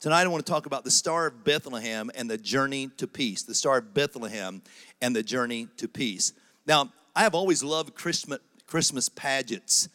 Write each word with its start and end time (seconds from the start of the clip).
Tonight, 0.00 0.22
I 0.22 0.28
want 0.28 0.46
to 0.46 0.52
talk 0.52 0.66
about 0.66 0.84
the 0.84 0.92
Star 0.92 1.26
of 1.26 1.42
Bethlehem 1.42 2.08
and 2.14 2.30
the 2.30 2.38
journey 2.38 2.88
to 2.98 3.08
peace. 3.08 3.42
The 3.42 3.54
Star 3.54 3.78
of 3.78 3.94
Bethlehem 3.94 4.62
and 5.02 5.14
the 5.14 5.24
journey 5.24 5.66
to 5.76 5.88
peace. 5.88 6.32
Now, 6.68 6.92
I 7.16 7.22
have 7.22 7.34
always 7.34 7.64
loved 7.64 7.96
Christmas, 7.96 8.38
Christmas 8.68 9.08
pageants. 9.08 9.88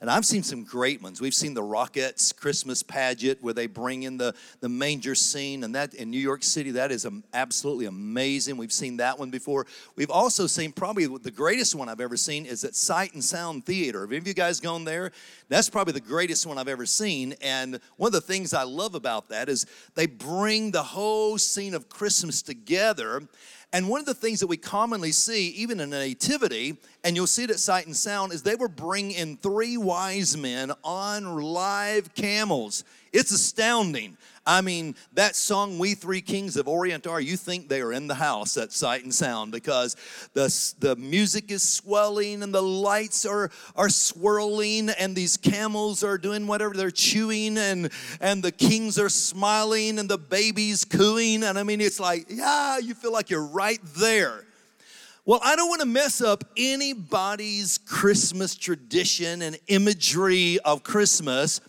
And 0.00 0.08
I've 0.08 0.24
seen 0.24 0.42
some 0.42 0.64
great 0.64 1.02
ones. 1.02 1.20
We've 1.20 1.34
seen 1.34 1.52
the 1.52 1.62
Rockettes 1.62 2.34
Christmas 2.34 2.82
pageant 2.82 3.42
where 3.42 3.52
they 3.52 3.66
bring 3.66 4.04
in 4.04 4.16
the, 4.16 4.34
the 4.60 4.68
manger 4.68 5.14
scene, 5.14 5.62
and 5.62 5.74
that 5.74 5.92
in 5.92 6.10
New 6.10 6.18
York 6.18 6.42
City, 6.42 6.70
that 6.70 6.90
is 6.90 7.06
absolutely 7.34 7.84
amazing. 7.84 8.56
We've 8.56 8.72
seen 8.72 8.96
that 8.96 9.18
one 9.18 9.28
before. 9.28 9.66
We've 9.96 10.10
also 10.10 10.46
seen 10.46 10.72
probably 10.72 11.06
the 11.06 11.30
greatest 11.30 11.74
one 11.74 11.90
I've 11.90 12.00
ever 12.00 12.16
seen 12.16 12.46
is 12.46 12.64
at 12.64 12.74
Sight 12.74 13.12
and 13.12 13.22
Sound 13.22 13.66
Theater. 13.66 14.00
Have 14.00 14.10
any 14.10 14.18
of 14.18 14.26
you 14.26 14.32
guys 14.32 14.58
gone 14.58 14.84
there? 14.84 15.12
That's 15.50 15.68
probably 15.68 15.92
the 15.92 16.00
greatest 16.00 16.46
one 16.46 16.56
I've 16.56 16.68
ever 16.68 16.86
seen. 16.86 17.34
And 17.42 17.78
one 17.98 18.08
of 18.08 18.12
the 18.14 18.22
things 18.22 18.54
I 18.54 18.62
love 18.62 18.94
about 18.94 19.28
that 19.28 19.50
is 19.50 19.66
they 19.96 20.06
bring 20.06 20.70
the 20.70 20.82
whole 20.82 21.36
scene 21.36 21.74
of 21.74 21.90
Christmas 21.90 22.40
together 22.40 23.28
and 23.72 23.88
one 23.88 24.00
of 24.00 24.06
the 24.06 24.14
things 24.14 24.40
that 24.40 24.48
we 24.48 24.56
commonly 24.56 25.12
see, 25.12 25.48
even 25.50 25.78
in 25.78 25.92
a 25.92 25.98
nativity, 25.98 26.76
and 27.04 27.14
you'll 27.14 27.28
see 27.28 27.44
it 27.44 27.50
at 27.50 27.60
Sight 27.60 27.86
and 27.86 27.94
Sound, 27.94 28.32
is 28.32 28.42
they 28.42 28.56
were 28.56 28.68
bringing 28.68 29.12
in 29.12 29.36
three 29.36 29.76
wise 29.76 30.36
men 30.36 30.72
on 30.82 31.36
live 31.36 32.12
camels. 32.14 32.82
It's 33.12 33.30
astounding. 33.30 34.16
I 34.50 34.62
mean, 34.62 34.96
that 35.12 35.36
song, 35.36 35.78
We 35.78 35.94
Three 35.94 36.20
Kings 36.20 36.56
of 36.56 36.66
Orient 36.66 37.06
Are, 37.06 37.20
you 37.20 37.36
think 37.36 37.68
they 37.68 37.80
are 37.82 37.92
in 37.92 38.08
the 38.08 38.16
house 38.16 38.56
at 38.56 38.72
Sight 38.72 39.04
and 39.04 39.14
Sound 39.14 39.52
because 39.52 39.94
the, 40.34 40.74
the 40.80 40.96
music 40.96 41.52
is 41.52 41.62
swelling 41.62 42.42
and 42.42 42.52
the 42.52 42.60
lights 42.60 43.24
are, 43.24 43.52
are 43.76 43.88
swirling 43.88 44.90
and 44.90 45.14
these 45.14 45.36
camels 45.36 46.02
are 46.02 46.18
doing 46.18 46.48
whatever 46.48 46.74
they're 46.74 46.90
chewing 46.90 47.58
and, 47.58 47.92
and 48.20 48.42
the 48.42 48.50
kings 48.50 48.98
are 48.98 49.08
smiling 49.08 50.00
and 50.00 50.08
the 50.08 50.18
babies 50.18 50.84
cooing. 50.84 51.44
And 51.44 51.56
I 51.56 51.62
mean, 51.62 51.80
it's 51.80 52.00
like, 52.00 52.26
yeah, 52.28 52.78
you 52.78 52.94
feel 52.94 53.12
like 53.12 53.30
you're 53.30 53.46
right 53.46 53.78
there. 53.98 54.46
Well, 55.24 55.38
I 55.44 55.54
don't 55.54 55.68
want 55.68 55.82
to 55.82 55.86
mess 55.86 56.20
up 56.20 56.42
anybody's 56.56 57.78
Christmas 57.78 58.56
tradition 58.56 59.42
and 59.42 59.56
imagery 59.68 60.58
of 60.64 60.82
Christmas 60.82 61.60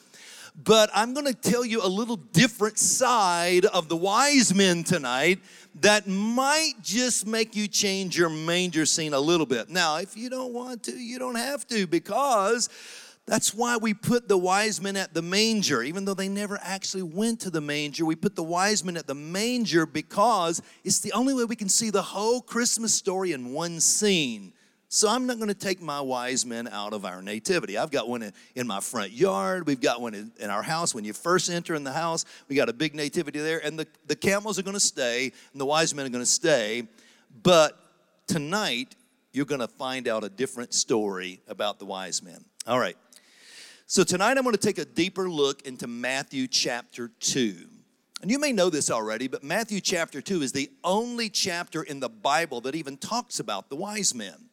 but 0.56 0.90
I'm 0.94 1.14
going 1.14 1.28
to 1.28 1.34
tell 1.34 1.66
you 1.66 1.84
a 1.84 1.88
little 1.88 2.18
different 2.18 2.78
side 2.78 3.66
of 3.66 3.90
the 3.90 3.96
wise 3.96 4.54
men 4.54 4.84
tonight 4.84 5.40
that 5.82 6.08
might 6.08 6.74
just 6.82 7.26
make 7.26 7.56
you 7.56 7.68
change 7.68 8.18
your 8.18 8.30
manger 8.30 8.86
scene 8.86 9.14
a 9.14 9.20
little 9.20 9.46
bit. 9.46 9.70
Now, 9.70 9.98
if 9.98 10.18
you 10.18 10.30
don't 10.30 10.54
want 10.54 10.84
to, 10.84 10.92
you 10.92 11.20
don't 11.20 11.36
have 11.36 11.68
to 11.68 11.88
because 11.88 12.70
that's 13.26 13.54
why 13.54 13.78
we 13.78 13.94
put 13.94 14.28
the 14.28 14.38
wise 14.38 14.82
men 14.82 14.98
at 14.98 15.14
the 15.14 15.22
manger, 15.22 15.84
even 15.84 16.06
though 16.06 16.14
they 16.14 16.28
never 16.28 16.60
actually 16.62 17.04
went 17.04 17.40
to 17.42 17.50
the 17.50 17.62
manger. 17.62 18.04
We 18.04 18.16
put 18.16 18.36
the 18.36 18.44
wise 18.44 18.84
men 18.84 18.98
at 18.98 19.08
the 19.08 19.16
manger 19.16 19.86
because 19.86 20.62
it's 20.84 21.00
the 21.00 21.14
only 21.14 21.34
way 21.34 21.46
we 21.46 21.56
can 21.56 21.70
see 21.70 21.92
the 21.92 22.02
whole 22.02 22.42
Christmas 22.42 22.94
story 22.94 23.32
in 23.32 23.54
one 23.54 23.80
scene. 23.80 24.54
So 24.94 25.08
I'm 25.08 25.26
not 25.26 25.38
going 25.38 25.48
to 25.48 25.54
take 25.54 25.82
my 25.82 26.02
wise 26.02 26.46
men 26.46 26.68
out 26.68 26.92
of 26.92 27.06
our 27.06 27.22
nativity. 27.22 27.78
I've 27.78 27.92
got 27.92 28.10
one 28.10 28.24
in, 28.24 28.34
in 28.56 28.68
my 28.68 28.82
front 28.82 29.14
yard. 29.14 29.66
We've 29.66 29.80
got 29.80 30.02
one 30.02 30.14
in, 30.14 30.34
in, 30.38 30.50
our 30.50 30.62
house. 30.62 30.94
When 30.94 31.06
you 31.06 31.14
first 31.14 31.50
enter 31.50 31.76
in 31.76 31.86
the 31.86 31.94
house, 31.94 32.26
we 32.50 32.58
got 32.58 32.68
a 32.68 32.74
big 32.74 32.94
nativity 32.94 33.40
there. 33.40 33.66
And 33.66 33.80
the, 33.80 33.88
the 34.08 34.18
camels 34.18 34.60
are 34.60 34.64
going 34.64 34.74
to 34.74 34.82
stay, 34.82 35.32
and 35.54 35.62
the 35.62 35.66
wise 35.66 35.96
men 35.96 36.06
are 36.06 36.10
going 36.10 36.26
to 36.26 36.30
stay. 36.30 36.90
But 37.42 37.80
tonight, 38.28 38.98
you're 39.32 39.46
going 39.46 39.62
to 39.62 39.70
find 39.70 40.10
out 40.10 40.26
a 40.26 40.30
different 40.30 40.74
story 40.74 41.40
about 41.48 41.80
the 41.80 41.86
wise 41.86 42.22
men. 42.22 42.44
All 42.68 42.78
right. 42.78 42.98
So 43.88 44.04
tonight, 44.04 44.38
I'm 44.38 44.44
going 44.44 44.56
to 44.56 44.62
take 44.62 44.78
a 44.78 44.84
deeper 44.84 45.30
look 45.30 45.62
into 45.62 45.88
Matthew 45.88 46.48
chapter 46.48 47.12
2. 47.22 47.56
And 48.22 48.30
you 48.30 48.40
may 48.40 48.52
know 48.52 48.70
this 48.70 48.92
already, 48.92 49.30
but 49.30 49.42
Matthew 49.42 49.80
chapter 49.80 50.22
2 50.22 50.42
is 50.42 50.52
the 50.52 50.70
only 50.84 51.30
chapter 51.30 51.82
in 51.82 52.02
the 52.02 52.10
Bible 52.10 52.60
that 52.60 52.76
even 52.76 52.98
talks 52.98 53.40
about 53.40 53.70
the 53.70 53.78
wise 53.78 54.14
men. 54.14 54.50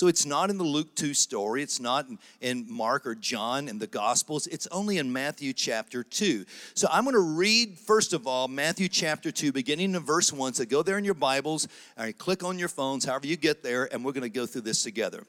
So 0.00 0.06
it's 0.06 0.24
not 0.24 0.48
in 0.48 0.56
the 0.56 0.64
Luke 0.64 0.94
2 0.94 1.12
story, 1.12 1.62
it's 1.62 1.78
not 1.78 2.06
in, 2.40 2.64
Mark 2.70 3.06
or 3.06 3.14
John 3.14 3.68
in 3.68 3.78
the 3.78 3.86
Gospels, 3.86 4.46
it's 4.46 4.66
only 4.68 4.96
in 4.96 5.12
Matthew 5.12 5.52
chapter 5.52 6.02
2. 6.02 6.46
So 6.72 6.88
I'm 6.90 7.04
going 7.04 7.12
to 7.12 7.20
read, 7.20 7.78
first 7.78 8.14
of 8.14 8.26
all, 8.26 8.48
Matthew 8.48 8.88
chapter 8.88 9.30
2, 9.30 9.52
beginning 9.52 9.94
in 9.94 10.02
verse 10.02 10.32
1. 10.32 10.54
So 10.54 10.64
go 10.64 10.82
there 10.82 10.96
in 10.96 11.04
your 11.04 11.12
Bibles, 11.12 11.68
and 11.98 12.16
click 12.16 12.42
on 12.42 12.58
your 12.58 12.70
phones, 12.70 13.04
however 13.04 13.26
you 13.26 13.36
get 13.36 13.62
there, 13.62 13.92
and 13.92 14.02
we're 14.02 14.12
going 14.12 14.22
to 14.22 14.30
go 14.30 14.46
through 14.46 14.62
this 14.62 14.82
together. 14.82 15.22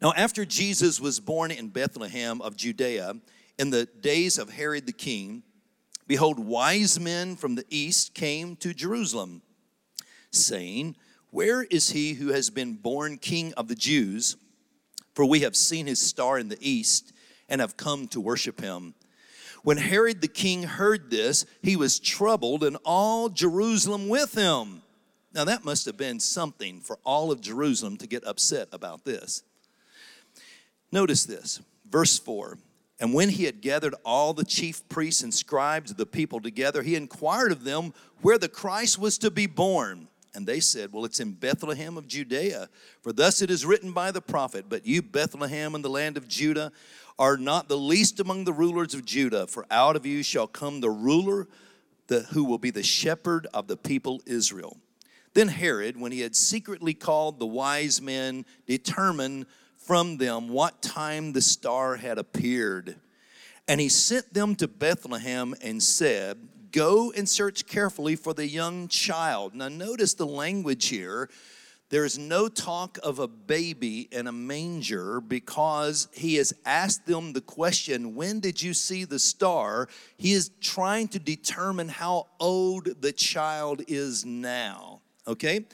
Now, 0.00 0.14
after 0.16 0.46
Jesus 0.46 0.98
was 0.98 1.20
born 1.20 1.50
in 1.50 1.68
Bethlehem 1.68 2.40
of 2.40 2.56
Judea, 2.56 3.16
in 3.58 3.68
the 3.68 3.84
days 3.84 4.38
of 4.38 4.48
Herod 4.48 4.86
the 4.86 4.92
king, 4.92 5.42
behold, 6.06 6.38
wise 6.38 6.98
men 6.98 7.36
from 7.36 7.54
the 7.54 7.66
east 7.68 8.14
came 8.14 8.56
to 8.56 8.72
Jerusalem, 8.72 9.42
saying, 10.30 10.96
where 11.30 11.62
is 11.62 11.90
he 11.90 12.14
who 12.14 12.28
has 12.28 12.50
been 12.50 12.74
born 12.74 13.18
king 13.18 13.52
of 13.54 13.68
the 13.68 13.74
Jews? 13.74 14.36
For 15.14 15.24
we 15.24 15.40
have 15.40 15.56
seen 15.56 15.86
his 15.86 16.00
star 16.00 16.38
in 16.38 16.48
the 16.48 16.58
east 16.60 17.12
and 17.48 17.60
have 17.60 17.76
come 17.76 18.08
to 18.08 18.20
worship 18.20 18.60
him. 18.60 18.94
When 19.62 19.76
Herod 19.76 20.20
the 20.20 20.28
king 20.28 20.62
heard 20.62 21.10
this, 21.10 21.44
he 21.62 21.76
was 21.76 21.98
troubled, 21.98 22.62
and 22.62 22.76
all 22.84 23.28
Jerusalem 23.28 24.08
with 24.08 24.34
him. 24.34 24.82
Now, 25.34 25.44
that 25.44 25.64
must 25.64 25.84
have 25.86 25.96
been 25.96 26.20
something 26.20 26.80
for 26.80 26.98
all 27.04 27.30
of 27.30 27.40
Jerusalem 27.40 27.96
to 27.98 28.06
get 28.06 28.26
upset 28.26 28.68
about 28.72 29.04
this. 29.04 29.42
Notice 30.90 31.24
this, 31.24 31.60
verse 31.88 32.18
4 32.18 32.58
And 32.98 33.12
when 33.12 33.28
he 33.28 33.44
had 33.44 33.60
gathered 33.60 33.94
all 34.04 34.32
the 34.32 34.44
chief 34.44 34.88
priests 34.88 35.22
and 35.22 35.34
scribes 35.34 35.90
of 35.90 35.96
the 35.96 36.06
people 36.06 36.40
together, 36.40 36.82
he 36.82 36.94
inquired 36.94 37.52
of 37.52 37.64
them 37.64 37.92
where 38.22 38.38
the 38.38 38.48
Christ 38.48 38.98
was 38.98 39.18
to 39.18 39.30
be 39.30 39.46
born. 39.46 40.08
And 40.34 40.46
they 40.46 40.60
said, 40.60 40.92
Well, 40.92 41.04
it's 41.04 41.20
in 41.20 41.32
Bethlehem 41.32 41.96
of 41.96 42.06
Judea. 42.06 42.68
For 43.02 43.12
thus 43.12 43.42
it 43.42 43.50
is 43.50 43.64
written 43.64 43.92
by 43.92 44.10
the 44.10 44.20
prophet, 44.20 44.66
But 44.68 44.86
you, 44.86 45.02
Bethlehem, 45.02 45.74
in 45.74 45.82
the 45.82 45.90
land 45.90 46.16
of 46.16 46.28
Judah, 46.28 46.72
are 47.18 47.36
not 47.36 47.68
the 47.68 47.76
least 47.76 48.20
among 48.20 48.44
the 48.44 48.52
rulers 48.52 48.94
of 48.94 49.04
Judah, 49.04 49.46
for 49.46 49.66
out 49.70 49.96
of 49.96 50.06
you 50.06 50.22
shall 50.22 50.46
come 50.46 50.80
the 50.80 50.90
ruler 50.90 51.48
the, 52.06 52.20
who 52.32 52.44
will 52.44 52.58
be 52.58 52.70
the 52.70 52.82
shepherd 52.82 53.46
of 53.52 53.66
the 53.66 53.76
people 53.76 54.22
Israel. 54.26 54.76
Then 55.34 55.48
Herod, 55.48 56.00
when 56.00 56.12
he 56.12 56.20
had 56.20 56.34
secretly 56.34 56.94
called 56.94 57.38
the 57.38 57.46
wise 57.46 58.00
men, 58.00 58.44
determined 58.66 59.46
from 59.76 60.16
them 60.16 60.48
what 60.48 60.82
time 60.82 61.32
the 61.32 61.42
star 61.42 61.96
had 61.96 62.18
appeared. 62.18 62.96
And 63.66 63.80
he 63.80 63.88
sent 63.88 64.32
them 64.32 64.54
to 64.56 64.66
Bethlehem 64.66 65.54
and 65.62 65.82
said, 65.82 66.38
Go 66.72 67.12
and 67.12 67.28
search 67.28 67.66
carefully 67.66 68.16
for 68.16 68.34
the 68.34 68.46
young 68.46 68.88
child. 68.88 69.54
Now, 69.54 69.68
notice 69.68 70.14
the 70.14 70.26
language 70.26 70.86
here. 70.86 71.28
There 71.90 72.04
is 72.04 72.18
no 72.18 72.48
talk 72.48 72.98
of 73.02 73.18
a 73.18 73.26
baby 73.26 74.08
in 74.12 74.26
a 74.26 74.32
manger 74.32 75.22
because 75.22 76.08
he 76.12 76.34
has 76.34 76.52
asked 76.66 77.06
them 77.06 77.32
the 77.32 77.40
question, 77.40 78.14
When 78.14 78.40
did 78.40 78.60
you 78.60 78.74
see 78.74 79.04
the 79.04 79.18
star? 79.18 79.88
He 80.18 80.32
is 80.32 80.50
trying 80.60 81.08
to 81.08 81.18
determine 81.18 81.88
how 81.88 82.26
old 82.38 83.00
the 83.00 83.12
child 83.12 83.82
is 83.88 84.26
now. 84.26 85.00
Okay? 85.26 85.64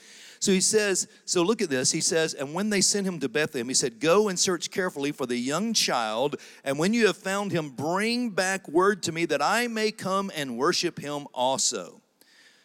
So 0.45 0.53
he 0.53 0.61
says, 0.61 1.09
so 1.25 1.41
look 1.41 1.63
at 1.63 1.71
this. 1.71 1.91
He 1.91 2.03
says, 2.03 2.35
and 2.35 2.53
when 2.53 2.69
they 2.69 2.83
sent 2.83 3.07
him 3.07 3.19
to 3.21 3.31
Bethlehem, 3.31 3.67
he 3.67 3.73
said, 3.73 3.99
Go 3.99 4.29
and 4.29 4.39
search 4.39 4.71
carefully 4.71 5.11
for 5.11 5.25
the 5.25 5.39
young 5.39 5.73
child, 5.73 6.37
and 6.65 6.79
when 6.79 6.93
you 6.93 7.07
have 7.07 7.17
found 7.17 7.51
him, 7.51 7.71
bring 7.71 8.29
back 8.29 8.69
word 8.69 9.03
to 9.05 9.13
me 9.13 9.25
that 9.25 9.41
I 9.41 9.69
may 9.69 9.91
come 9.91 10.31
and 10.37 10.59
worship 10.59 11.01
him 11.01 11.27
also. 11.33 12.03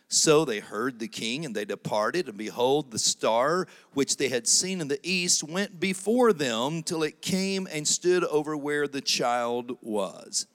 So 0.10 0.44
they 0.44 0.60
heard 0.60 1.00
the 1.00 1.08
king, 1.08 1.46
and 1.46 1.56
they 1.56 1.64
departed, 1.64 2.28
and 2.28 2.38
behold, 2.38 2.92
the 2.92 3.00
star 3.00 3.66
which 3.94 4.18
they 4.18 4.28
had 4.28 4.46
seen 4.46 4.82
in 4.82 4.90
the 4.90 5.00
east 5.02 5.42
went 5.42 5.80
before 5.80 6.34
them 6.34 6.84
till 6.84 7.02
it 7.02 7.22
came 7.22 7.66
and 7.72 7.88
stood 7.88 8.26
over 8.26 8.58
where 8.58 8.90
the 8.90 9.00
child 9.00 9.78
was. 9.82 10.48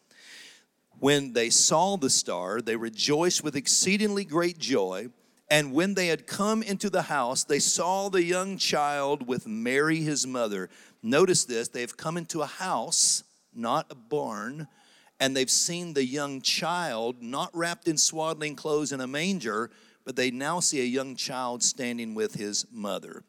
When 0.98 1.32
they 1.32 1.48
saw 1.48 1.96
the 1.96 2.10
star, 2.10 2.60
they 2.60 2.76
rejoiced 2.76 3.42
with 3.42 3.56
exceedingly 3.56 4.26
great 4.26 4.58
joy. 4.58 5.08
And 5.50 5.72
when 5.72 5.94
they 5.94 6.06
had 6.06 6.26
come 6.26 6.62
into 6.62 6.88
the 6.88 7.02
house, 7.02 7.44
they 7.44 7.58
saw 7.58 8.08
the 8.08 8.22
young 8.22 8.56
child 8.56 9.26
with 9.26 9.46
Mary, 9.46 9.98
his 9.98 10.26
mother. 10.26 10.70
Notice 11.02 11.44
this 11.44 11.68
they've 11.68 11.96
come 11.96 12.16
into 12.16 12.42
a 12.42 12.46
house, 12.46 13.24
not 13.54 13.86
a 13.90 13.94
barn, 13.94 14.68
and 15.20 15.36
they've 15.36 15.50
seen 15.50 15.92
the 15.92 16.04
young 16.04 16.40
child 16.40 17.22
not 17.22 17.50
wrapped 17.54 17.88
in 17.88 17.96
swaddling 17.98 18.56
clothes 18.56 18.92
in 18.92 19.00
a 19.00 19.06
manger, 19.06 19.70
but 20.04 20.16
they 20.16 20.30
now 20.30 20.60
see 20.60 20.80
a 20.80 20.84
young 20.84 21.14
child 21.14 21.62
standing 21.62 22.14
with 22.14 22.34
his 22.34 22.66
mother. 22.72 23.22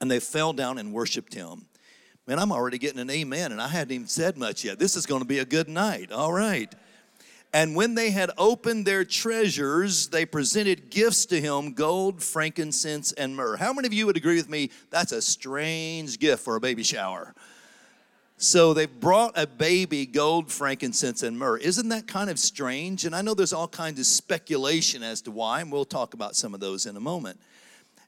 And 0.00 0.10
they 0.10 0.20
fell 0.20 0.52
down 0.52 0.78
and 0.78 0.92
worshiped 0.92 1.34
him. 1.34 1.66
Man, 2.26 2.38
I'm 2.38 2.52
already 2.52 2.78
getting 2.78 3.00
an 3.00 3.10
amen, 3.10 3.52
and 3.52 3.60
I 3.60 3.68
hadn't 3.68 3.92
even 3.92 4.06
said 4.06 4.36
much 4.36 4.64
yet. 4.64 4.78
This 4.78 4.96
is 4.96 5.06
going 5.06 5.20
to 5.20 5.26
be 5.26 5.38
a 5.38 5.44
good 5.44 5.68
night. 5.68 6.10
All 6.10 6.32
right. 6.32 6.74
And 7.54 7.76
when 7.76 7.94
they 7.94 8.10
had 8.10 8.32
opened 8.36 8.84
their 8.84 9.04
treasures, 9.04 10.08
they 10.08 10.26
presented 10.26 10.90
gifts 10.90 11.24
to 11.26 11.40
him 11.40 11.72
gold, 11.72 12.20
frankincense, 12.20 13.12
and 13.12 13.36
myrrh. 13.36 13.56
How 13.56 13.72
many 13.72 13.86
of 13.86 13.92
you 13.92 14.06
would 14.06 14.16
agree 14.16 14.34
with 14.34 14.48
me? 14.48 14.70
That's 14.90 15.12
a 15.12 15.22
strange 15.22 16.18
gift 16.18 16.42
for 16.42 16.56
a 16.56 16.60
baby 16.60 16.82
shower. 16.82 17.32
So 18.38 18.74
they 18.74 18.86
brought 18.86 19.38
a 19.38 19.46
baby, 19.46 20.04
gold, 20.04 20.50
frankincense, 20.50 21.22
and 21.22 21.38
myrrh. 21.38 21.58
Isn't 21.58 21.90
that 21.90 22.08
kind 22.08 22.28
of 22.28 22.40
strange? 22.40 23.04
And 23.04 23.14
I 23.14 23.22
know 23.22 23.34
there's 23.34 23.52
all 23.52 23.68
kinds 23.68 24.00
of 24.00 24.06
speculation 24.06 25.04
as 25.04 25.22
to 25.22 25.30
why, 25.30 25.60
and 25.60 25.70
we'll 25.70 25.84
talk 25.84 26.12
about 26.12 26.34
some 26.34 26.54
of 26.54 26.60
those 26.60 26.86
in 26.86 26.96
a 26.96 27.00
moment. 27.00 27.38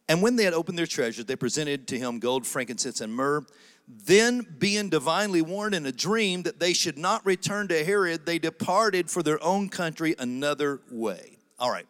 And 0.08 0.22
when 0.22 0.34
they 0.34 0.42
had 0.42 0.54
opened 0.54 0.76
their 0.76 0.86
treasures, 0.86 1.24
they 1.24 1.36
presented 1.36 1.86
to 1.86 1.98
him 1.98 2.18
gold, 2.18 2.48
frankincense, 2.48 3.00
and 3.00 3.14
myrrh. 3.14 3.46
Then, 3.88 4.44
being 4.58 4.88
divinely 4.88 5.42
warned 5.42 5.74
in 5.74 5.86
a 5.86 5.92
dream 5.92 6.42
that 6.42 6.58
they 6.58 6.72
should 6.72 6.98
not 6.98 7.24
return 7.24 7.68
to 7.68 7.84
Herod, 7.84 8.26
they 8.26 8.38
departed 8.38 9.10
for 9.10 9.22
their 9.22 9.42
own 9.42 9.68
country 9.68 10.14
another 10.18 10.80
way. 10.90 11.38
All 11.58 11.70
right. 11.70 11.86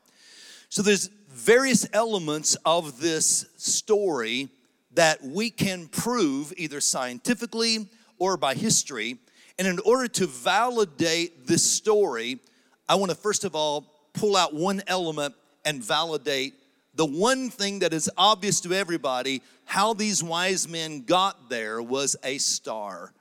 So 0.69 0.83
there's 0.83 1.09
various 1.29 1.89
elements 1.93 2.55
of 2.67 3.01
this 3.01 3.47
story 3.57 4.49
that 4.93 5.23
we 5.23 5.51
can 5.51 5.87
prove 5.89 6.53
either 6.57 6.81
scientifically 6.81 7.89
or 8.19 8.37
by 8.37 8.55
history. 8.55 9.19
And 9.59 9.67
in 9.67 9.79
order 9.81 10.09
to 10.09 10.27
validate 10.27 11.47
this 11.47 11.65
story, 11.65 12.41
I 12.89 12.97
want 12.97 13.11
to 13.11 13.17
first 13.17 13.45
of 13.45 13.55
all 13.55 13.87
pull 14.13 14.37
out 14.37 14.55
one 14.55 14.83
element 14.87 15.35
and 15.65 15.83
validate 15.83 16.55
the 16.95 17.05
one 17.07 17.51
thing 17.51 17.81
that 17.81 17.93
is 17.93 18.11
obvious 18.17 18.61
to 18.63 18.73
everybody 18.73 19.43
how 19.67 19.93
these 19.93 20.23
wise 20.23 20.67
men 20.67 21.03
got 21.03 21.51
there 21.51 21.83
was 21.83 22.17
a 22.25 22.39
star. 22.39 23.13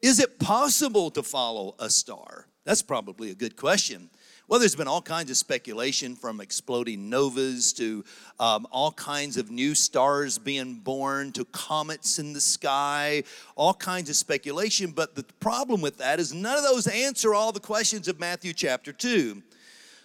Is 0.00 0.20
it 0.20 0.38
possible 0.38 1.10
to 1.10 1.22
follow 1.22 1.74
a 1.78 1.90
star? 1.90 2.46
That's 2.64 2.82
probably 2.82 3.30
a 3.30 3.34
good 3.34 3.56
question. 3.56 4.10
Well, 4.46 4.58
there's 4.58 4.74
been 4.76 4.88
all 4.88 5.02
kinds 5.02 5.30
of 5.30 5.36
speculation 5.36 6.16
from 6.16 6.40
exploding 6.40 7.08
novas 7.08 7.72
to 7.74 8.04
um, 8.38 8.66
all 8.70 8.92
kinds 8.92 9.36
of 9.36 9.50
new 9.50 9.74
stars 9.74 10.38
being 10.38 10.74
born 10.74 11.32
to 11.32 11.44
comets 11.46 12.18
in 12.18 12.32
the 12.32 12.40
sky, 12.40 13.22
all 13.54 13.74
kinds 13.74 14.10
of 14.10 14.16
speculation. 14.16 14.90
But 14.90 15.14
the 15.14 15.22
problem 15.38 15.80
with 15.80 15.98
that 15.98 16.18
is 16.18 16.34
none 16.34 16.58
of 16.58 16.64
those 16.64 16.88
answer 16.88 17.32
all 17.32 17.52
the 17.52 17.60
questions 17.60 18.08
of 18.08 18.18
Matthew 18.18 18.52
chapter 18.52 18.92
2. 18.92 19.40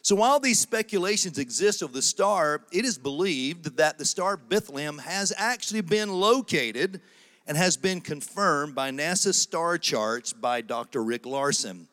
So 0.05 0.13
while 0.13 0.39
these 0.39 0.59
speculations 0.59 1.39
exist 1.39 1.81
of 1.81 1.91
the 1.91 2.01
star, 2.03 2.61
it 2.71 2.85
is 2.85 2.95
believed 2.95 3.77
that 3.77 3.97
the 3.97 4.05
star 4.05 4.37
Bethlehem 4.37 4.99
has 4.99 5.33
actually 5.35 5.81
been 5.81 6.11
located 6.11 7.01
and 7.47 7.57
has 7.57 7.75
been 7.75 8.01
confirmed 8.01 8.75
by 8.75 8.91
NASA 8.91 9.33
star 9.33 9.79
charts 9.79 10.31
by 10.31 10.61
Dr. 10.61 11.03
Rick 11.03 11.25
Larson. 11.25 11.87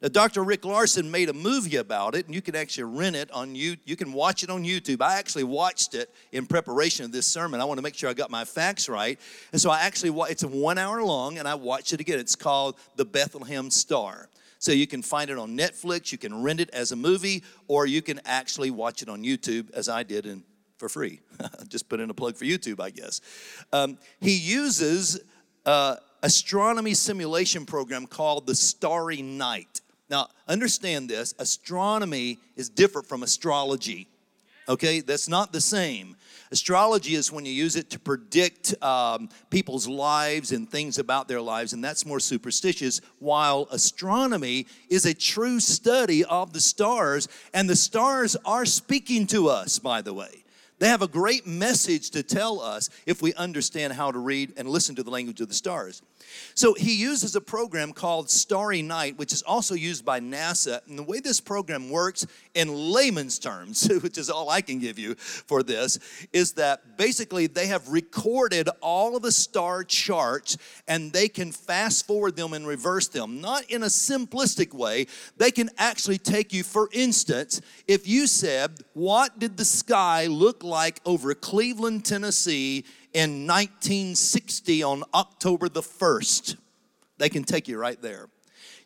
Now, 0.00 0.08
Dr. 0.08 0.42
Rick 0.42 0.64
Larson 0.64 1.08
made 1.08 1.28
a 1.28 1.32
movie 1.32 1.76
about 1.76 2.16
it, 2.16 2.26
and 2.26 2.34
you 2.34 2.42
can 2.42 2.56
actually 2.56 2.82
rent 2.98 3.14
it 3.14 3.30
on 3.30 3.54
you. 3.54 3.76
You 3.84 3.94
can 3.94 4.12
watch 4.12 4.42
it 4.42 4.50
on 4.50 4.64
YouTube. 4.64 5.00
I 5.00 5.16
actually 5.16 5.44
watched 5.44 5.94
it 5.94 6.12
in 6.32 6.46
preparation 6.46 7.04
of 7.04 7.12
this 7.12 7.28
sermon. 7.28 7.60
I 7.60 7.64
want 7.64 7.78
to 7.78 7.82
make 7.82 7.94
sure 7.94 8.10
I 8.10 8.14
got 8.14 8.28
my 8.28 8.44
facts 8.44 8.88
right, 8.88 9.20
and 9.52 9.60
so 9.60 9.70
I 9.70 9.82
actually 9.82 10.20
it's 10.28 10.44
one 10.44 10.78
hour 10.78 11.00
long, 11.04 11.38
and 11.38 11.46
I 11.46 11.54
watched 11.54 11.92
it 11.92 12.00
again. 12.00 12.18
It's 12.18 12.34
called 12.34 12.74
The 12.96 13.04
Bethlehem 13.04 13.70
Star. 13.70 14.28
So 14.62 14.70
you 14.70 14.86
can 14.86 15.02
find 15.02 15.28
it 15.28 15.38
on 15.38 15.58
Netflix, 15.58 16.12
you 16.12 16.18
can 16.18 16.40
rent 16.40 16.60
it 16.60 16.70
as 16.70 16.92
a 16.92 16.96
movie, 16.96 17.42
or 17.66 17.84
you 17.84 18.00
can 18.00 18.20
actually 18.24 18.70
watch 18.70 19.02
it 19.02 19.08
on 19.08 19.24
YouTube 19.24 19.72
as 19.72 19.88
I 19.88 20.04
did 20.04 20.24
and 20.24 20.44
for 20.78 20.88
free. 20.88 21.18
Just 21.68 21.88
put 21.88 21.98
in 21.98 22.10
a 22.10 22.14
plug 22.14 22.36
for 22.36 22.44
YouTube, 22.44 22.78
I 22.78 22.90
guess. 22.90 23.20
Um, 23.72 23.98
he 24.20 24.36
uses 24.36 25.18
uh, 25.66 25.96
astronomy 26.22 26.94
simulation 26.94 27.66
program 27.66 28.06
called 28.06 28.46
the 28.46 28.54
Starry 28.54 29.20
Night. 29.20 29.80
Now, 30.08 30.28
understand 30.46 31.10
this 31.10 31.34
astronomy 31.40 32.38
is 32.54 32.68
different 32.68 33.08
from 33.08 33.24
astrology. 33.24 34.06
Okay, 34.68 35.00
that's 35.00 35.28
not 35.28 35.52
the 35.52 35.60
same. 35.60 36.14
Astrology 36.52 37.14
is 37.14 37.32
when 37.32 37.46
you 37.46 37.52
use 37.52 37.76
it 37.76 37.88
to 37.90 37.98
predict 37.98 38.74
um, 38.82 39.30
people's 39.48 39.88
lives 39.88 40.52
and 40.52 40.70
things 40.70 40.98
about 40.98 41.26
their 41.26 41.40
lives, 41.40 41.72
and 41.72 41.82
that's 41.82 42.04
more 42.04 42.20
superstitious, 42.20 43.00
while 43.20 43.66
astronomy 43.70 44.66
is 44.90 45.06
a 45.06 45.14
true 45.14 45.60
study 45.60 46.26
of 46.26 46.52
the 46.52 46.60
stars, 46.60 47.26
and 47.54 47.70
the 47.70 47.74
stars 47.74 48.36
are 48.44 48.66
speaking 48.66 49.26
to 49.28 49.48
us, 49.48 49.78
by 49.78 50.02
the 50.02 50.12
way. 50.12 50.42
They 50.78 50.88
have 50.88 51.00
a 51.00 51.06
great 51.06 51.46
message 51.46 52.10
to 52.10 52.24
tell 52.24 52.60
us 52.60 52.90
if 53.06 53.22
we 53.22 53.32
understand 53.34 53.92
how 53.92 54.10
to 54.10 54.18
read 54.18 54.52
and 54.56 54.68
listen 54.68 54.96
to 54.96 55.04
the 55.04 55.10
language 55.10 55.40
of 55.40 55.46
the 55.46 55.54
stars. 55.54 56.02
So 56.56 56.74
he 56.74 56.96
uses 56.96 57.36
a 57.36 57.40
program 57.40 57.92
called 57.92 58.28
Starry 58.28 58.82
Night, 58.82 59.16
which 59.16 59.32
is 59.32 59.42
also 59.42 59.76
used 59.76 60.04
by 60.04 60.18
NASA. 60.18 60.80
And 60.88 60.98
the 60.98 61.04
way 61.04 61.20
this 61.20 61.40
program 61.40 61.88
works 61.88 62.26
in 62.54 62.92
layman's 62.92 63.38
terms, 63.38 63.88
which 64.02 64.18
is 64.18 64.30
all 64.30 64.50
I 64.50 64.60
can 64.60 64.78
give 64.78 64.98
you 64.98 65.14
for 65.14 65.62
this, 65.62 65.98
is 66.32 66.52
that 66.54 66.96
basically 66.96 67.46
they 67.46 67.66
have 67.66 67.88
recorded 67.88 68.68
all 68.80 69.16
of 69.16 69.22
the 69.22 69.32
star 69.32 69.84
charts 69.84 70.56
and 70.86 71.12
they 71.12 71.28
can 71.28 71.52
fast 71.52 72.06
forward 72.06 72.36
them 72.36 72.52
and 72.52 72.66
reverse 72.66 73.08
them. 73.08 73.40
Not 73.40 73.64
in 73.70 73.82
a 73.82 73.86
simplistic 73.86 74.74
way, 74.74 75.06
they 75.36 75.50
can 75.50 75.70
actually 75.78 76.18
take 76.18 76.52
you, 76.52 76.62
for 76.62 76.88
instance, 76.92 77.60
if 77.86 78.06
you 78.06 78.26
said, 78.26 78.78
What 78.94 79.38
did 79.38 79.56
the 79.56 79.64
sky 79.64 80.26
look 80.26 80.62
like 80.62 81.00
over 81.04 81.34
Cleveland, 81.34 82.04
Tennessee? 82.04 82.84
in 83.12 83.46
1960 83.46 84.82
on 84.82 85.04
October 85.14 85.68
the 85.68 85.82
1st. 85.82 86.56
They 87.18 87.28
can 87.28 87.44
take 87.44 87.68
you 87.68 87.78
right 87.78 88.00
there. 88.00 88.28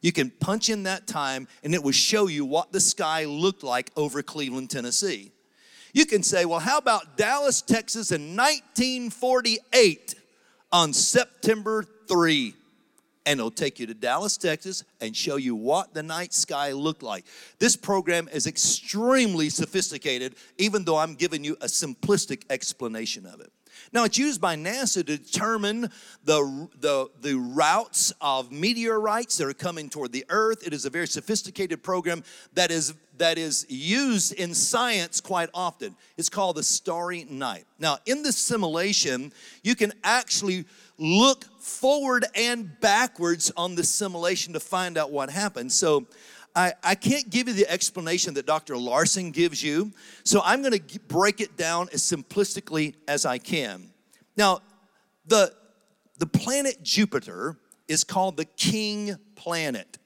You 0.01 0.13
can 0.13 0.31
punch 0.31 0.69
in 0.69 0.85
that 0.85 1.07
time 1.07 1.49
and 1.63 1.75
it 1.75 1.83
will 1.83 1.93
show 1.93 2.27
you 2.29 2.45
what 2.45 2.73
the 2.73 2.81
sky 2.81 3.25
looked 3.25 3.63
like 3.63 3.91
over 3.97 4.23
Cleveland, 4.23 4.71
Tennessee. 4.71 5.33
You 5.93 6.05
can 6.05 6.23
say, 6.23 6.45
well, 6.45 6.61
how 6.61 6.79
about 6.79 7.17
Dallas, 7.17 7.63
Texas 7.63 8.13
in 8.13 8.37
1948 8.37 10.15
on 10.71 10.93
September 10.93 11.85
3? 12.07 12.55
And 13.25 13.41
it'll 13.41 13.51
take 13.51 13.81
you 13.81 13.87
to 13.87 13.95
Dallas, 13.95 14.37
Texas, 14.37 14.85
and 15.01 15.17
show 15.17 15.37
you 15.37 15.57
what 15.57 15.95
the 15.95 16.03
night 16.03 16.33
sky 16.33 16.73
looked 16.73 17.03
like. 17.03 17.25
This 17.59 17.77
program 17.77 18.29
is 18.33 18.47
extremely 18.47 19.49
sophisticated, 19.49 20.37
even 20.59 20.85
though 20.85 20.99
I'm 20.99 21.15
giving 21.15 21.43
you 21.43 21.55
a 21.55 21.67
simplistic 21.67 22.43
explanation 22.51 23.27
of 23.27 23.41
it. 23.41 23.51
Now, 23.93 24.05
it's 24.05 24.19
used 24.19 24.41
by 24.41 24.57
NASA 24.57 24.95
to 24.95 25.05
determine 25.05 25.91
the, 26.25 26.69
the, 26.81 27.09
the 27.21 27.35
routes 27.37 28.13
of 28.21 28.51
meteorites 28.53 29.39
that 29.39 29.47
are 29.47 29.55
coming 29.55 29.89
toward 29.89 30.13
the 30.13 30.25
Earth. 30.29 30.67
It 30.67 30.73
is 30.73 30.85
a 30.85 30.91
very 30.91 31.07
sophisticated 31.07 31.83
program 31.83 32.25
that 32.55 32.71
is, 32.71 32.95
that 33.19 33.39
is 33.39 33.67
used 33.69 34.33
in 34.35 34.55
science 34.55 35.21
quite 35.21 35.51
often. 35.55 35.97
It's 36.17 36.29
called 36.29 36.57
the 36.57 36.63
Starry 36.63 37.25
Night. 37.25 37.65
Now, 37.79 37.99
in 38.07 38.23
this 38.23 38.37
simulation, 38.37 39.33
you 39.63 39.75
can 39.75 39.93
actually 40.05 40.65
look 40.99 41.45
forward 41.61 42.25
and 42.35 42.81
backwards 42.81 43.53
on 43.57 43.75
the 43.75 43.85
simulation 43.85 44.53
to 44.55 44.61
find 44.61 44.97
out 44.97 45.11
what 45.11 45.31
happened. 45.31 45.73
So, 45.73 46.07
I, 46.57 46.73
I 46.83 46.95
can't 46.95 47.29
give 47.29 47.49
you 47.49 47.55
the 47.55 47.71
explanation 47.71 48.33
that 48.35 48.47
Dr. 48.47 48.79
Larson 48.79 49.31
gives 49.31 49.63
you, 49.63 49.93
so 50.25 50.41
I'm 50.43 50.63
going 50.63 50.73
to 50.73 51.01
break 51.01 51.43
it 51.43 51.59
down 51.59 51.89
as 51.93 52.03
simplistically 52.03 52.95
as 53.07 53.27
I 53.27 53.37
can. 53.37 53.91
Now, 54.39 54.61
the, 55.27 55.53
the 56.17 56.27
planet 56.27 56.83
Jupiter 56.83 57.59
is 57.89 58.05
called 58.05 58.39
the 58.39 58.47
king 58.47 59.17
planet. 59.35 59.99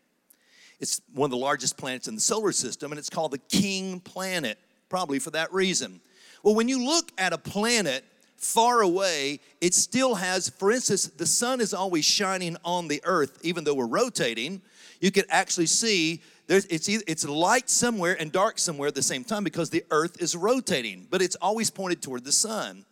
It's 0.80 1.00
one 1.14 1.26
of 1.26 1.30
the 1.30 1.37
largest 1.37 1.76
planets 1.76 2.09
in 2.09 2.16
the 2.16 2.21
solar 2.21 2.50
system, 2.50 2.90
and 2.90 2.99
it's 2.99 3.11
called 3.11 3.30
the 3.30 3.38
king 3.38 4.00
planet, 4.00 4.59
probably 4.88 5.21
for 5.21 5.30
that 5.30 5.52
reason. 5.52 6.00
Well, 6.42 6.57
when 6.57 6.69
you 6.69 6.85
look 6.85 7.12
at 7.16 7.33
a 7.33 7.38
planet 7.38 8.04
far 8.37 8.80
away, 8.80 9.38
it 9.61 9.75
still 9.75 10.16
has, 10.16 10.49
for 10.49 10.73
instance, 10.73 11.07
the 11.07 11.26
sun 11.26 11.61
is 11.61 11.73
always 11.73 12.04
shining 12.04 12.57
on 12.64 12.88
the 12.88 13.00
earth, 13.04 13.38
even 13.42 13.62
though 13.62 13.75
we're 13.75 13.87
rotating. 13.87 14.62
You 15.00 15.11
can 15.11 15.25
actually 15.28 15.66
see 15.66 16.23
there's, 16.50 16.64
it's, 16.64 16.88
either, 16.88 17.04
it's 17.07 17.25
light 17.25 17.71
somewhere 17.71 18.16
and 18.19 18.33
dark 18.33 18.59
somewhere 18.59 18.88
at 18.88 18.97
the 18.97 19.04
same 19.04 19.23
time 19.23 19.45
because 19.45 19.71
the 19.71 19.85
earth 19.92 20.21
is 20.21 20.35
rotating, 20.35 21.07
but 21.09 21.23
it's 21.23 21.37
always 21.37 21.71
pointed 21.71 22.02
toward 22.02 22.25
the 22.25 22.33
sun. 22.33 22.85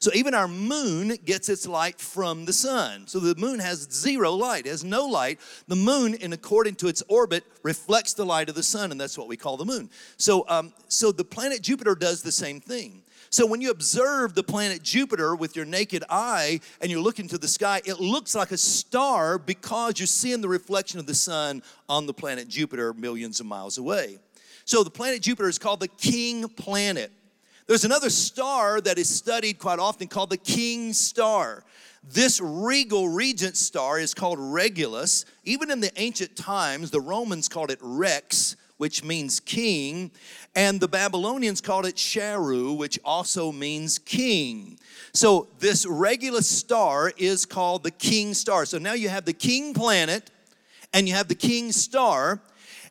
So 0.00 0.10
even 0.14 0.34
our 0.34 0.48
moon 0.48 1.16
gets 1.24 1.48
its 1.48 1.64
light 1.68 2.00
from 2.00 2.44
the 2.44 2.52
sun. 2.52 3.06
So 3.06 3.20
the 3.20 3.40
moon 3.40 3.60
has 3.60 3.86
zero 3.88 4.32
light, 4.32 4.66
has 4.66 4.82
no 4.82 5.06
light. 5.06 5.38
The 5.68 5.76
moon, 5.76 6.14
in 6.14 6.32
according 6.32 6.74
to 6.76 6.88
its 6.88 7.04
orbit, 7.08 7.44
reflects 7.62 8.14
the 8.14 8.26
light 8.26 8.48
of 8.48 8.56
the 8.56 8.64
sun, 8.64 8.90
and 8.90 9.00
that's 9.00 9.16
what 9.16 9.28
we 9.28 9.36
call 9.36 9.56
the 9.56 9.64
moon. 9.64 9.90
So, 10.16 10.44
um, 10.48 10.72
so 10.88 11.12
the 11.12 11.22
planet 11.22 11.62
Jupiter 11.62 11.94
does 11.94 12.20
the 12.20 12.32
same 12.32 12.60
thing. 12.60 13.03
So 13.34 13.46
when 13.46 13.60
you 13.60 13.72
observe 13.72 14.34
the 14.34 14.44
planet 14.44 14.84
Jupiter 14.84 15.34
with 15.34 15.56
your 15.56 15.64
naked 15.64 16.04
eye 16.08 16.60
and 16.80 16.88
you 16.88 17.02
look 17.02 17.18
into 17.18 17.36
the 17.36 17.48
sky, 17.48 17.82
it 17.84 17.98
looks 17.98 18.32
like 18.36 18.52
a 18.52 18.56
star 18.56 19.38
because 19.38 19.98
you're 19.98 20.06
seeing 20.06 20.40
the 20.40 20.46
reflection 20.46 21.00
of 21.00 21.06
the 21.06 21.16
sun 21.16 21.60
on 21.88 22.06
the 22.06 22.14
planet 22.14 22.46
Jupiter 22.46 22.94
millions 22.94 23.40
of 23.40 23.46
miles 23.46 23.76
away. 23.76 24.20
So 24.64 24.84
the 24.84 24.90
planet 24.90 25.20
Jupiter 25.20 25.48
is 25.48 25.58
called 25.58 25.80
the 25.80 25.88
king 25.88 26.48
planet. 26.48 27.10
There's 27.66 27.84
another 27.84 28.08
star 28.08 28.80
that 28.82 28.98
is 28.98 29.08
studied 29.08 29.58
quite 29.58 29.80
often 29.80 30.06
called 30.06 30.30
the 30.30 30.36
king 30.36 30.92
star. 30.92 31.64
This 32.04 32.40
regal 32.40 33.08
regent 33.08 33.56
star 33.56 33.98
is 33.98 34.14
called 34.14 34.38
Regulus. 34.38 35.24
Even 35.42 35.72
in 35.72 35.80
the 35.80 35.90
ancient 36.00 36.36
times, 36.36 36.92
the 36.92 37.00
Romans 37.00 37.48
called 37.48 37.72
it 37.72 37.80
Rex, 37.82 38.54
which 38.84 39.02
means 39.02 39.40
king, 39.40 40.10
and 40.54 40.78
the 40.78 40.86
Babylonians 40.86 41.62
called 41.62 41.86
it 41.86 41.94
Sharu, 41.94 42.76
which 42.76 43.00
also 43.02 43.50
means 43.50 43.98
king. 43.98 44.78
So 45.14 45.48
this 45.58 45.86
Regulus 45.86 46.46
star 46.46 47.10
is 47.16 47.46
called 47.46 47.82
the 47.82 47.90
king 47.90 48.34
star. 48.34 48.66
So 48.66 48.76
now 48.76 48.92
you 48.92 49.08
have 49.08 49.24
the 49.24 49.32
king 49.32 49.72
planet 49.72 50.30
and 50.92 51.08
you 51.08 51.14
have 51.14 51.28
the 51.28 51.34
king 51.34 51.72
star 51.72 52.42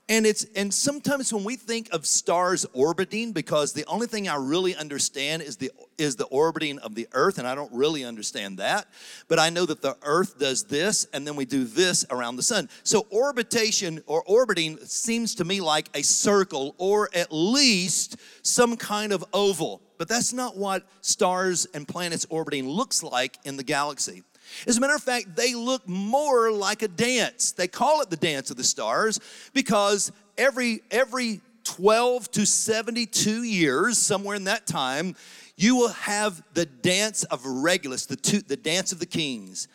and 0.09 0.25
it's 0.25 0.45
and 0.55 0.73
sometimes 0.73 1.33
when 1.33 1.45
we 1.45 1.55
think 1.55 1.93
of 1.93 2.05
stars 2.05 2.65
orbiting, 2.73 3.31
because 3.31 3.71
the 3.71 3.85
only 3.85 4.05
thing 4.05 4.27
I 4.27 4.35
really 4.35 4.75
understand 4.75 5.41
is 5.41 5.55
the 5.55 5.71
is 5.97 6.17
the 6.17 6.25
orbiting 6.25 6.79
of 6.79 6.93
the 6.93 7.07
earth, 7.13 7.37
and 7.37 7.47
I 7.47 7.55
don't 7.55 7.71
really 7.71 8.03
understand 8.03 8.57
that. 8.57 8.87
But 9.29 9.39
I 9.39 9.49
know 9.49 9.65
that 9.65 9.81
the 9.81 9.95
earth 10.03 10.37
does 10.39 10.65
this, 10.65 11.07
and 11.13 11.25
then 11.25 11.37
we 11.37 11.45
do 11.45 11.63
this 11.63 12.05
around 12.09 12.35
the 12.35 12.43
sun. 12.43 12.67
So 12.83 13.07
orbitation 13.11 14.03
or 14.05 14.23
orbiting 14.23 14.77
seems 14.79 15.35
to 15.35 15.45
me 15.45 15.61
like 15.61 15.89
a 15.93 16.01
circle 16.01 16.75
or 16.77 17.09
at 17.13 17.31
least 17.31 18.17
some 18.41 18.75
kind 18.75 19.13
of 19.13 19.23
oval. 19.33 19.81
But 19.97 20.09
that's 20.09 20.33
not 20.33 20.57
what 20.57 20.85
stars 20.99 21.65
and 21.73 21.87
planets 21.87 22.25
orbiting 22.29 22.67
looks 22.67 23.03
like 23.03 23.37
in 23.45 23.55
the 23.55 23.63
galaxy. 23.63 24.23
As 24.67 24.77
a 24.77 24.81
matter 24.81 24.95
of 24.95 25.03
fact, 25.03 25.35
they 25.35 25.55
look 25.55 25.87
more 25.87 26.51
like 26.51 26.81
a 26.81 26.87
dance. 26.87 27.51
They 27.51 27.67
call 27.67 28.01
it 28.01 28.09
the 28.09 28.17
dance 28.17 28.51
of 28.51 28.57
the 28.57 28.63
stars 28.63 29.19
because 29.53 30.11
every 30.37 30.81
every 30.91 31.41
12 31.63 32.31
to 32.31 32.45
72 32.45 33.43
years, 33.43 33.97
somewhere 33.97 34.35
in 34.35 34.45
that 34.45 34.67
time, 34.67 35.15
you 35.55 35.75
will 35.75 35.89
have 35.89 36.43
the 36.53 36.65
dance 36.65 37.23
of 37.25 37.45
Regulus, 37.45 38.05
the, 38.05 38.15
two, 38.15 38.41
the 38.41 38.57
dance 38.57 38.91
of 38.91 38.99
the 38.99 39.05
kings, 39.05 39.67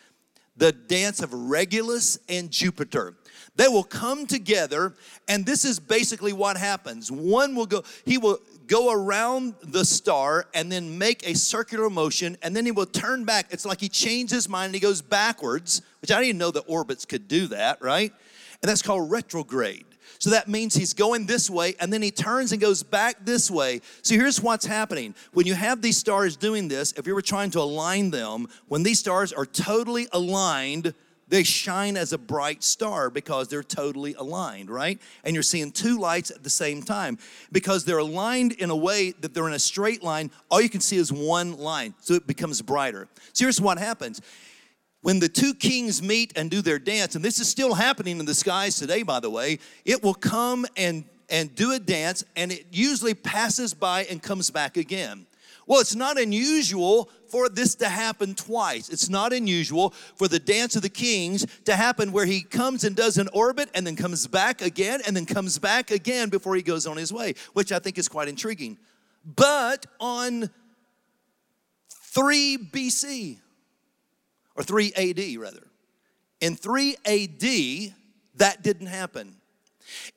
the 0.57 0.71
dance 0.71 1.21
of 1.21 1.33
Regulus 1.33 2.19
and 2.27 2.51
Jupiter. 2.51 3.15
They 3.55 3.67
will 3.67 3.83
come 3.83 4.27
together, 4.27 4.93
and 5.27 5.45
this 5.45 5.65
is 5.65 5.79
basically 5.79 6.33
what 6.33 6.57
happens. 6.57 7.11
One 7.11 7.55
will 7.55 7.65
go, 7.65 7.83
he 8.05 8.17
will 8.17 8.39
go 8.69 8.91
around 8.91 9.55
the 9.61 9.83
star 9.83 10.47
and 10.53 10.71
then 10.71 10.97
make 10.97 11.27
a 11.27 11.35
circular 11.35 11.89
motion, 11.89 12.37
and 12.41 12.55
then 12.55 12.65
he 12.65 12.71
will 12.71 12.85
turn 12.85 13.25
back. 13.25 13.47
It's 13.49 13.65
like 13.65 13.81
he 13.81 13.89
changed 13.89 14.31
his 14.31 14.47
mind 14.47 14.67
and 14.67 14.75
he 14.75 14.79
goes 14.79 15.01
backwards, 15.01 15.81
which 16.01 16.11
I 16.11 16.21
didn't 16.21 16.37
know 16.37 16.51
that 16.51 16.61
orbits 16.67 17.03
could 17.03 17.27
do 17.27 17.47
that, 17.47 17.81
right? 17.81 18.13
And 18.61 18.69
that's 18.69 18.81
called 18.81 19.11
retrograde. 19.11 19.85
So 20.19 20.31
that 20.31 20.47
means 20.47 20.75
he's 20.75 20.93
going 20.93 21.25
this 21.25 21.49
way 21.49 21.75
and 21.79 21.91
then 21.93 22.01
he 22.01 22.11
turns 22.11 22.51
and 22.51 22.59
goes 22.59 22.83
back 22.83 23.25
this 23.25 23.49
way. 23.49 23.81
So 24.01 24.15
here's 24.15 24.41
what's 24.41 24.65
happening. 24.65 25.15
When 25.33 25.47
you 25.47 25.55
have 25.55 25.81
these 25.81 25.97
stars 25.97 26.35
doing 26.35 26.67
this, 26.67 26.93
if 26.93 27.07
you 27.07 27.15
were 27.15 27.21
trying 27.21 27.51
to 27.51 27.59
align 27.59 28.11
them, 28.11 28.47
when 28.67 28.83
these 28.83 28.99
stars 28.99 29.31
are 29.31 29.45
totally 29.45 30.07
aligned, 30.11 30.93
they 31.29 31.43
shine 31.43 31.95
as 31.95 32.11
a 32.11 32.17
bright 32.17 32.63
star 32.63 33.09
because 33.09 33.47
they're 33.47 33.63
totally 33.63 34.15
aligned, 34.15 34.69
right? 34.69 34.99
And 35.23 35.33
you're 35.35 35.43
seeing 35.43 35.71
two 35.71 35.97
lights 35.99 36.31
at 36.31 36.43
the 36.43 36.49
same 36.49 36.81
time. 36.81 37.17
Because 37.51 37.85
they're 37.85 37.99
aligned 37.99 38.53
in 38.53 38.69
a 38.69 38.75
way 38.75 39.11
that 39.21 39.33
they're 39.33 39.47
in 39.47 39.53
a 39.53 39.59
straight 39.59 40.03
line, 40.03 40.31
all 40.49 40.59
you 40.59 40.69
can 40.69 40.81
see 40.81 40.97
is 40.97 41.13
one 41.13 41.57
line. 41.57 41.93
So 42.01 42.15
it 42.15 42.27
becomes 42.27 42.61
brighter. 42.61 43.07
So 43.33 43.45
here's 43.45 43.61
what 43.61 43.77
happens. 43.77 44.21
When 45.01 45.19
the 45.19 45.29
two 45.29 45.53
kings 45.53 46.01
meet 46.01 46.33
and 46.35 46.51
do 46.51 46.61
their 46.61 46.79
dance, 46.79 47.15
and 47.15 47.23
this 47.23 47.39
is 47.39 47.47
still 47.47 47.75
happening 47.75 48.19
in 48.19 48.25
the 48.25 48.33
skies 48.33 48.75
today, 48.75 49.03
by 49.03 49.21
the 49.21 49.29
way, 49.29 49.59
it 49.85 50.03
will 50.03 50.15
come 50.15 50.65
and 50.75 51.05
and 51.29 51.53
do 51.53 51.73
a 51.73 51.79
dance, 51.79 52.23
and 52.35 52.51
it 52.51 52.65
usually 52.71 53.13
passes 53.13 53.73
by 53.73 54.03
and 54.05 54.21
comes 54.21 54.49
back 54.49 54.77
again. 54.77 55.27
Well, 55.69 55.79
it's 55.79 55.95
not 55.95 56.19
unusual 56.19 57.11
for 57.27 57.47
this 57.47 57.75
to 57.75 57.89
happen 57.89 58.33
twice. 58.33 58.89
It's 58.89 59.07
not 59.07 59.31
unusual 59.33 59.91
for 60.15 60.27
the 60.27 60.39
dance 60.39 60.75
of 60.75 60.81
the 60.81 60.89
kings 60.89 61.45
to 61.65 61.75
happen 61.75 62.11
where 62.11 62.25
he 62.25 62.41
comes 62.41 62.83
and 62.83 62.95
does 62.95 63.19
an 63.19 63.29
orbit 63.33 63.69
and 63.75 63.85
then 63.85 63.95
comes 63.95 64.25
back 64.25 64.63
again 64.63 65.01
and 65.05 65.15
then 65.15 65.27
comes 65.27 65.59
back 65.59 65.91
again 65.91 66.29
before 66.29 66.55
he 66.55 66.63
goes 66.63 66.87
on 66.87 66.97
his 66.97 67.13
way, 67.13 67.35
which 67.53 67.71
I 67.71 67.77
think 67.77 67.99
is 67.99 68.07
quite 68.09 68.27
intriguing. 68.27 68.79
But 69.23 69.85
on 69.99 70.49
3 71.91 72.57
BC, 72.57 73.37
or 74.55 74.63
3 74.63 74.91
AD 74.93 75.37
rather, 75.37 75.67
in 76.41 76.55
3 76.55 76.95
AD, 77.05 77.93
that 78.37 78.63
didn't 78.63 78.87
happen. 78.87 79.35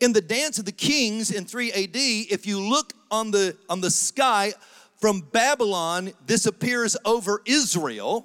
In 0.00 0.14
the 0.14 0.23
dance 0.23 0.59
of 0.59 0.64
the 0.64 0.73
kings 0.73 1.30
in 1.30 1.44
3 1.44 1.73
AD, 1.73 1.90
if 1.94 2.47
you 2.47 2.59
look 2.59 2.94
on 3.11 3.30
the 3.30 3.54
on 3.68 3.82
the 3.82 3.90
sky 3.90 4.54
from 5.02 5.21
Babylon, 5.32 6.12
this 6.26 6.47
appears 6.47 6.97
over 7.04 7.42
Israel. 7.44 8.25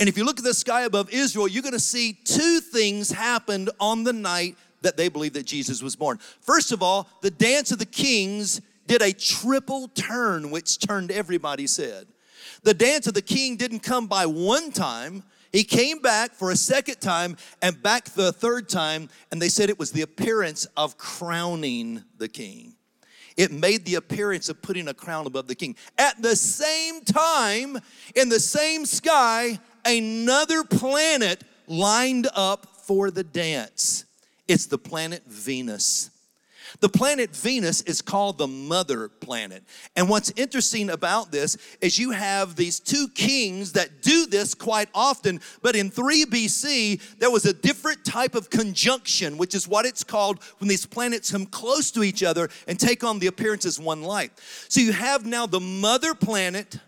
And 0.00 0.08
if 0.08 0.16
you 0.16 0.24
look 0.24 0.38
at 0.38 0.44
the 0.44 0.54
sky 0.54 0.84
above 0.84 1.10
Israel, 1.12 1.46
you're 1.46 1.62
going 1.62 1.74
to 1.74 1.78
see 1.78 2.14
two 2.24 2.60
things 2.60 3.10
happened 3.10 3.68
on 3.78 4.02
the 4.02 4.14
night 4.14 4.56
that 4.80 4.96
they 4.96 5.10
believe 5.10 5.34
that 5.34 5.44
Jesus 5.44 5.82
was 5.82 5.94
born. 5.94 6.18
First 6.40 6.72
of 6.72 6.82
all, 6.82 7.06
the 7.20 7.30
dance 7.30 7.70
of 7.70 7.78
the 7.78 7.84
kings 7.84 8.62
did 8.86 9.02
a 9.02 9.12
triple 9.12 9.88
turn, 9.88 10.50
which 10.50 10.78
turned 10.78 11.10
everybody's 11.10 11.76
head. 11.76 12.06
The 12.62 12.72
dance 12.72 13.06
of 13.06 13.12
the 13.12 13.20
king 13.20 13.56
didn't 13.56 13.80
come 13.80 14.06
by 14.06 14.24
one 14.24 14.72
time, 14.72 15.22
he 15.52 15.64
came 15.64 15.98
back 15.98 16.32
for 16.32 16.50
a 16.50 16.56
second 16.56 17.02
time 17.02 17.36
and 17.60 17.82
back 17.82 18.06
the 18.06 18.32
third 18.32 18.70
time, 18.70 19.10
and 19.30 19.40
they 19.40 19.50
said 19.50 19.68
it 19.68 19.78
was 19.78 19.92
the 19.92 20.00
appearance 20.00 20.66
of 20.78 20.96
crowning 20.96 22.04
the 22.16 22.28
king. 22.28 22.75
It 23.36 23.52
made 23.52 23.84
the 23.84 23.96
appearance 23.96 24.48
of 24.48 24.62
putting 24.62 24.88
a 24.88 24.94
crown 24.94 25.26
above 25.26 25.46
the 25.46 25.54
king. 25.54 25.76
At 25.98 26.20
the 26.22 26.36
same 26.36 27.02
time, 27.02 27.78
in 28.14 28.28
the 28.28 28.40
same 28.40 28.86
sky, 28.86 29.58
another 29.84 30.64
planet 30.64 31.44
lined 31.66 32.28
up 32.34 32.66
for 32.84 33.10
the 33.10 33.24
dance. 33.24 34.04
It's 34.48 34.66
the 34.66 34.78
planet 34.78 35.24
Venus. 35.26 36.10
The 36.80 36.88
planet 36.88 37.34
Venus 37.34 37.80
is 37.82 38.02
called 38.02 38.38
the 38.38 38.46
mother 38.46 39.08
planet. 39.08 39.64
And 39.94 40.08
what's 40.08 40.32
interesting 40.36 40.90
about 40.90 41.30
this 41.30 41.56
is 41.80 41.98
you 41.98 42.10
have 42.10 42.56
these 42.56 42.80
two 42.80 43.08
kings 43.14 43.72
that 43.72 44.02
do 44.02 44.26
this 44.26 44.54
quite 44.54 44.88
often, 44.94 45.40
but 45.62 45.76
in 45.76 45.90
3 45.90 46.26
BC, 46.26 47.18
there 47.18 47.30
was 47.30 47.46
a 47.46 47.52
different 47.52 48.04
type 48.04 48.34
of 48.34 48.50
conjunction, 48.50 49.38
which 49.38 49.54
is 49.54 49.68
what 49.68 49.86
it's 49.86 50.04
called 50.04 50.42
when 50.58 50.68
these 50.68 50.86
planets 50.86 51.30
come 51.30 51.46
close 51.46 51.90
to 51.92 52.02
each 52.02 52.22
other 52.22 52.48
and 52.66 52.78
take 52.78 53.04
on 53.04 53.18
the 53.18 53.26
appearance 53.26 53.64
as 53.64 53.78
one 53.78 54.02
light. 54.02 54.32
So 54.68 54.80
you 54.80 54.92
have 54.92 55.24
now 55.24 55.46
the 55.46 55.60
mother 55.60 56.14
planet 56.14 56.78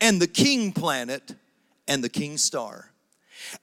and 0.00 0.20
the 0.20 0.26
king 0.26 0.72
planet 0.72 1.34
and 1.86 2.02
the 2.02 2.08
king 2.08 2.38
star. 2.38 2.90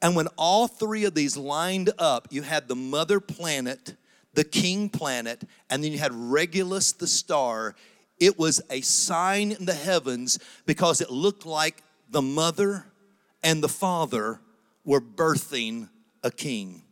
And 0.01 0.15
when 0.15 0.27
all 0.37 0.67
three 0.67 1.05
of 1.05 1.13
these 1.13 1.37
lined 1.37 1.91
up, 1.97 2.27
you 2.31 2.41
had 2.41 2.67
the 2.67 2.75
mother 2.75 3.19
planet 3.19 3.95
the 4.37 4.43
king 4.43 4.87
planet, 4.87 5.43
and 5.67 5.83
then 5.83 5.91
you 5.91 5.97
had 5.97 6.13
Regulus 6.13 6.91
the 6.91 7.07
star. 7.07 7.73
It 8.19 8.37
was 8.37 8.61
a 8.69 8.81
sign 8.81 9.51
in 9.51 9.65
the 9.65 9.73
heavens 9.73 10.37
because 10.67 11.01
it 11.01 11.09
looked 11.09 11.43
like 11.43 11.81
the 12.11 12.21
mother 12.21 12.85
and 13.41 13.63
the 13.63 13.67
father 13.67 14.39
were 14.85 15.01
birthing 15.01 15.89
a 16.21 16.29
king. 16.29 16.83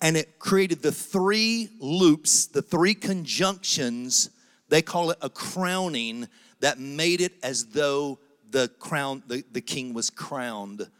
And 0.00 0.16
it 0.16 0.40
created 0.40 0.82
the 0.82 0.90
three 0.90 1.68
loops, 1.78 2.46
the 2.46 2.62
three 2.62 2.94
conjunctions, 2.94 4.30
they 4.68 4.82
call 4.82 5.12
it 5.12 5.18
a 5.22 5.30
crowning, 5.30 6.26
that 6.58 6.80
made 6.80 7.20
it 7.20 7.34
as 7.44 7.66
though 7.66 8.18
the 8.50 8.72
crown, 8.80 9.22
the, 9.28 9.44
the 9.52 9.60
king 9.60 9.94
was 9.94 10.10
crowned. 10.10 10.90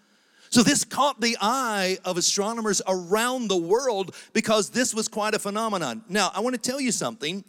So, 0.50 0.62
this 0.62 0.84
caught 0.84 1.20
the 1.20 1.36
eye 1.40 1.98
of 2.04 2.16
astronomers 2.16 2.80
around 2.86 3.48
the 3.48 3.56
world 3.56 4.14
because 4.32 4.70
this 4.70 4.94
was 4.94 5.08
quite 5.08 5.34
a 5.34 5.38
phenomenon. 5.38 6.04
Now, 6.08 6.30
I 6.34 6.40
want 6.40 6.54
to 6.54 6.60
tell 6.60 6.80
you 6.80 6.92
something 6.92 7.44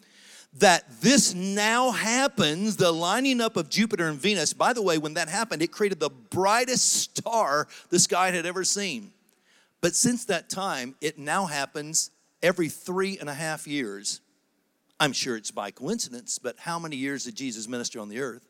that 0.60 1.02
this 1.02 1.34
now 1.34 1.92
happens, 1.92 2.78
the 2.78 2.92
lining 2.92 3.42
up 3.42 3.58
of 3.58 3.70
Jupiter 3.70 4.08
and 4.08 4.20
Venus. 4.20 4.54
By 4.54 4.74
the 4.74 4.82
way, 4.82 4.98
when 4.98 5.14
that 5.16 5.30
happened, 5.30 5.62
it 5.62 5.72
created 5.72 6.00
the 6.00 6.10
brightest 6.10 6.92
star 6.92 7.68
the 7.90 8.00
sky 8.00 8.32
had 8.32 8.46
ever 8.46 8.64
seen. 8.64 9.12
But 9.82 9.96
since 9.96 10.26
that 10.26 10.50
time, 10.50 10.96
it 11.02 11.20
now 11.20 11.46
happens 11.46 12.12
every 12.42 12.70
three 12.70 13.18
and 13.20 13.30
a 13.30 13.34
half 13.34 13.68
years. 13.68 14.22
I'm 15.00 15.14
sure 15.14 15.38
it's 15.38 15.52
by 15.52 15.70
coincidence, 15.70 16.40
but 16.40 16.58
how 16.58 16.80
many 16.80 16.96
years 16.96 17.26
did 17.26 17.36
Jesus 17.36 17.68
minister 17.68 18.00
on 18.00 18.10
the 18.10 18.20
earth? 18.20 18.48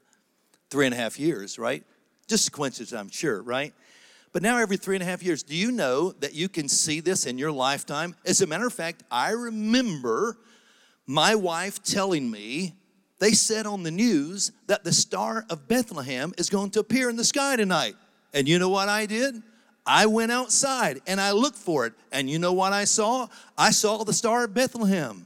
Three 0.70 0.86
and 0.86 0.94
a 0.94 0.98
half 0.98 1.20
years, 1.20 1.60
right? 1.60 1.84
Just 2.27 2.51
coincidence, 2.51 2.94
I'm 2.94 3.10
sure, 3.10 3.42
right? 3.42 3.74
But 4.34 4.42
now, 4.42 4.58
every 4.58 4.78
three 4.78 4.96
and 4.96 5.04
a 5.04 5.06
half 5.06 5.24
years, 5.24 5.42
do 5.44 5.56
you 5.56 5.72
know 5.72 6.12
that 6.20 6.34
you 6.34 6.50
can 6.50 6.68
see 6.68 7.00
this 7.00 7.26
in 7.26 7.38
your 7.38 7.52
lifetime? 7.52 8.16
As 8.26 8.42
a 8.42 8.48
matter 8.48 8.68
of 8.68 8.74
fact, 8.74 9.04
I 9.10 9.32
remember 9.32 10.38
my 11.08 11.36
wife 11.36 11.82
telling 11.82 12.30
me 12.30 12.74
they 13.20 13.32
said 13.32 13.66
on 13.66 13.84
the 13.84 13.92
news 13.92 14.52
that 14.68 14.84
the 14.84 14.94
Star 14.94 15.46
of 15.50 15.68
Bethlehem 15.68 16.34
is 16.38 16.50
going 16.50 16.70
to 16.72 16.80
appear 16.80 17.10
in 17.10 17.16
the 17.16 17.24
sky 17.24 17.56
tonight. 17.56 17.96
And 18.34 18.48
you 18.48 18.60
know 18.60 18.70
what 18.70 18.90
I 18.90 19.06
did? 19.06 19.42
I 19.86 20.06
went 20.06 20.32
outside 20.32 21.02
and 21.08 21.20
I 21.20 21.32
looked 21.32 21.58
for 21.58 21.86
it. 21.86 21.94
And 22.12 22.30
you 22.30 22.38
know 22.38 22.54
what 22.54 22.74
I 22.74 22.84
saw? 22.84 23.28
I 23.58 23.72
saw 23.72 24.04
the 24.04 24.14
Star 24.14 24.44
of 24.44 24.54
Bethlehem. 24.54 25.26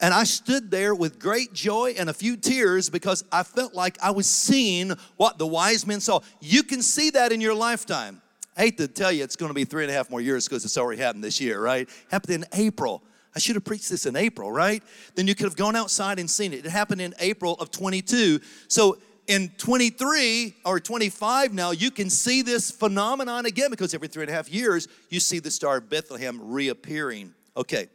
And 0.00 0.12
I 0.14 0.24
stood 0.24 0.70
there 0.70 0.94
with 0.94 1.18
great 1.18 1.52
joy 1.52 1.94
and 1.98 2.08
a 2.08 2.14
few 2.14 2.36
tears 2.36 2.88
because 2.90 3.24
I 3.32 3.42
felt 3.42 3.74
like 3.74 3.98
I 4.02 4.10
was 4.10 4.26
seeing 4.26 4.92
what 5.16 5.38
the 5.38 5.46
wise 5.46 5.86
men 5.86 6.00
saw. 6.00 6.20
You 6.40 6.62
can 6.62 6.82
see 6.82 7.10
that 7.10 7.32
in 7.32 7.40
your 7.40 7.54
lifetime. 7.54 8.20
I 8.56 8.62
hate 8.62 8.78
to 8.78 8.88
tell 8.88 9.12
you 9.12 9.22
it's 9.22 9.36
going 9.36 9.50
to 9.50 9.54
be 9.54 9.64
three 9.64 9.84
and 9.84 9.90
a 9.90 9.94
half 9.94 10.10
more 10.10 10.20
years 10.20 10.48
because 10.48 10.64
it's 10.64 10.78
already 10.78 11.00
happened 11.00 11.22
this 11.22 11.40
year, 11.40 11.60
right? 11.60 11.88
Happened 12.10 12.34
in 12.34 12.44
April. 12.54 13.02
I 13.34 13.38
should 13.38 13.54
have 13.54 13.64
preached 13.64 13.90
this 13.90 14.06
in 14.06 14.16
April, 14.16 14.50
right? 14.50 14.82
Then 15.14 15.26
you 15.26 15.34
could 15.34 15.44
have 15.44 15.56
gone 15.56 15.76
outside 15.76 16.18
and 16.18 16.30
seen 16.30 16.54
it. 16.54 16.64
It 16.64 16.70
happened 16.70 17.02
in 17.02 17.14
April 17.18 17.54
of 17.54 17.70
22. 17.70 18.40
So 18.68 18.96
in 19.26 19.50
23 19.58 20.54
or 20.64 20.80
25 20.80 21.52
now, 21.52 21.72
you 21.72 21.90
can 21.90 22.08
see 22.08 22.40
this 22.40 22.70
phenomenon 22.70 23.44
again 23.44 23.70
because 23.70 23.92
every 23.92 24.08
three 24.08 24.22
and 24.22 24.30
a 24.30 24.34
half 24.34 24.50
years, 24.50 24.88
you 25.10 25.20
see 25.20 25.38
the 25.38 25.50
Star 25.50 25.76
of 25.78 25.90
Bethlehem 25.90 26.40
reappearing. 26.40 27.34
Okay, 27.58 27.88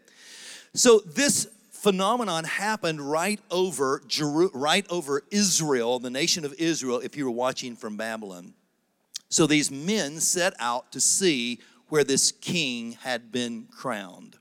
so 0.76 1.00
this 1.00 1.48
phenomenon 1.72 2.44
happened 2.44 3.02
right 3.02 3.40
over 3.50 4.04
Jeru, 4.08 4.52
right 4.54 4.86
over 4.92 5.24
Israel, 5.32 5.98
the 5.98 6.12
nation 6.12 6.46
of 6.46 6.54
Israel, 6.60 7.00
if 7.00 7.18
you 7.18 7.26
were 7.26 7.32
watching 7.32 7.76
from 7.76 7.98
Babylon. 7.98 8.54
So 9.32 9.48
these 9.48 9.72
men 9.72 10.20
set 10.20 10.54
out 10.60 10.92
to 10.92 11.00
see 11.00 11.60
where 11.88 12.04
this 12.04 12.32
king 12.32 12.92
had 13.02 13.32
been 13.32 13.68
crowned. 13.72 14.36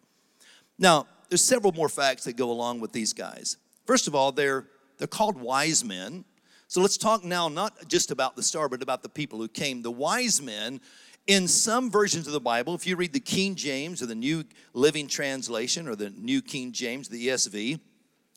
Now, 0.78 1.06
there's 1.28 1.42
several 1.42 1.72
more 1.72 1.88
facts 1.88 2.24
that 2.24 2.36
go 2.36 2.50
along 2.50 2.80
with 2.80 2.92
these 2.92 3.12
guys. 3.12 3.56
First 3.86 4.08
of 4.08 4.14
all, 4.14 4.32
they're 4.32 4.66
they're 4.98 5.06
called 5.06 5.40
wise 5.40 5.82
men. 5.82 6.26
So 6.68 6.82
let's 6.82 6.98
talk 6.98 7.24
now 7.24 7.48
not 7.48 7.88
just 7.88 8.10
about 8.10 8.36
the 8.36 8.42
star, 8.42 8.68
but 8.68 8.82
about 8.82 9.02
the 9.02 9.08
people 9.08 9.38
who 9.38 9.48
came. 9.48 9.80
The 9.80 9.90
wise 9.90 10.42
men, 10.42 10.80
in 11.26 11.48
some 11.48 11.90
versions 11.90 12.26
of 12.26 12.34
the 12.34 12.40
Bible, 12.40 12.74
if 12.74 12.86
you 12.86 12.96
read 12.96 13.12
the 13.12 13.20
King 13.20 13.54
James 13.54 14.02
or 14.02 14.06
the 14.06 14.14
New 14.14 14.44
Living 14.74 15.08
Translation 15.08 15.88
or 15.88 15.96
the 15.96 16.10
New 16.10 16.42
King 16.42 16.72
James, 16.72 17.08
the 17.08 17.28
ESV, 17.28 17.80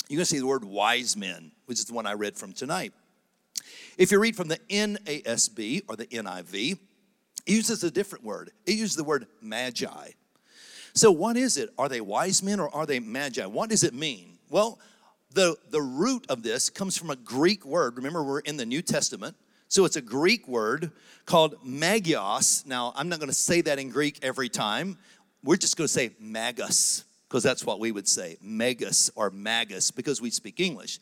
you're 0.08 0.18
gonna 0.18 0.26
see 0.26 0.40
the 0.40 0.48
word 0.48 0.64
wise 0.64 1.18
men, 1.18 1.52
which 1.66 1.80
is 1.80 1.86
the 1.86 1.94
one 1.94 2.06
I 2.06 2.14
read 2.14 2.38
from 2.38 2.54
tonight. 2.54 2.94
If 3.98 4.12
you 4.12 4.20
read 4.20 4.36
from 4.36 4.48
the 4.48 4.58
NASB 4.70 5.84
or 5.88 5.96
the 5.96 6.08
NIV, 6.08 6.74
it 7.46 7.52
uses 7.52 7.84
a 7.84 7.92
different 7.92 8.24
word. 8.24 8.52
It 8.66 8.74
uses 8.74 8.96
the 8.96 9.04
word 9.04 9.28
magi. 9.42 10.12
So, 10.94 11.12
what 11.12 11.38
is 11.38 11.58
it? 11.58 11.70
Are 11.78 11.90
they 11.90 12.02
wise 12.02 12.44
men 12.44 12.60
or 12.60 12.74
are 12.74 12.86
they 12.86 13.00
magi? 13.00 13.46
What 13.46 13.70
does 13.70 13.84
it 13.84 13.94
mean? 13.94 14.38
Well, 14.50 14.80
the, 15.34 15.56
the 15.72 15.82
root 15.82 16.26
of 16.30 16.44
this 16.44 16.70
comes 16.70 16.98
from 16.98 17.10
a 17.10 17.16
Greek 17.16 17.66
word. 17.66 17.98
Remember, 17.98 18.24
we're 18.24 18.40
in 18.40 18.58
the 18.58 18.66
New 18.66 18.82
Testament. 18.82 19.36
So 19.68 19.86
it's 19.86 19.96
a 19.96 20.02
Greek 20.02 20.48
word 20.48 20.92
called 21.26 21.56
magios. 21.66 22.66
Now, 22.68 22.94
I'm 22.96 23.10
not 23.10 23.18
going 23.18 23.30
to 23.30 23.36
say 23.36 23.62
that 23.62 23.80
in 23.80 23.90
Greek 23.90 24.20
every 24.22 24.50
time. 24.50 25.00
We're 25.44 25.58
just 25.58 25.78
going 25.78 25.88
to 25.88 25.94
say 25.94 26.12
magus 26.20 27.06
because 27.28 27.42
that's 27.42 27.66
what 27.66 27.80
we 27.80 27.92
would 27.92 28.08
say, 28.08 28.38
magus 28.40 29.10
or 29.16 29.32
magus, 29.32 29.90
because 29.90 30.22
we 30.22 30.30
speak 30.30 30.60
English. 30.60 31.00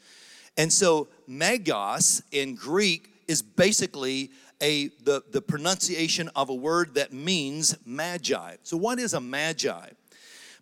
And 0.57 0.71
so 0.71 1.07
magos 1.29 2.21
in 2.31 2.55
Greek 2.55 3.09
is 3.27 3.41
basically 3.41 4.31
a 4.61 4.89
the, 5.03 5.23
the 5.31 5.41
pronunciation 5.41 6.29
of 6.35 6.49
a 6.49 6.53
word 6.53 6.95
that 6.95 7.13
means 7.13 7.75
magi. 7.85 8.55
So 8.63 8.77
what 8.77 8.99
is 8.99 9.13
a 9.13 9.21
magi? 9.21 9.89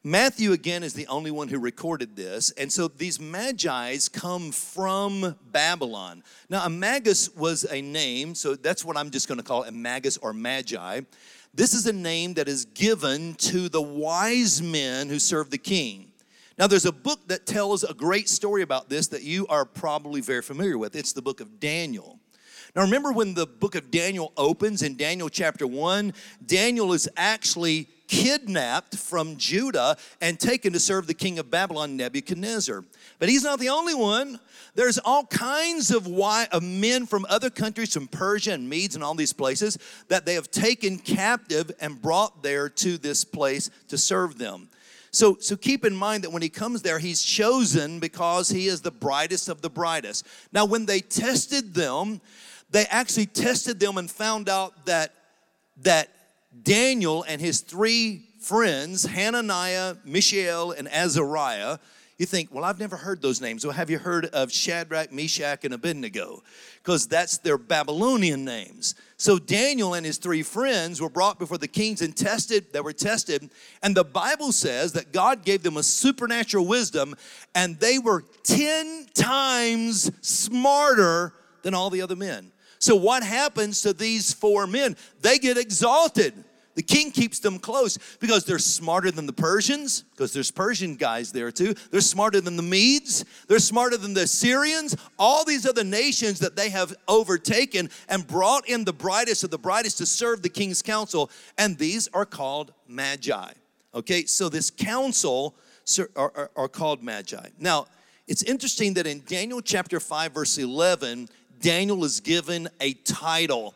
Matthew, 0.03 0.53
again, 0.53 0.84
is 0.84 0.93
the 0.93 1.08
only 1.08 1.29
one 1.29 1.50
who 1.50 1.60
recorded 1.60 2.15
this. 2.15 2.51
And 2.51 2.72
so 2.72 2.88
these 2.88 3.19
magi's 3.19 4.08
come 4.08 4.51
from 4.53 5.36
Babylon. 5.51 6.24
Now, 6.50 6.65
a 6.65 6.69
magus 6.69 7.36
was 7.36 7.65
a 7.69 7.81
name, 7.81 8.34
so 8.34 8.55
that's 8.55 8.86
what 8.86 8.96
I'm 8.96 9.10
just 9.10 9.27
going 9.27 9.39
to 9.39 9.43
call 9.43 9.65
a 9.65 9.72
magus 9.74 10.15
or 10.15 10.31
magi. 10.31 11.01
This 11.53 11.74
is 11.74 11.86
a 11.86 11.91
name 11.91 12.36
that 12.36 12.48
is 12.48 12.63
given 12.63 13.34
to 13.36 13.67
the 13.67 13.81
wise 13.81 14.62
men 14.62 15.10
who 15.10 15.19
serve 15.19 15.50
the 15.50 15.58
king. 15.58 16.09
Now, 16.60 16.68
there's 16.68 16.86
a 16.86 16.92
book 16.92 17.30
that 17.30 17.46
tells 17.46 17.86
a 17.86 17.94
great 17.94 18.28
story 18.28 18.63
about 18.63 18.89
this 18.89 19.08
that 19.08 19.24
you 19.24 19.48
are 19.48 19.63
probably 19.63 20.20
very 20.20 20.42
familiar 20.42 20.78
with. 20.78 20.94
It's 20.94 21.13
the 21.13 21.22
book 21.22 21.39
of 21.39 21.58
Daniel. 21.62 22.20
Now, 22.75 22.82
remember 22.82 23.13
when 23.13 23.34
the 23.34 23.48
book 23.48 23.75
of 23.75 23.89
Daniel 23.89 24.34
opens 24.36 24.84
in 24.84 24.98
Daniel 24.98 25.30
chapter 25.30 25.66
1? 25.66 26.13
Daniel 26.46 26.92
is 26.92 27.08
actually 27.16 27.88
kidnapped 28.10 28.98
from 28.98 29.38
Judah 29.38 29.96
and 30.20 30.38
taken 30.38 30.74
to 30.74 30.82
serve 30.82 31.08
the 31.08 31.13
king 31.13 31.39
of 31.39 31.50
Babylon, 31.50 31.96
Nebuchadnezzar. 31.96 32.84
But 33.20 33.30
he's 33.30 33.44
not 33.44 33.60
the 33.60 33.70
only 33.70 33.96
one. 33.96 34.39
There's 34.75 34.98
all 34.98 35.25
kinds 35.28 35.91
of, 35.91 36.08
of 36.08 36.63
men 36.63 37.06
from 37.06 37.26
other 37.30 37.50
countries, 37.50 37.93
from 37.93 38.08
Persia 38.08 38.52
and 38.52 38.69
Medes 38.69 38.95
and 38.95 39.04
all 39.04 39.15
these 39.15 39.34
places, 39.34 39.78
that 40.10 40.26
they 40.26 40.34
have 40.34 40.52
taken 40.52 40.98
captive 40.98 41.72
and 41.80 42.02
brought 42.02 42.43
there 42.43 42.67
to 42.67 42.98
this 42.98 43.24
place 43.24 43.69
to 43.88 43.98
serve 43.98 44.38
them. 44.38 44.68
So, 45.12 45.38
so 45.39 45.56
keep 45.56 45.86
in 45.86 45.95
mind 45.95 46.24
that 46.24 46.32
when 46.32 46.41
he 46.41 46.50
comes 46.50 46.82
there, 46.82 47.00
he's 47.00 47.24
chosen 47.24 48.00
because 48.00 48.50
he 48.50 48.67
is 48.67 48.82
the 48.82 48.91
brightest 48.91 49.50
of 49.50 49.62
the 49.62 49.69
brightest. 49.69 50.26
Now, 50.52 50.65
when 50.65 50.86
they 50.86 51.00
tested 51.00 51.74
them, 51.74 52.22
they 52.69 52.86
actually 52.86 53.26
tested 53.26 53.80
them 53.80 53.98
and 53.98 54.10
found 54.10 54.50
out 54.50 54.86
that, 54.86 55.13
that 55.82 56.10
Daniel 56.63 57.24
and 57.28 57.41
his 57.41 57.62
three 57.62 58.26
friends, 58.39 59.06
Hananiah, 59.06 59.95
Mishael, 60.06 60.72
and 60.72 60.88
Azariah, 60.88 61.80
you 62.19 62.25
think, 62.25 62.53
well, 62.53 62.65
I've 62.65 62.82
never 62.82 62.97
heard 62.97 63.21
those 63.21 63.39
names. 63.39 63.65
Well, 63.65 63.73
have 63.73 63.89
you 63.89 63.97
heard 63.97 64.25
of 64.25 64.51
Shadrach, 64.51 65.13
Meshach, 65.13 65.63
and 65.63 65.73
Abednego? 65.73 66.43
Because 66.84 67.08
that's 67.08 67.38
their 67.38 67.58
Babylonian 67.58 68.43
names. 68.43 68.93
So 69.15 69.39
Daniel 69.39 69.93
and 69.93 70.05
his 70.05 70.17
three 70.17 70.43
friends 70.43 71.01
were 71.01 71.10
brought 71.10 71.39
before 71.39 71.58
the 71.58 71.67
kings 71.67 72.01
and 72.01 72.15
tested, 72.15 72.73
they 72.73 72.82
were 72.82 72.91
tested. 72.91 73.49
And 73.82 73.95
the 73.95 74.03
Bible 74.03 74.51
says 74.51 74.91
that 74.93 75.13
God 75.13 75.45
gave 75.45 75.63
them 75.63 75.77
a 75.77 75.84
supernatural 75.84 76.67
wisdom, 76.67 77.15
and 77.55 77.79
they 77.79 77.99
were 77.99 78.25
10 78.43 79.08
times 79.13 80.12
smarter 80.19 81.34
than 81.62 81.73
all 81.73 81.89
the 81.89 82.01
other 82.01 82.17
men. 82.17 82.51
So, 82.79 82.95
what 82.95 83.23
happens 83.23 83.82
to 83.84 83.93
these 83.93 84.34
four 84.34 84.67
men? 84.67 84.97
They 85.21 85.38
get 85.38 85.58
exalted. 85.58 86.34
The 86.80 86.84
king 86.84 87.12
keeps 87.12 87.39
them 87.39 87.60
close 87.60 87.98
because 88.22 88.46
they're 88.46 88.58
smarter 88.58 89.12
than 89.12 89.26
the 89.26 89.34
Persians, 89.34 90.04
because 90.12 90.32
there's 90.32 90.50
Persian 90.50 90.96
guys 90.96 91.34
there 91.34 91.52
too. 91.52 91.74
They're 91.92 92.00
smarter 92.00 92.39
than 92.39 92.56
the 92.56 92.63
Medes, 92.63 93.26
they're 93.50 93.60
smarter 93.60 93.98
than 93.98 94.13
the 94.13 94.26
Syrians, 94.26 94.96
all 95.20 95.44
these 95.44 95.65
other 95.65 95.84
nations 95.84 96.39
that 96.39 96.56
they 96.56 96.70
have 96.70 96.96
overtaken 97.10 97.89
and 98.08 98.26
brought 98.26 98.70
in 98.70 98.86
the 98.86 98.94
brightest 98.94 99.44
of 99.44 99.50
the 99.50 99.58
brightest 99.58 99.98
to 99.98 100.06
serve 100.06 100.42
the 100.42 100.48
king's 100.48 100.82
council. 100.82 101.30
And 101.58 101.78
these 101.78 102.08
are 102.13 102.26
called 102.26 102.72
magi. 102.88 103.52
Okay, 103.94 104.24
so 104.24 104.48
this 104.48 104.72
council 104.72 105.56
are, 106.15 106.32
are, 106.34 106.52
are 106.56 106.70
called 106.70 107.04
magi. 107.04 107.50
Now, 107.60 107.88
it's 108.26 108.44
interesting 108.44 108.94
that 108.94 109.06
in 109.06 109.22
Daniel 109.28 109.60
chapter 109.60 110.00
5, 110.00 110.32
verse 110.32 110.58
11, 110.58 111.28
Daniel 111.60 112.06
is 112.06 112.22
given 112.22 112.70
a 112.80 112.94
title. 112.94 113.76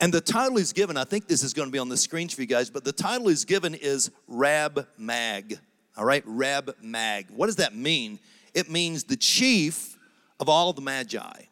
And 0.00 0.12
the 0.12 0.20
title 0.20 0.58
is 0.58 0.72
given, 0.72 0.96
I 0.96 1.04
think 1.04 1.28
this 1.28 1.42
is 1.42 1.52
going 1.52 1.68
to 1.68 1.72
be 1.72 1.78
on 1.78 1.88
the 1.88 1.96
screen 1.96 2.28
for 2.28 2.40
you 2.40 2.46
guys, 2.46 2.70
but 2.70 2.84
the 2.84 2.92
title 2.92 3.28
is 3.28 3.44
given 3.44 3.74
is 3.74 4.10
Rab 4.26 4.86
Mag. 4.96 5.58
All 5.96 6.04
right, 6.04 6.22
Rab 6.26 6.74
Mag. 6.80 7.26
What 7.30 7.46
does 7.46 7.56
that 7.56 7.74
mean? 7.74 8.18
It 8.54 8.70
means 8.70 9.04
the 9.04 9.16
chief 9.16 9.96
of 10.40 10.48
all 10.48 10.72
the 10.72 10.80
Magi. 10.80 11.42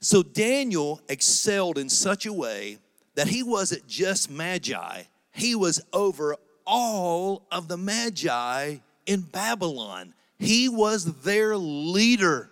So 0.00 0.22
Daniel 0.22 1.00
excelled 1.08 1.78
in 1.78 1.88
such 1.88 2.26
a 2.26 2.32
way 2.32 2.78
that 3.14 3.28
he 3.28 3.42
wasn't 3.42 3.86
just 3.86 4.30
Magi, 4.30 5.02
he 5.32 5.54
was 5.54 5.82
over 5.92 6.36
all 6.66 7.46
of 7.50 7.68
the 7.68 7.76
Magi 7.76 8.76
in 9.06 9.20
Babylon. 9.20 10.14
He 10.38 10.68
was 10.68 11.22
their 11.22 11.56
leader 11.56 12.50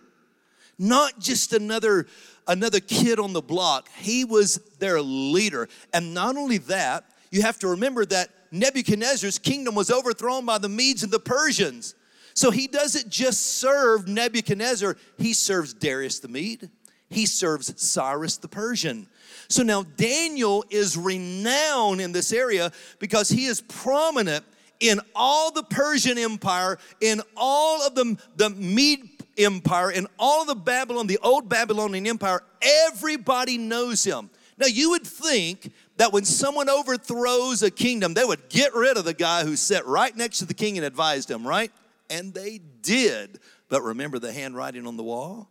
not 0.80 1.20
just 1.20 1.52
another 1.52 2.06
another 2.48 2.80
kid 2.80 3.20
on 3.20 3.32
the 3.32 3.42
block. 3.42 3.88
He 3.96 4.24
was 4.24 4.56
their 4.78 5.00
leader. 5.00 5.68
And 5.92 6.14
not 6.14 6.36
only 6.36 6.58
that, 6.58 7.04
you 7.30 7.42
have 7.42 7.58
to 7.60 7.68
remember 7.68 8.04
that 8.06 8.30
Nebuchadnezzar's 8.50 9.38
kingdom 9.38 9.74
was 9.76 9.90
overthrown 9.90 10.46
by 10.46 10.58
the 10.58 10.68
Medes 10.68 11.04
and 11.04 11.12
the 11.12 11.20
Persians. 11.20 11.94
So 12.34 12.50
he 12.50 12.66
doesn't 12.66 13.08
just 13.08 13.58
serve 13.58 14.08
Nebuchadnezzar, 14.08 14.96
he 15.18 15.32
serves 15.32 15.74
Darius 15.74 16.20
the 16.20 16.28
Mede, 16.28 16.70
he 17.08 17.26
serves 17.26 17.80
Cyrus 17.80 18.38
the 18.38 18.48
Persian. 18.48 19.06
So 19.48 19.62
now 19.62 19.82
Daniel 19.82 20.64
is 20.70 20.96
renowned 20.96 22.00
in 22.00 22.12
this 22.12 22.32
area 22.32 22.72
because 22.98 23.28
he 23.28 23.46
is 23.46 23.60
prominent 23.60 24.44
in 24.80 25.00
all 25.14 25.52
the 25.52 25.64
Persian 25.64 26.18
Empire, 26.18 26.78
in 27.00 27.20
all 27.36 27.86
of 27.86 27.94
the, 27.94 28.16
the 28.36 28.50
Mede 28.50 29.19
Empire 29.38 29.90
and 29.90 30.06
all 30.18 30.42
of 30.42 30.48
the 30.48 30.54
Babylon, 30.54 31.06
the 31.06 31.18
old 31.22 31.48
Babylonian 31.48 32.06
Empire, 32.06 32.42
everybody 32.60 33.58
knows 33.58 34.04
him. 34.04 34.30
Now, 34.58 34.66
you 34.66 34.90
would 34.90 35.06
think 35.06 35.72
that 35.96 36.12
when 36.12 36.24
someone 36.24 36.68
overthrows 36.68 37.62
a 37.62 37.70
kingdom, 37.70 38.14
they 38.14 38.24
would 38.24 38.48
get 38.48 38.74
rid 38.74 38.96
of 38.96 39.04
the 39.04 39.14
guy 39.14 39.44
who 39.44 39.56
sat 39.56 39.86
right 39.86 40.14
next 40.14 40.38
to 40.38 40.44
the 40.44 40.54
king 40.54 40.76
and 40.76 40.84
advised 40.84 41.30
him, 41.30 41.46
right? 41.46 41.72
And 42.10 42.34
they 42.34 42.60
did. 42.82 43.38
But 43.68 43.82
remember 43.82 44.18
the 44.18 44.32
handwriting 44.32 44.86
on 44.86 44.96
the 44.96 45.02
wall? 45.02 45.48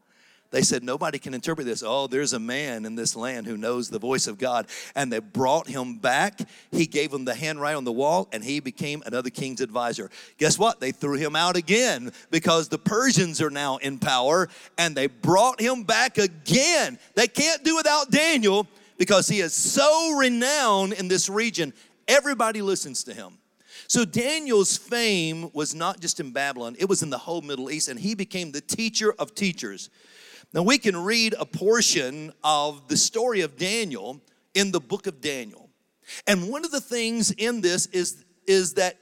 They 0.51 0.63
said, 0.63 0.83
Nobody 0.83 1.19
can 1.19 1.33
interpret 1.33 1.67
this. 1.67 1.83
Oh, 1.85 2.07
there's 2.07 2.33
a 2.33 2.39
man 2.39 2.85
in 2.85 2.95
this 2.95 3.15
land 3.15 3.45
who 3.45 3.57
knows 3.57 3.89
the 3.89 3.99
voice 3.99 4.27
of 4.27 4.38
God. 4.38 4.67
And 4.95 5.12
they 5.12 5.19
brought 5.19 5.67
him 5.67 5.97
back. 5.97 6.39
He 6.71 6.88
gave 6.88 7.13
him 7.13 7.25
the 7.25 7.35
handwriting 7.35 7.77
on 7.77 7.83
the 7.83 7.91
wall, 7.91 8.27
and 8.31 8.43
he 8.43 8.59
became 8.59 9.03
another 9.05 9.29
king's 9.29 9.62
advisor. 9.62 10.09
Guess 10.38 10.57
what? 10.57 10.79
They 10.79 10.91
threw 10.91 11.17
him 11.17 11.35
out 11.35 11.55
again 11.55 12.12
because 12.31 12.67
the 12.67 12.79
Persians 12.79 13.41
are 13.41 13.51
now 13.51 13.77
in 13.77 13.99
power, 13.99 14.49
and 14.77 14.95
they 14.95 15.07
brought 15.07 15.62
him 15.62 15.83
back 15.83 16.17
again. 16.17 16.97
They 17.15 17.27
can't 17.27 17.63
do 17.63 17.75
without 17.75 18.09
Daniel 18.09 18.67
because 18.97 19.27
he 19.27 19.39
is 19.39 19.53
so 19.53 20.17
renowned 20.17 20.93
in 20.93 21.07
this 21.07 21.29
region. 21.29 21.73
Everybody 22.07 22.62
listens 22.62 23.03
to 23.03 23.13
him. 23.13 23.38
So 23.88 24.05
Daniel's 24.05 24.77
fame 24.77 25.49
was 25.53 25.73
not 25.73 25.99
just 25.99 26.19
in 26.19 26.31
Babylon, 26.31 26.75
it 26.77 26.88
was 26.88 27.01
in 27.01 27.09
the 27.09 27.17
whole 27.17 27.41
Middle 27.41 27.71
East, 27.71 27.88
and 27.88 27.99
he 27.99 28.13
became 28.13 28.51
the 28.51 28.62
teacher 28.62 29.13
of 29.17 29.33
teachers. 29.33 29.89
Now 30.53 30.63
we 30.63 30.77
can 30.77 30.97
read 30.97 31.35
a 31.39 31.45
portion 31.45 32.33
of 32.43 32.88
the 32.88 32.97
story 32.97 33.41
of 33.41 33.57
Daniel 33.57 34.19
in 34.55 34.71
the 34.71 34.79
book 34.79 35.05
of 35.05 35.21
Daniel. 35.21 35.69
And 36.25 36.49
one 36.49 36.65
of 36.65 36.71
the 36.71 36.81
things 36.81 37.31
in 37.31 37.62
this 37.62 37.85
is, 37.88 38.25
is 38.47 38.73
that 38.73 38.97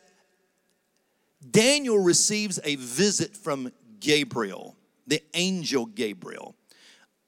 Daniel 1.50 2.00
receives 2.00 2.60
a 2.64 2.76
visit 2.76 3.36
from 3.36 3.72
Gabriel, 4.00 4.76
the 5.06 5.22
angel 5.34 5.86
Gabriel. 5.86 6.56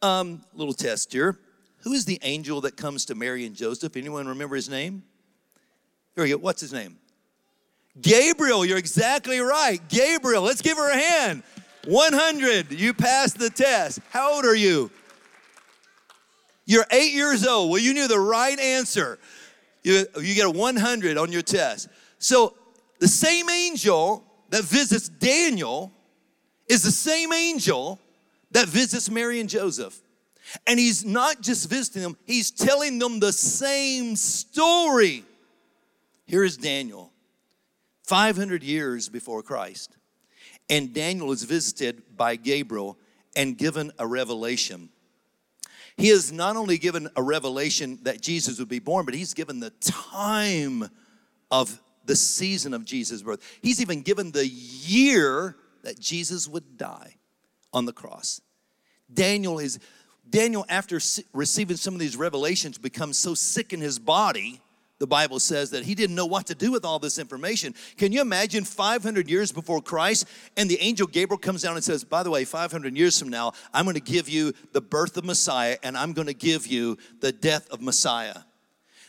Um, 0.01 0.41
little 0.53 0.73
test 0.73 1.13
here. 1.13 1.37
Who 1.83 1.93
is 1.93 2.05
the 2.05 2.19
angel 2.21 2.61
that 2.61 2.75
comes 2.75 3.05
to 3.05 3.15
Mary 3.15 3.45
and 3.45 3.55
Joseph? 3.55 3.95
Anyone 3.95 4.27
remember 4.27 4.55
his 4.55 4.69
name? 4.69 5.03
Here 6.15 6.25
we 6.25 6.29
go. 6.31 6.37
What's 6.37 6.61
his 6.61 6.73
name? 6.73 6.97
Gabriel. 8.01 8.65
You're 8.65 8.77
exactly 8.77 9.39
right. 9.39 9.79
Gabriel. 9.87 10.43
Let's 10.43 10.61
give 10.61 10.77
her 10.77 10.91
a 10.91 10.97
hand. 10.97 11.43
100. 11.89 12.71
You 12.71 12.93
passed 12.93 13.39
the 13.39 13.49
test. 13.49 13.99
How 14.11 14.35
old 14.35 14.45
are 14.45 14.55
you? 14.55 14.91
You're 16.65 16.85
eight 16.91 17.13
years 17.13 17.45
old. 17.47 17.71
Well, 17.71 17.81
you 17.81 17.93
knew 17.93 18.07
the 18.07 18.19
right 18.19 18.59
answer. 18.59 19.17
You, 19.83 20.05
you 20.21 20.35
get 20.35 20.45
a 20.45 20.51
100 20.51 21.17
on 21.17 21.31
your 21.31 21.41
test. 21.41 21.89
So 22.19 22.53
the 22.99 23.07
same 23.07 23.49
angel 23.49 24.23
that 24.49 24.63
visits 24.63 25.09
Daniel 25.09 25.91
is 26.67 26.83
the 26.83 26.91
same 26.91 27.33
angel 27.33 27.99
that 28.51 28.67
visits 28.67 29.09
Mary 29.09 29.39
and 29.39 29.49
Joseph. 29.49 29.99
And 30.67 30.79
he's 30.79 31.03
not 31.03 31.41
just 31.41 31.69
visiting 31.69 32.03
them, 32.03 32.17
he's 32.25 32.51
telling 32.51 32.99
them 32.99 33.19
the 33.19 33.33
same 33.33 34.15
story. 34.15 35.23
Here 36.25 36.43
is 36.43 36.57
Daniel, 36.57 37.11
500 38.03 38.63
years 38.63 39.09
before 39.09 39.41
Christ. 39.41 39.95
And 40.69 40.93
Daniel 40.93 41.31
is 41.31 41.43
visited 41.43 42.03
by 42.15 42.35
Gabriel 42.35 42.97
and 43.35 43.57
given 43.57 43.91
a 43.97 44.05
revelation. 44.05 44.89
He 45.97 46.09
has 46.09 46.31
not 46.31 46.55
only 46.55 46.77
given 46.77 47.09
a 47.15 47.23
revelation 47.23 47.99
that 48.03 48.21
Jesus 48.21 48.59
would 48.59 48.69
be 48.69 48.79
born, 48.79 49.05
but 49.05 49.13
he's 49.13 49.33
given 49.33 49.59
the 49.59 49.71
time 49.81 50.89
of 51.51 51.81
the 52.05 52.15
season 52.15 52.73
of 52.73 52.85
Jesus' 52.85 53.21
birth. 53.21 53.41
He's 53.61 53.81
even 53.81 54.01
given 54.01 54.31
the 54.31 54.47
year 54.47 55.55
that 55.83 55.99
Jesus 55.99 56.47
would 56.47 56.77
die 56.77 57.15
on 57.73 57.85
the 57.85 57.93
cross. 57.93 58.41
Daniel 59.13 59.59
is 59.59 59.79
Daniel 60.29 60.65
after 60.69 60.99
receiving 61.33 61.75
some 61.75 61.95
of 61.95 61.99
these 61.99 62.15
revelations 62.15 62.77
becomes 62.77 63.17
so 63.17 63.33
sick 63.33 63.73
in 63.73 63.81
his 63.81 63.97
body 63.97 64.61
the 64.99 65.07
Bible 65.07 65.39
says 65.39 65.71
that 65.71 65.83
he 65.83 65.95
didn't 65.95 66.15
know 66.15 66.25
what 66.25 66.47
to 66.47 66.55
do 66.55 66.71
with 66.71 66.85
all 66.85 66.99
this 66.99 67.17
information. 67.17 67.73
Can 67.97 68.11
you 68.11 68.21
imagine 68.21 68.65
500 68.65 69.29
years 69.29 69.51
before 69.51 69.81
Christ 69.81 70.27
and 70.57 70.69
the 70.69 70.79
angel 70.81 71.07
Gabriel 71.07 71.39
comes 71.39 71.63
down 71.63 71.75
and 71.75 71.83
says, 71.83 72.03
By 72.03 72.21
the 72.21 72.29
way, 72.29 72.43
500 72.45 72.95
years 72.95 73.17
from 73.17 73.29
now, 73.29 73.53
I'm 73.73 73.85
going 73.85 73.95
to 73.95 74.01
give 74.01 74.29
you 74.29 74.53
the 74.73 74.81
birth 74.81 75.17
of 75.17 75.23
Messiah 75.23 75.77
and 75.83 75.97
I'm 75.97 76.13
going 76.13 76.27
to 76.27 76.33
give 76.33 76.67
you 76.67 76.97
the 77.21 77.31
death 77.31 77.69
of 77.71 77.81
Messiah. 77.81 78.39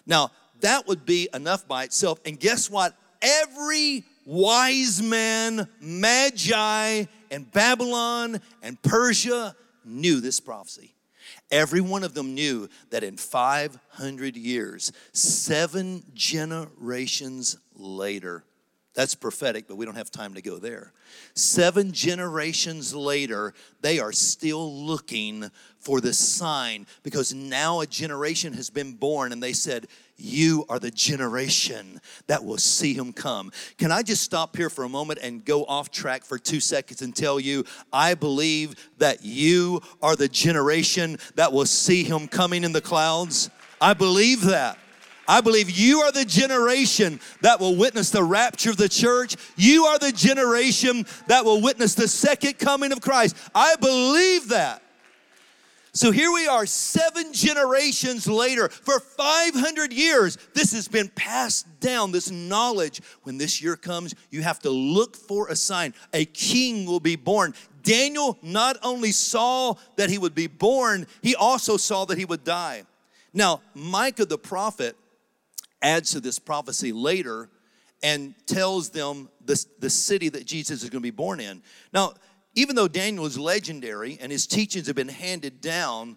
Now, 0.06 0.30
that 0.60 0.86
would 0.86 1.04
be 1.04 1.28
enough 1.34 1.66
by 1.66 1.84
itself. 1.84 2.20
And 2.24 2.38
guess 2.38 2.70
what? 2.70 2.96
Every 3.20 4.04
wise 4.24 5.02
man, 5.02 5.68
magi, 5.80 7.04
and 7.30 7.50
Babylon 7.50 8.40
and 8.62 8.80
Persia 8.82 9.56
knew 9.84 10.20
this 10.20 10.38
prophecy. 10.40 10.94
Every 11.50 11.80
one 11.80 12.04
of 12.04 12.14
them 12.14 12.34
knew 12.34 12.68
that 12.90 13.02
in 13.02 13.16
500 13.16 14.36
years, 14.36 14.92
seven 15.12 16.04
generations 16.14 17.56
later, 17.74 18.44
that's 18.92 19.14
prophetic, 19.14 19.68
but 19.68 19.76
we 19.76 19.86
don't 19.86 19.96
have 19.96 20.10
time 20.10 20.34
to 20.34 20.42
go 20.42 20.58
there. 20.58 20.92
Seven 21.34 21.92
generations 21.92 22.92
later, 22.92 23.54
they 23.82 24.00
are 24.00 24.10
still 24.10 24.84
looking 24.84 25.48
for 25.78 26.00
the 26.00 26.12
sign 26.12 26.86
because 27.04 27.32
now 27.32 27.80
a 27.80 27.86
generation 27.86 28.52
has 28.52 28.68
been 28.68 28.94
born 28.94 29.30
and 29.30 29.40
they 29.40 29.52
said, 29.52 29.86
You 30.16 30.64
are 30.68 30.80
the 30.80 30.90
generation 30.90 32.00
that 32.26 32.44
will 32.44 32.58
see 32.58 32.92
him 32.92 33.12
come. 33.12 33.52
Can 33.78 33.92
I 33.92 34.02
just 34.02 34.22
stop 34.22 34.56
here 34.56 34.68
for 34.68 34.82
a 34.82 34.88
moment 34.88 35.20
and 35.22 35.44
go 35.44 35.64
off 35.64 35.92
track 35.92 36.24
for 36.24 36.36
two 36.36 36.60
seconds 36.60 37.00
and 37.00 37.14
tell 37.14 37.38
you, 37.38 37.64
I 37.92 38.14
believe 38.14 38.74
that 38.98 39.24
you 39.24 39.82
are 40.02 40.16
the 40.16 40.28
generation 40.28 41.16
that 41.36 41.52
will 41.52 41.66
see 41.66 42.02
him 42.02 42.26
coming 42.26 42.64
in 42.64 42.72
the 42.72 42.80
clouds? 42.80 43.50
I 43.80 43.94
believe 43.94 44.42
that. 44.42 44.78
I 45.30 45.40
believe 45.40 45.70
you 45.70 46.00
are 46.00 46.10
the 46.10 46.24
generation 46.24 47.20
that 47.42 47.60
will 47.60 47.76
witness 47.76 48.10
the 48.10 48.24
rapture 48.24 48.70
of 48.70 48.76
the 48.76 48.88
church. 48.88 49.36
You 49.56 49.84
are 49.84 49.96
the 49.96 50.10
generation 50.10 51.06
that 51.28 51.44
will 51.44 51.60
witness 51.60 51.94
the 51.94 52.08
second 52.08 52.58
coming 52.58 52.90
of 52.90 53.00
Christ. 53.00 53.36
I 53.54 53.76
believe 53.76 54.48
that. 54.48 54.82
So 55.92 56.10
here 56.10 56.32
we 56.32 56.48
are, 56.48 56.66
seven 56.66 57.32
generations 57.32 58.26
later. 58.26 58.68
For 58.68 58.98
500 58.98 59.92
years, 59.92 60.36
this 60.52 60.72
has 60.72 60.88
been 60.88 61.08
passed 61.14 61.78
down, 61.78 62.10
this 62.10 62.32
knowledge. 62.32 63.00
When 63.22 63.38
this 63.38 63.62
year 63.62 63.76
comes, 63.76 64.16
you 64.30 64.42
have 64.42 64.58
to 64.60 64.70
look 64.70 65.14
for 65.14 65.46
a 65.46 65.54
sign. 65.54 65.94
A 66.12 66.24
king 66.24 66.86
will 66.86 66.98
be 66.98 67.14
born. 67.14 67.54
Daniel 67.84 68.36
not 68.42 68.78
only 68.82 69.12
saw 69.12 69.74
that 69.94 70.10
he 70.10 70.18
would 70.18 70.34
be 70.34 70.48
born, 70.48 71.06
he 71.22 71.36
also 71.36 71.76
saw 71.76 72.04
that 72.06 72.18
he 72.18 72.24
would 72.24 72.42
die. 72.42 72.82
Now, 73.32 73.62
Micah 73.74 74.24
the 74.24 74.36
prophet 74.36 74.96
adds 75.82 76.12
to 76.12 76.20
this 76.20 76.38
prophecy 76.38 76.92
later 76.92 77.48
and 78.02 78.34
tells 78.46 78.90
them 78.90 79.28
the, 79.44 79.64
the 79.78 79.90
city 79.90 80.28
that 80.30 80.46
Jesus 80.46 80.82
is 80.82 80.90
going 80.90 81.02
to 81.02 81.06
be 81.06 81.10
born 81.10 81.40
in. 81.40 81.62
Now, 81.92 82.14
even 82.54 82.74
though 82.74 82.88
Daniel 82.88 83.26
is 83.26 83.38
legendary 83.38 84.18
and 84.20 84.32
his 84.32 84.46
teachings 84.46 84.86
have 84.86 84.96
been 84.96 85.08
handed 85.08 85.60
down, 85.60 86.16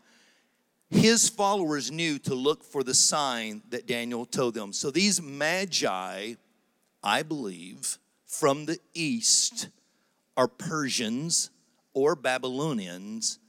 his 0.89 1.29
followers 1.29 1.91
knew 1.91 2.19
to 2.19 2.35
look 2.35 2.63
for 2.63 2.83
the 2.83 2.93
sign 2.93 3.61
that 3.69 3.87
Daniel 3.87 4.25
told 4.25 4.53
them. 4.53 4.73
So 4.73 4.91
these 4.91 5.21
magi, 5.21 6.33
I 7.03 7.23
believe, 7.23 7.97
from 8.25 8.65
the 8.65 8.79
east 8.93 9.69
are 10.35 10.47
Persians 10.47 11.49
or 11.93 12.15
Babylonians 12.15 13.39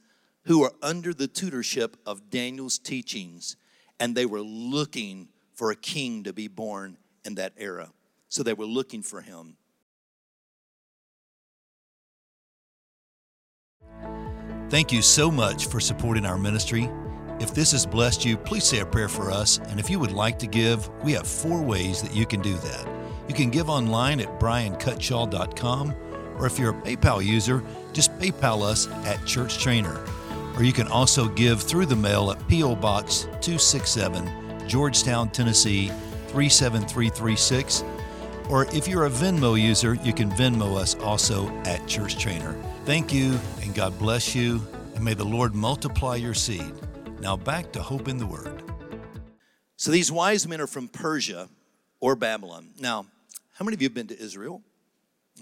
who 0.43 0.63
are 0.63 0.73
under 0.81 1.13
the 1.13 1.27
tutorship 1.27 1.97
of 2.05 2.29
Daniel's 2.29 2.77
teachings, 2.77 3.55
and 3.99 4.13
they 4.13 4.25
were 4.25 4.41
looking 4.41 5.29
for 5.55 5.71
a 5.71 5.75
king 5.75 6.23
to 6.23 6.33
be 6.33 6.47
born 6.47 6.97
in 7.23 7.35
that 7.35 7.53
era. 7.57 7.91
So 8.29 8.43
they 8.43 8.53
were 8.53 8.65
looking 8.65 9.01
for 9.01 9.21
him. 9.21 9.57
Thank 14.69 14.91
you 14.91 15.01
so 15.01 15.31
much 15.31 15.67
for 15.67 15.79
supporting 15.79 16.25
our 16.25 16.37
ministry. 16.37 16.89
If 17.39 17.53
this 17.53 17.71
has 17.71 17.85
blessed 17.85 18.25
you, 18.25 18.37
please 18.37 18.63
say 18.63 18.79
a 18.79 18.85
prayer 18.85 19.09
for 19.09 19.31
us. 19.31 19.59
And 19.69 19.79
if 19.79 19.89
you 19.89 19.99
would 19.99 20.11
like 20.11 20.39
to 20.39 20.47
give, 20.47 20.89
we 21.03 21.13
have 21.13 21.27
four 21.27 21.61
ways 21.61 22.01
that 22.01 22.15
you 22.15 22.25
can 22.25 22.41
do 22.41 22.53
that. 22.53 22.87
You 23.27 23.35
can 23.35 23.49
give 23.49 23.69
online 23.69 24.19
at 24.19 24.39
briancutshaw.com, 24.39 25.95
or 26.37 26.45
if 26.45 26.59
you're 26.59 26.77
a 26.77 26.81
PayPal 26.81 27.25
user, 27.25 27.63
just 27.93 28.17
PayPal 28.19 28.63
us 28.63 28.87
at 29.05 29.23
Church 29.25 29.59
Trainer. 29.59 30.03
Or 30.55 30.63
you 30.63 30.73
can 30.73 30.87
also 30.87 31.27
give 31.27 31.61
through 31.61 31.85
the 31.85 31.95
mail 31.95 32.31
at 32.31 32.47
P.O. 32.47 32.75
Box 32.75 33.23
267 33.41 34.44
Georgetown, 34.67 35.29
Tennessee 35.29 35.87
37336. 36.27 37.83
Or 38.49 38.65
if 38.75 38.87
you're 38.87 39.05
a 39.05 39.09
Venmo 39.09 39.59
user, 39.59 39.95
you 39.95 40.13
can 40.13 40.29
Venmo 40.31 40.77
us 40.77 40.95
also 40.95 41.49
at 41.65 41.85
Church 41.87 42.17
Trainer. 42.17 42.55
Thank 42.85 43.13
you, 43.13 43.39
and 43.61 43.73
God 43.73 43.97
bless 43.97 44.35
you, 44.35 44.61
and 44.93 45.03
may 45.03 45.13
the 45.13 45.25
Lord 45.25 45.55
multiply 45.55 46.15
your 46.15 46.33
seed. 46.33 46.73
Now 47.19 47.35
back 47.35 47.71
to 47.71 47.81
Hope 47.81 48.07
in 48.07 48.17
the 48.17 48.25
Word. 48.27 48.63
So 49.77 49.91
these 49.91 50.11
wise 50.11 50.47
men 50.47 50.61
are 50.61 50.67
from 50.67 50.87
Persia 50.87 51.49
or 51.99 52.15
Babylon. 52.15 52.69
Now, 52.79 53.07
how 53.53 53.65
many 53.65 53.73
of 53.73 53.81
you 53.81 53.87
have 53.87 53.95
been 53.95 54.07
to 54.07 54.19
Israel? 54.19 54.61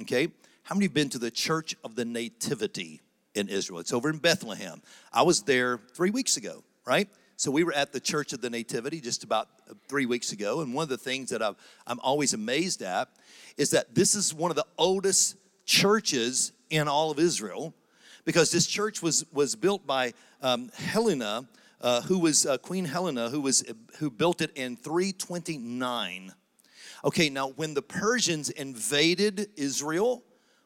Okay. 0.02 0.30
How 0.64 0.76
many 0.76 0.86
have 0.86 0.94
been 0.94 1.10
to 1.10 1.20
the 1.20 1.32
Church 1.32 1.76
of 1.84 1.96
the 1.96 2.06
Nativity 2.06 3.02
in 3.36 3.50
Israel? 3.50 3.80
It's 3.80 3.92
over 3.92 4.10
in 4.10 4.18
Bethlehem. 4.18 4.82
I 5.12 5.24
was 5.24 5.42
there 5.42 5.80
three 5.94 6.10
weeks 6.10 6.38
ago, 6.38 6.64
right? 6.86 7.10
So 7.36 7.50
we 7.50 7.63
were 7.63 7.74
at 7.74 7.91
the 7.91 8.00
Church 8.00 8.32
of 8.34 8.41
the 8.41 8.50
Nativity 8.50 9.02
just 9.02 9.24
about 9.24 9.48
three 9.88 10.06
weeks 10.06 10.32
ago, 10.32 10.62
and 10.62 10.74
one 10.74 10.84
of 10.84 10.89
the 10.89 10.98
things 10.98 11.30
that 11.30 11.41
i 11.41 11.52
am 11.88 12.00
always 12.02 12.34
amazed 12.34 12.82
at 12.82 13.10
is 13.58 13.72
that 13.72 13.96
this 13.96 14.15
is 14.15 14.34
one 14.34 14.52
of 14.52 14.56
the 14.56 14.65
oldest 14.78 15.38
churches 15.65 16.52
in 16.69 16.88
all 16.88 17.12
of 17.12 17.19
Israel, 17.19 17.74
because 18.26 18.52
this 18.52 18.67
church 18.67 19.02
was 19.02 19.26
was 19.34 19.56
built 19.56 19.86
by 19.88 20.13
um, 20.41 20.69
Helena, 20.76 21.48
uh, 21.82 22.02
who 22.02 22.19
was 22.19 22.46
uh, 22.46 22.58
Queen 22.60 22.86
Helena, 22.86 23.30
who 23.30 23.41
was 23.41 23.63
who 23.98 24.12
built 24.12 24.41
it 24.41 24.52
in 24.56 24.76
329. 24.76 26.34
Okay, 27.06 27.30
now 27.30 27.50
when 27.50 27.74
the 27.74 27.82
Persians 27.82 28.50
invaded 28.50 29.50
Israel, 29.58 30.24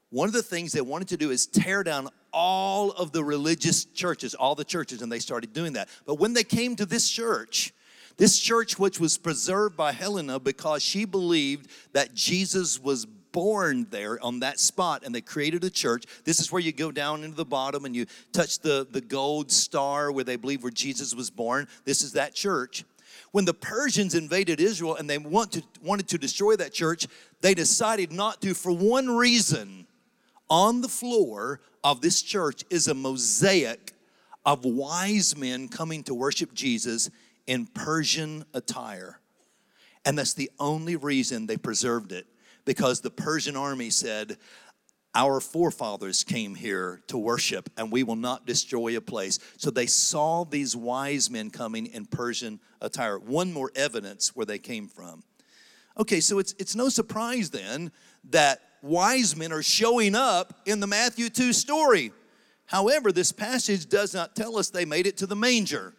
one 0.09 0.27
of 0.27 0.33
the 0.33 0.43
things 0.43 0.71
they 0.71 0.81
wanted 0.81 1.07
to 1.09 1.17
do 1.17 1.31
is 1.31 1.47
tear 1.47 1.83
down 1.83 2.09
all 2.33 2.91
of 2.91 3.11
the 3.11 3.23
religious 3.23 3.85
churches, 3.85 4.35
all 4.35 4.55
the 4.55 4.63
churches, 4.63 5.01
and 5.01 5.11
they 5.11 5.19
started 5.19 5.53
doing 5.53 5.73
that. 5.73 5.89
But 6.05 6.15
when 6.15 6.33
they 6.33 6.43
came 6.43 6.75
to 6.75 6.85
this 6.85 7.09
church, 7.09 7.73
This 8.17 8.39
church, 8.39 8.79
which 8.79 8.99
was 8.99 9.17
preserved 9.17 9.77
by 9.77 9.91
Helena 9.91 10.39
because 10.39 10.81
she 10.81 11.05
believed 11.05 11.69
that 11.93 12.15
Jesus 12.15 12.79
was 12.81 13.05
born 13.05 13.85
there 13.91 14.23
on 14.23 14.39
that 14.39 14.59
spot 14.59 15.03
and 15.05 15.13
they 15.13 15.21
created 15.21 15.63
a 15.63 15.69
church. 15.69 16.05
This 16.23 16.39
is 16.39 16.51
where 16.51 16.61
you 16.61 16.71
go 16.71 16.91
down 16.91 17.23
into 17.23 17.35
the 17.35 17.45
bottom 17.45 17.85
and 17.85 17.95
you 17.95 18.07
touch 18.33 18.59
the, 18.59 18.87
the 18.89 19.01
gold 19.01 19.51
star 19.51 20.11
where 20.11 20.23
they 20.23 20.35
believe 20.35 20.63
where 20.63 20.71
Jesus 20.71 21.13
was 21.13 21.29
born. 21.29 21.67
This 21.85 22.01
is 22.01 22.13
that 22.13 22.33
church. 22.33 22.83
When 23.31 23.45
the 23.45 23.53
Persians 23.53 24.15
invaded 24.15 24.59
Israel 24.59 24.95
and 24.95 25.07
they 25.07 25.19
want 25.19 25.51
to, 25.51 25.63
wanted 25.83 26.07
to 26.09 26.17
destroy 26.17 26.55
that 26.55 26.73
church, 26.73 27.07
they 27.41 27.53
decided 27.53 28.11
not 28.11 28.41
to 28.41 28.55
for 28.55 28.71
one 28.71 29.15
reason. 29.15 29.85
On 30.49 30.81
the 30.81 30.87
floor 30.87 31.59
of 31.83 32.01
this 32.01 32.21
church 32.21 32.63
is 32.69 32.87
a 32.87 32.93
mosaic 32.93 33.93
of 34.45 34.63
wise 34.63 35.35
men 35.35 35.67
coming 35.67 36.03
to 36.03 36.13
worship 36.13 36.53
Jesus 36.53 37.09
in 37.47 37.65
Persian 37.65 38.45
attire. 38.53 39.19
And 40.05 40.17
that's 40.17 40.33
the 40.33 40.49
only 40.57 40.95
reason 40.95 41.47
they 41.47 41.57
preserved 41.57 42.13
it 42.13 42.27
because 42.63 43.01
the 43.01 43.09
Persian 43.09 43.57
army 43.57 43.89
said, 43.89 44.37
Our 45.13 45.41
forefathers 45.41 46.23
came 46.23 46.55
here 46.55 47.01
to 47.07 47.17
worship, 47.17 47.69
and 47.77 47.91
we 47.91 48.03
will 48.03 48.15
not 48.15 48.45
destroy 48.45 48.95
a 48.95 49.01
place. 49.01 49.39
So 49.57 49.69
they 49.69 49.85
saw 49.85 50.45
these 50.45 50.75
wise 50.77 51.29
men 51.29 51.49
coming 51.49 51.87
in 51.87 52.05
Persian 52.05 52.61
attire. 52.79 53.19
One 53.19 53.51
more 53.51 53.71
evidence 53.75 54.33
where 54.33 54.45
they 54.45 54.59
came 54.59 54.87
from. 54.87 55.23
Okay, 55.97 56.21
so 56.21 56.39
it's, 56.39 56.53
it's 56.59 56.75
no 56.75 56.89
surprise 56.89 57.49
then 57.49 57.91
that 58.29 58.61
wise 58.87 59.35
men 59.35 59.51
are 59.51 59.63
showing 59.63 60.15
up 60.15 60.61
in 60.65 60.79
the 60.79 60.87
Matthew 60.87 61.29
2 61.29 61.53
story. 61.53 62.11
However, 62.65 63.11
this 63.11 63.31
passage 63.31 63.87
does 63.87 64.13
not 64.13 64.35
tell 64.35 64.57
us 64.57 64.69
they 64.69 64.85
made 64.85 65.07
it 65.07 65.17
to 65.17 65.25
the 65.25 65.35
manger. 65.35 65.93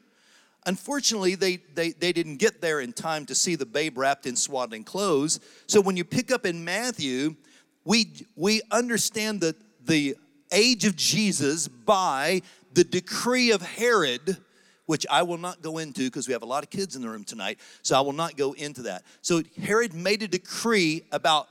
Unfortunately, 0.67 1.35
they, 1.35 1.57
they, 1.75 1.91
they 1.93 2.13
didn't 2.13 2.37
get 2.37 2.61
there 2.61 2.81
in 2.81 2.93
time 2.93 3.25
to 3.27 3.35
see 3.35 3.55
the 3.55 3.65
babe 3.65 3.97
wrapped 3.97 4.27
in 4.27 4.37
swaddling 4.37 4.85
clothes. 4.85 5.41
So 5.67 5.81
when 5.81 5.97
you 5.97 6.05
pick 6.05 6.31
up 6.31 6.45
in 6.45 6.65
Matthew, 6.65 7.37
we, 7.85 8.13
we 8.37 8.61
understand 8.71 9.41
the, 9.41 9.55
the 9.87 10.17
age 10.53 10.85
of 10.85 10.95
Jesus 10.95 11.69
by 11.69 12.43
the 12.75 12.85
decree 12.85 13.51
of 13.51 13.63
Herod, 13.63 14.37
which 14.85 15.07
I 15.11 15.23
will 15.23 15.39
not 15.39 15.63
go 15.63 15.79
into 15.79 16.05
because 16.05 16.29
we 16.29 16.33
have 16.33 16.43
a 16.43 16.47
lot 16.47 16.65
of 16.65 16.71
kids 16.71 16.97
in 16.97 17.03
the 17.03 17.09
room 17.09 17.25
tonight, 17.25 17.59
so 17.83 17.97
I 17.97 18.01
will 18.03 18.13
not 18.13 18.37
go 18.37 18.53
into 18.53 18.83
that. 18.83 19.05
So 19.23 19.43
Herod 19.63 19.95
made 19.95 20.23
a 20.23 20.29
decree 20.29 21.03
about 21.13 21.49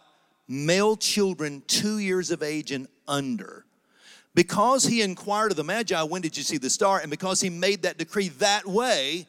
male 0.47 0.95
children 0.95 1.63
two 1.67 1.99
years 1.99 2.31
of 2.31 2.41
age 2.41 2.71
and 2.71 2.88
under. 3.07 3.65
Because 4.33 4.83
he 4.83 5.01
inquired 5.01 5.51
of 5.51 5.57
the 5.57 5.63
Magi, 5.63 6.01
when 6.03 6.21
did 6.21 6.38
you 6.38 6.43
see 6.43 6.57
the 6.57 6.69
star? 6.69 6.99
And 6.99 7.10
because 7.10 7.41
he 7.41 7.49
made 7.49 7.81
that 7.81 7.97
decree 7.97 8.29
that 8.29 8.67
way, 8.67 9.25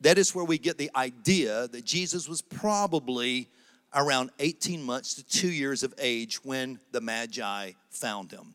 that 0.00 0.18
is 0.18 0.34
where 0.34 0.44
we 0.44 0.58
get 0.58 0.76
the 0.76 0.90
idea 0.96 1.68
that 1.68 1.84
Jesus 1.84 2.28
was 2.28 2.42
probably 2.42 3.48
around 3.94 4.30
18 4.40 4.82
months 4.82 5.14
to 5.14 5.24
two 5.24 5.50
years 5.50 5.82
of 5.82 5.94
age 5.98 6.44
when 6.44 6.80
the 6.90 7.00
Magi 7.00 7.72
found 7.90 8.32
him. 8.32 8.54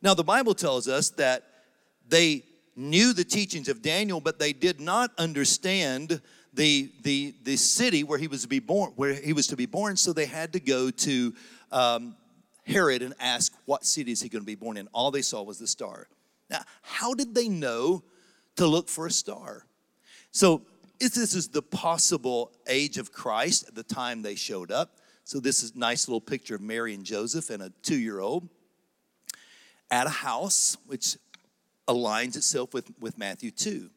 Now, 0.00 0.14
the 0.14 0.24
Bible 0.24 0.54
tells 0.54 0.88
us 0.88 1.10
that 1.10 1.44
they 2.08 2.44
knew 2.76 3.12
the 3.12 3.24
teachings 3.24 3.68
of 3.68 3.82
Daniel, 3.82 4.20
but 4.20 4.38
they 4.38 4.52
did 4.52 4.80
not 4.80 5.10
understand 5.18 6.22
the, 6.54 6.90
the, 7.02 7.34
the 7.44 7.56
city 7.56 8.04
where 8.04 8.18
he 8.18 8.26
was 8.26 8.42
to 8.42 8.48
be 8.48 8.58
born, 8.58 8.92
where 8.96 9.14
he 9.14 9.32
was 9.32 9.46
to 9.48 9.56
be 9.56 9.66
born, 9.66 9.96
so 9.96 10.12
they 10.12 10.26
had 10.26 10.52
to 10.54 10.60
go 10.60 10.90
to 10.90 11.34
um, 11.70 12.16
Herod 12.66 13.02
and 13.02 13.14
ask, 13.20 13.52
What 13.64 13.84
city 13.84 14.12
is 14.12 14.20
he 14.20 14.28
going 14.28 14.42
to 14.42 14.46
be 14.46 14.54
born 14.54 14.76
in? 14.76 14.88
All 14.92 15.10
they 15.10 15.22
saw 15.22 15.42
was 15.42 15.58
the 15.58 15.66
star. 15.66 16.08
Now, 16.50 16.62
how 16.82 17.14
did 17.14 17.34
they 17.34 17.48
know 17.48 18.02
to 18.56 18.66
look 18.66 18.88
for 18.88 19.06
a 19.06 19.10
star? 19.10 19.64
So, 20.30 20.62
this 20.98 21.34
is 21.34 21.48
the 21.48 21.62
possible 21.62 22.50
age 22.66 22.98
of 22.98 23.12
Christ 23.12 23.68
at 23.68 23.74
the 23.74 23.82
time 23.84 24.22
they 24.22 24.34
showed 24.34 24.72
up. 24.72 24.98
So, 25.24 25.40
this 25.40 25.62
is 25.62 25.76
nice 25.76 26.08
little 26.08 26.20
picture 26.20 26.56
of 26.56 26.60
Mary 26.60 26.94
and 26.94 27.04
Joseph 27.04 27.50
and 27.50 27.62
a 27.62 27.72
two 27.82 27.98
year 27.98 28.20
old 28.20 28.48
at 29.90 30.06
a 30.06 30.10
house, 30.10 30.76
which 30.86 31.16
aligns 31.86 32.36
itself 32.36 32.74
with, 32.74 32.90
with 33.00 33.16
Matthew 33.16 33.50
2. 33.50 33.90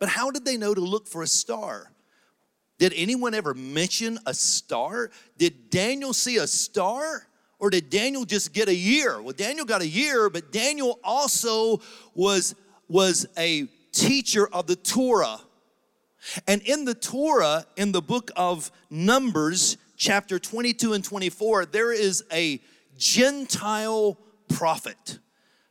But 0.00 0.08
how 0.08 0.32
did 0.32 0.44
they 0.44 0.56
know 0.56 0.74
to 0.74 0.80
look 0.80 1.06
for 1.06 1.22
a 1.22 1.26
star? 1.28 1.92
Did 2.78 2.94
anyone 2.96 3.34
ever 3.34 3.54
mention 3.54 4.18
a 4.26 4.34
star? 4.34 5.10
Did 5.36 5.70
Daniel 5.70 6.14
see 6.14 6.38
a 6.38 6.46
star? 6.46 7.26
Or 7.58 7.68
did 7.68 7.90
Daniel 7.90 8.24
just 8.24 8.54
get 8.54 8.68
a 8.68 8.74
year? 8.74 9.20
Well, 9.20 9.34
Daniel 9.34 9.66
got 9.66 9.82
a 9.82 9.86
year, 9.86 10.30
but 10.30 10.50
Daniel 10.50 10.98
also 11.04 11.82
was, 12.14 12.54
was 12.88 13.26
a 13.36 13.66
teacher 13.92 14.48
of 14.50 14.66
the 14.66 14.76
Torah. 14.76 15.40
And 16.46 16.62
in 16.62 16.86
the 16.86 16.94
Torah, 16.94 17.66
in 17.76 17.92
the 17.92 18.00
book 18.00 18.30
of 18.34 18.70
Numbers, 18.88 19.76
chapter 19.98 20.38
22 20.38 20.94
and 20.94 21.04
24, 21.04 21.66
there 21.66 21.92
is 21.92 22.24
a 22.32 22.60
Gentile 22.96 24.16
prophet 24.48 25.18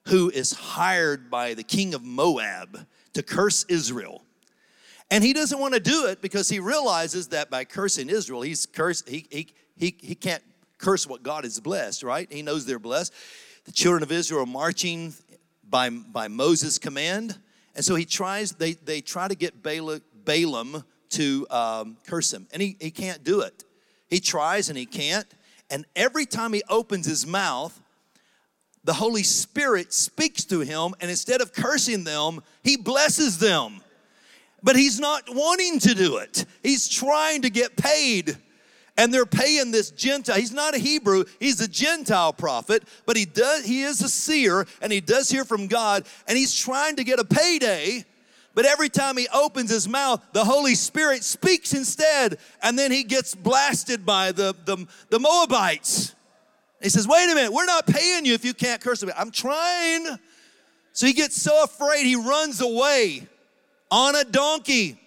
who 0.05 0.29
is 0.29 0.53
hired 0.53 1.31
by 1.31 1.55
the 1.55 1.63
king 1.63 1.95
of 1.95 2.03
Moab 2.03 2.85
to 3.13 3.23
curse 3.23 3.65
Israel. 3.69 4.23
And 5.11 5.23
he 5.23 5.33
doesn't 5.33 5.59
want 5.59 5.73
to 5.73 5.79
do 5.79 6.05
it 6.07 6.21
because 6.21 6.49
he 6.49 6.59
realizes 6.59 7.29
that 7.29 7.49
by 7.49 7.65
cursing 7.65 8.09
Israel, 8.09 8.41
he's 8.41 8.65
cursed, 8.65 9.09
he, 9.09 9.25
he, 9.31 9.47
he, 9.75 9.95
he 9.99 10.15
can't 10.15 10.43
curse 10.77 11.07
what 11.07 11.23
God 11.23 11.43
has 11.43 11.59
blessed, 11.59 12.03
right? 12.03 12.31
He 12.31 12.41
knows 12.41 12.65
they're 12.65 12.79
blessed. 12.79 13.13
The 13.65 13.71
children 13.71 14.03
of 14.03 14.11
Israel 14.11 14.43
are 14.43 14.45
marching 14.45 15.13
by, 15.67 15.89
by 15.89 16.27
Moses' 16.27 16.77
command. 16.77 17.37
And 17.75 17.83
so 17.83 17.95
he 17.95 18.05
tries, 18.05 18.51
they, 18.53 18.73
they 18.73 19.01
try 19.01 19.27
to 19.27 19.35
get 19.35 19.63
Bala, 19.63 20.01
Balaam 20.25 20.83
to 21.11 21.47
um, 21.49 21.97
curse 22.05 22.31
him, 22.31 22.47
and 22.51 22.61
he, 22.61 22.77
he 22.79 22.91
can't 22.91 23.23
do 23.23 23.41
it. 23.41 23.63
He 24.07 24.19
tries 24.19 24.69
and 24.69 24.77
he 24.77 24.85
can't. 24.85 25.25
And 25.69 25.85
every 25.95 26.25
time 26.25 26.53
he 26.53 26.63
opens 26.69 27.05
his 27.05 27.25
mouth, 27.25 27.79
the 28.83 28.93
Holy 28.93 29.23
Spirit 29.23 29.93
speaks 29.93 30.45
to 30.45 30.61
him, 30.61 30.93
and 30.99 31.09
instead 31.09 31.41
of 31.41 31.53
cursing 31.53 32.03
them, 32.03 32.41
he 32.63 32.77
blesses 32.77 33.37
them. 33.37 33.81
But 34.61 34.75
he's 34.75 34.99
not 34.99 35.23
wanting 35.27 35.79
to 35.79 35.95
do 35.95 36.17
it, 36.17 36.45
he's 36.63 36.87
trying 36.87 37.43
to 37.43 37.49
get 37.49 37.75
paid 37.75 38.37
and 38.99 39.13
they're 39.13 39.25
paying 39.25 39.71
this 39.71 39.91
Gentile. 39.91 40.35
He's 40.35 40.51
not 40.51 40.75
a 40.75 40.77
Hebrew, 40.77 41.23
he's 41.39 41.61
a 41.61 41.69
Gentile 41.69 42.33
prophet, 42.33 42.83
but 43.05 43.15
he 43.15 43.23
does 43.23 43.63
he 43.63 43.83
is 43.83 44.01
a 44.01 44.09
seer 44.09 44.67
and 44.81 44.91
he 44.91 44.99
does 44.99 45.29
hear 45.29 45.45
from 45.45 45.67
God 45.67 46.05
and 46.27 46.37
he's 46.37 46.53
trying 46.53 46.97
to 46.97 47.05
get 47.05 47.17
a 47.17 47.23
payday. 47.23 48.03
But 48.55 48.65
every 48.65 48.89
time 48.89 49.15
he 49.15 49.27
opens 49.33 49.69
his 49.69 49.87
mouth, 49.87 50.21
the 50.33 50.43
Holy 50.43 50.75
Spirit 50.75 51.23
speaks 51.23 51.73
instead, 51.73 52.39
and 52.61 52.77
then 52.77 52.91
he 52.91 53.03
gets 53.03 53.33
blasted 53.33 54.05
by 54.05 54.33
the, 54.33 54.53
the, 54.65 54.85
the 55.09 55.19
Moabites. 55.19 56.13
He 56.81 56.89
says, 56.89 57.07
Wait 57.07 57.29
a 57.29 57.35
minute, 57.35 57.51
we're 57.51 57.65
not 57.65 57.87
paying 57.87 58.25
you 58.25 58.33
if 58.33 58.45
you 58.45 58.53
can't 58.53 58.81
curse. 58.81 59.03
I'm 59.15 59.31
trying. 59.31 60.07
So 60.93 61.05
he 61.05 61.13
gets 61.13 61.41
so 61.41 61.63
afraid, 61.63 62.05
he 62.05 62.15
runs 62.15 62.61
away 62.61 63.27
on 63.91 64.15
a 64.15 64.23
donkey 64.23 64.99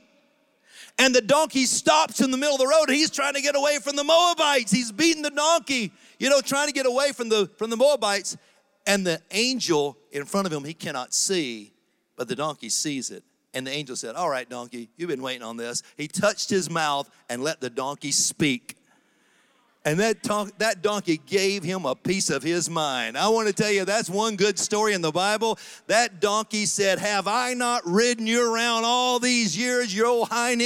and 0.98 1.14
the 1.14 1.20
donkey 1.20 1.64
stops 1.64 2.20
in 2.20 2.30
the 2.30 2.36
middle 2.36 2.54
of 2.54 2.60
the 2.60 2.66
road. 2.66 2.88
He's 2.88 3.10
trying 3.10 3.34
to 3.34 3.40
get 3.40 3.56
away 3.56 3.78
from 3.78 3.96
the 3.96 4.04
Moabites. 4.04 4.70
He's 4.70 4.92
beating 4.92 5.22
the 5.22 5.30
donkey, 5.30 5.92
you 6.18 6.30
know, 6.30 6.40
trying 6.40 6.68
to 6.68 6.72
get 6.72 6.86
away 6.86 7.12
from 7.12 7.28
the 7.28 7.50
from 7.56 7.70
the 7.70 7.76
Moabites. 7.76 8.36
And 8.86 9.06
the 9.06 9.20
angel 9.30 9.96
in 10.10 10.24
front 10.24 10.46
of 10.46 10.52
him, 10.52 10.64
he 10.64 10.74
cannot 10.74 11.14
see, 11.14 11.72
but 12.16 12.28
the 12.28 12.34
donkey 12.34 12.68
sees 12.68 13.10
it. 13.10 13.22
And 13.54 13.66
the 13.66 13.70
angel 13.70 13.96
said, 13.96 14.16
All 14.16 14.28
right, 14.28 14.48
donkey, 14.48 14.90
you've 14.96 15.08
been 15.08 15.22
waiting 15.22 15.42
on 15.42 15.56
this. 15.56 15.82
He 15.96 16.08
touched 16.08 16.50
his 16.50 16.68
mouth 16.68 17.08
and 17.28 17.42
let 17.42 17.60
the 17.60 17.70
donkey 17.70 18.10
speak. 18.10 18.76
And 19.84 19.98
that, 19.98 20.22
ton- 20.22 20.52
that 20.58 20.80
donkey 20.80 21.20
gave 21.26 21.64
him 21.64 21.86
a 21.86 21.96
piece 21.96 22.30
of 22.30 22.44
his 22.44 22.70
mind. 22.70 23.18
I 23.18 23.28
want 23.28 23.48
to 23.48 23.52
tell 23.52 23.70
you, 23.70 23.84
that's 23.84 24.08
one 24.08 24.36
good 24.36 24.56
story 24.56 24.94
in 24.94 25.02
the 25.02 25.10
Bible. 25.10 25.58
That 25.88 26.20
donkey 26.20 26.66
said, 26.66 27.00
Have 27.00 27.26
I 27.26 27.54
not 27.54 27.82
ridden 27.84 28.24
you 28.24 28.48
around 28.48 28.84
all 28.84 29.18
these 29.18 29.58
years, 29.58 29.94
your 29.94 30.06
old 30.06 30.28
hind 30.28 30.62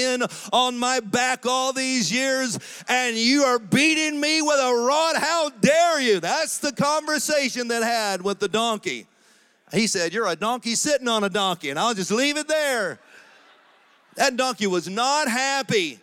on 0.52 0.78
my 0.78 1.00
back 1.00 1.46
all 1.46 1.72
these 1.72 2.12
years, 2.12 2.58
and 2.88 3.16
you 3.16 3.44
are 3.44 3.58
beating 3.58 4.20
me 4.20 4.42
with 4.42 4.58
a 4.58 4.74
rod? 4.86 5.16
How 5.16 5.48
dare 5.48 5.98
you? 5.98 6.20
That's 6.20 6.58
the 6.58 6.72
conversation 6.72 7.68
that 7.68 7.82
had 7.82 8.20
with 8.20 8.38
the 8.38 8.48
donkey. 8.48 9.06
He 9.72 9.86
said, 9.86 10.12
You're 10.12 10.28
a 10.28 10.36
donkey 10.36 10.74
sitting 10.74 11.08
on 11.08 11.24
a 11.24 11.30
donkey, 11.30 11.70
and 11.70 11.78
I'll 11.78 11.94
just 11.94 12.10
leave 12.10 12.36
it 12.36 12.48
there. 12.48 12.98
That 14.16 14.36
donkey 14.36 14.66
was 14.66 14.88
not 14.88 15.28
happy. 15.28 16.00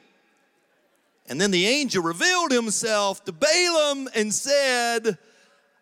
And 1.28 1.40
then 1.40 1.52
the 1.52 1.66
angel 1.66 2.04
revealed 2.04 2.52
himself 2.52 3.24
to 3.26 3.32
Balaam 3.32 4.10
and 4.14 4.34
said, 4.34 5.18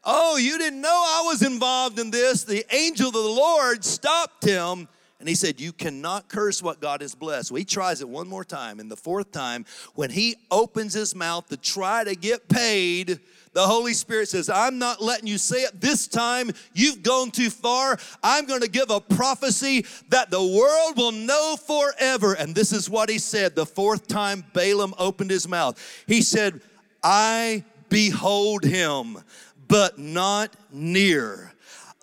Oh, 0.04 0.38
you 0.38 0.58
didn't 0.58 0.82
know 0.82 0.90
I 0.90 1.24
was 1.26 1.44
involved 1.44 2.00
in 2.00 2.12
this. 2.12 2.44
The 2.44 2.66
angel 2.76 3.08
of 3.08 3.14
the 3.14 3.20
Lord 3.20 3.84
stopped 3.84 4.44
him 4.44 4.88
and 5.22 5.30
he 5.30 5.36
said, 5.36 5.62
You 5.62 5.72
cannot 5.72 6.30
curse 6.30 6.64
what 6.64 6.82
God 6.82 7.02
has 7.02 7.14
blessed. 7.14 7.52
Well, 7.52 7.60
he 7.60 7.66
tries 7.66 8.02
it 8.02 8.10
one 8.10 8.28
more 8.28 8.44
time. 8.44 8.80
And 8.80 8.90
the 8.90 8.98
fourth 8.98 9.32
time, 9.32 9.66
when 9.94 10.10
he 10.10 10.36
opens 10.50 10.94
his 10.94 11.14
mouth 11.16 11.48
to 11.50 11.58
try 11.58 12.04
to 12.04 12.16
get 12.16 12.50
paid, 12.50 13.20
the 13.54 13.68
Holy 13.68 13.94
Spirit 13.94 14.30
says, 14.30 14.50
I'm 14.50 14.80
not 14.80 15.02
letting 15.02 15.28
you 15.28 15.38
say 15.38 15.64
it. 15.64 15.82
This 15.82 16.08
time 16.08 16.52
you've 16.74 17.04
gone 17.04 17.32
too 17.32 17.50
far. 17.50 17.98
I'm 18.24 18.46
going 18.46 18.62
to 18.62 18.70
give 18.70 18.90
a 18.90 19.02
prophecy 19.02 19.86
that 20.10 20.32
the 20.32 20.42
world 20.42 20.98
will 20.98 21.12
know 21.12 21.56
forever. 21.58 22.34
And 22.34 22.56
this 22.56 22.72
is 22.72 22.90
what 22.90 23.10
he 23.10 23.18
said 23.18 23.56
the 23.56 23.66
fourth 23.66 24.08
time 24.08 24.46
Balaam 24.54 24.94
opened 24.98 25.32
his 25.32 25.48
mouth. 25.48 26.04
He 26.08 26.22
said, 26.22 26.62
I 27.04 27.66
behold 27.90 28.64
him, 28.64 29.18
but 29.68 30.00
not 30.00 30.56
near. 30.72 31.52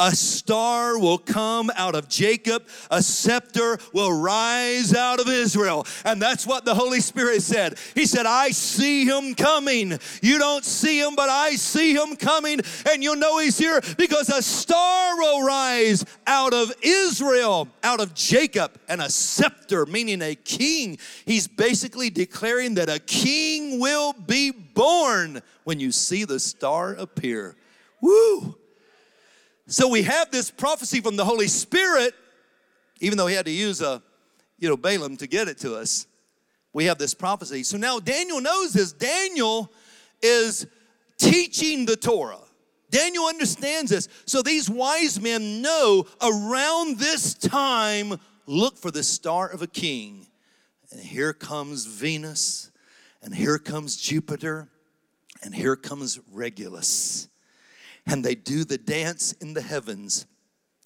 A 0.01 0.15
star 0.15 0.99
will 0.99 1.19
come 1.19 1.73
out 1.75 1.97
of 1.97 2.09
Jacob, 2.09 2.67
a 2.91 3.03
scepter 3.03 3.79
will 3.93 4.13
rise 4.13 4.95
out 4.95 5.19
of 5.19 5.29
Israel. 5.29 5.87
And 6.05 6.23
that's 6.23 6.47
what 6.47 6.65
the 6.65 6.75
Holy 6.75 7.01
Spirit 7.01 7.43
said. 7.43 7.79
He 7.95 8.07
said, 8.07 8.25
I 8.25 8.51
see 8.51 9.05
him 9.05 9.35
coming. 9.35 9.99
You 10.23 10.39
don't 10.39 10.65
see 10.65 11.01
him, 11.01 11.17
but 11.17 11.29
I 11.29 11.57
see 11.57 11.95
him 11.95 12.15
coming. 12.15 12.61
And 12.89 13.03
you'll 13.03 13.17
know 13.17 13.39
he's 13.39 13.59
here 13.59 13.81
because 13.97 14.29
a 14.29 14.41
star 14.41 15.17
will 15.17 15.43
rise 15.43 16.05
out 16.29 16.55
of 16.55 16.73
Israel, 16.83 17.67
out 17.83 18.01
of 18.01 18.15
Jacob, 18.15 18.79
and 18.89 19.01
a 19.01 19.11
scepter, 19.11 19.85
meaning 19.85 20.23
a 20.23 20.37
king. 20.37 20.99
He's 21.25 21.49
basically 21.49 22.11
declaring 22.11 22.75
that 22.75 22.89
a 22.89 23.01
king 23.01 23.81
will 23.81 24.13
be 24.13 24.53
born 24.53 25.43
when 25.65 25.81
you 25.81 25.91
see 25.91 26.25
the 26.25 26.39
star 26.39 26.95
appear. 26.95 27.57
Woo! 28.01 28.58
So 29.71 29.87
we 29.87 30.03
have 30.05 30.31
this 30.31 30.51
prophecy 30.51 31.03
from 31.03 31.17
the 31.17 31.27
Holy 31.27 31.47
Spirit, 31.47 32.15
even 33.01 33.19
though 33.19 33.27
he 33.27 33.35
had 33.35 33.45
to 33.45 33.53
use 33.53 33.83
a, 33.83 34.03
you 34.59 34.67
know, 34.67 34.79
Balaam 34.79 35.19
to 35.19 35.27
get 35.27 35.47
it 35.47 35.59
to 35.59 35.75
us. 35.75 36.07
We 36.73 36.87
have 36.87 36.97
this 36.97 37.13
prophecy. 37.13 37.63
So 37.65 37.77
now 37.77 37.99
Daniel 38.01 38.41
knows 38.41 38.73
this. 38.73 38.93
Daniel 38.93 39.71
is 40.23 40.67
teaching 41.19 41.85
the 41.85 41.97
Torah. 41.97 42.39
Daniel 42.91 43.27
understands 43.27 43.91
this. 43.91 44.09
So 44.25 44.41
these 44.41 44.71
wise 44.71 45.21
men 45.21 45.61
know 45.61 46.07
around 46.23 46.99
this 46.99 47.35
time, 47.35 48.19
look 48.47 48.79
for 48.79 48.91
the 48.91 49.03
star 49.03 49.49
of 49.51 49.61
a 49.61 49.67
king. 49.67 50.29
And 50.91 50.99
here 50.99 51.35
comes 51.35 51.85
Venus, 51.85 52.71
and 53.23 53.35
here 53.35 53.59
comes 53.59 53.99
Jupiter, 53.99 54.71
and 55.43 55.55
here 55.55 55.77
comes 55.77 56.19
Regulus 56.33 57.29
and 58.09 58.25
they 58.25 58.35
do 58.35 58.65
the 58.65 58.79
dance 58.79 59.33
in 59.33 59.55
the 59.55 59.63
heavens 59.63 60.27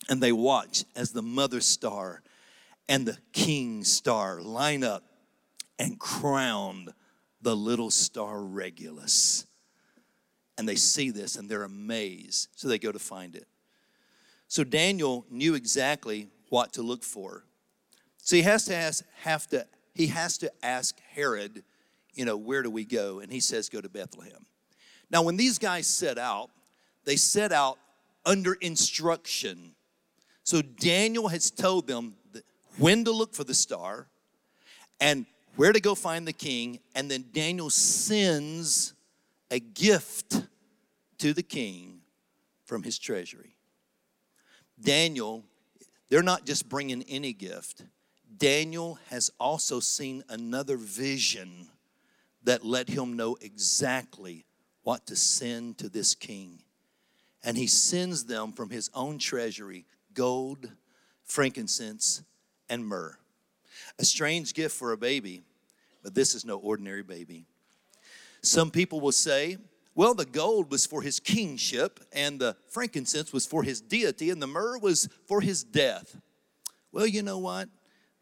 and 0.08 0.20
they 0.20 0.32
watch 0.32 0.84
as 0.96 1.12
the 1.12 1.22
mother 1.22 1.60
star 1.60 2.22
and 2.88 3.06
the 3.06 3.16
king 3.32 3.84
star 3.84 4.40
line 4.40 4.82
up 4.82 5.04
and 5.78 5.98
crown 5.98 6.92
the 7.40 7.56
little 7.56 7.90
star 7.90 8.42
Regulus. 8.42 9.46
And 10.58 10.68
they 10.68 10.76
see 10.76 11.10
this 11.10 11.36
and 11.36 11.48
they're 11.48 11.62
amazed. 11.62 12.48
So 12.56 12.68
they 12.68 12.78
go 12.78 12.92
to 12.92 12.98
find 12.98 13.34
it. 13.34 13.46
So 14.48 14.64
Daniel 14.64 15.24
knew 15.30 15.54
exactly 15.54 16.28
what 16.50 16.74
to 16.74 16.82
look 16.82 17.02
for. 17.02 17.44
So 18.18 18.36
he 18.36 18.42
has 18.42 18.66
to 18.66 18.76
ask, 18.76 19.04
have 19.22 19.46
to, 19.48 19.66
he 19.94 20.08
has 20.08 20.38
to 20.38 20.52
ask 20.62 21.00
Herod, 21.14 21.62
you 22.12 22.24
know, 22.24 22.36
where 22.36 22.62
do 22.62 22.70
we 22.70 22.84
go? 22.84 23.20
And 23.20 23.32
he 23.32 23.40
says, 23.40 23.68
go 23.68 23.80
to 23.80 23.88
Bethlehem. 23.88 24.44
Now, 25.10 25.22
when 25.22 25.36
these 25.36 25.58
guys 25.58 25.86
set 25.86 26.18
out, 26.18 26.50
they 27.04 27.16
set 27.16 27.52
out 27.52 27.78
under 28.24 28.54
instruction. 28.54 29.74
So 30.44 30.62
Daniel 30.62 31.28
has 31.28 31.50
told 31.50 31.86
them 31.86 32.14
when 32.78 33.04
to 33.04 33.12
look 33.12 33.34
for 33.34 33.44
the 33.44 33.54
star 33.54 34.08
and 35.00 35.26
where 35.56 35.72
to 35.72 35.80
go 35.80 35.94
find 35.94 36.26
the 36.26 36.32
king. 36.32 36.80
And 36.94 37.10
then 37.10 37.26
Daniel 37.32 37.70
sends 37.70 38.94
a 39.50 39.60
gift 39.60 40.42
to 41.18 41.32
the 41.32 41.42
king 41.42 42.00
from 42.64 42.82
his 42.82 42.98
treasury. 42.98 43.56
Daniel, 44.80 45.44
they're 46.08 46.22
not 46.22 46.46
just 46.46 46.68
bringing 46.68 47.02
any 47.04 47.32
gift. 47.32 47.84
Daniel 48.36 48.98
has 49.10 49.30
also 49.38 49.78
seen 49.78 50.24
another 50.28 50.76
vision 50.76 51.68
that 52.44 52.64
let 52.64 52.88
him 52.88 53.14
know 53.14 53.36
exactly 53.40 54.46
what 54.82 55.06
to 55.06 55.14
send 55.14 55.78
to 55.78 55.88
this 55.88 56.14
king 56.14 56.62
and 57.44 57.56
he 57.56 57.66
sends 57.66 58.24
them 58.24 58.52
from 58.52 58.70
his 58.70 58.90
own 58.94 59.18
treasury 59.18 59.84
gold, 60.14 60.70
frankincense, 61.24 62.22
and 62.68 62.86
myrrh. 62.86 63.16
A 63.98 64.04
strange 64.04 64.54
gift 64.54 64.76
for 64.76 64.92
a 64.92 64.96
baby, 64.96 65.42
but 66.02 66.14
this 66.14 66.34
is 66.34 66.44
no 66.44 66.58
ordinary 66.58 67.02
baby. 67.02 67.46
Some 68.42 68.70
people 68.70 69.00
will 69.00 69.12
say, 69.12 69.56
well, 69.94 70.14
the 70.14 70.24
gold 70.24 70.70
was 70.70 70.86
for 70.86 71.02
his 71.02 71.20
kingship, 71.20 72.00
and 72.12 72.40
the 72.40 72.56
frankincense 72.68 73.32
was 73.32 73.46
for 73.46 73.62
his 73.62 73.80
deity, 73.80 74.30
and 74.30 74.40
the 74.40 74.46
myrrh 74.46 74.78
was 74.78 75.08
for 75.26 75.40
his 75.40 75.62
death. 75.62 76.18
Well, 76.92 77.06
you 77.06 77.22
know 77.22 77.38
what? 77.38 77.68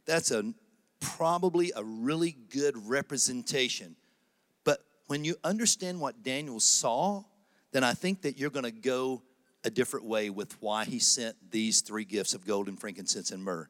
That's 0.06 0.30
a 0.30 0.52
probably 1.00 1.72
a 1.74 1.82
really 1.82 2.36
good 2.50 2.88
representation. 2.88 3.96
But 4.64 4.84
when 5.06 5.24
you 5.24 5.36
understand 5.42 6.00
what 6.00 6.22
Daniel 6.22 6.60
saw, 6.60 7.24
then 7.72 7.84
I 7.84 7.92
think 7.92 8.22
that 8.22 8.38
you're 8.38 8.50
going 8.50 8.64
to 8.64 8.70
go 8.70 9.22
a 9.64 9.70
different 9.70 10.06
way 10.06 10.30
with 10.30 10.60
why 10.60 10.84
he 10.84 10.98
sent 10.98 11.36
these 11.50 11.80
three 11.80 12.04
gifts 12.04 12.34
of 12.34 12.46
gold 12.46 12.68
and 12.68 12.80
frankincense 12.80 13.30
and 13.30 13.42
myrrh. 13.42 13.68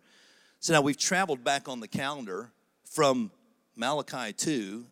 So 0.61 0.73
now 0.73 0.83
we've 0.83 0.97
traveled 0.97 1.43
back 1.43 1.69
on 1.69 1.81
the 1.81 1.89
calendar 1.89 2.53
from 2.85 3.31
Malachi 3.77 4.33
2 4.33 4.85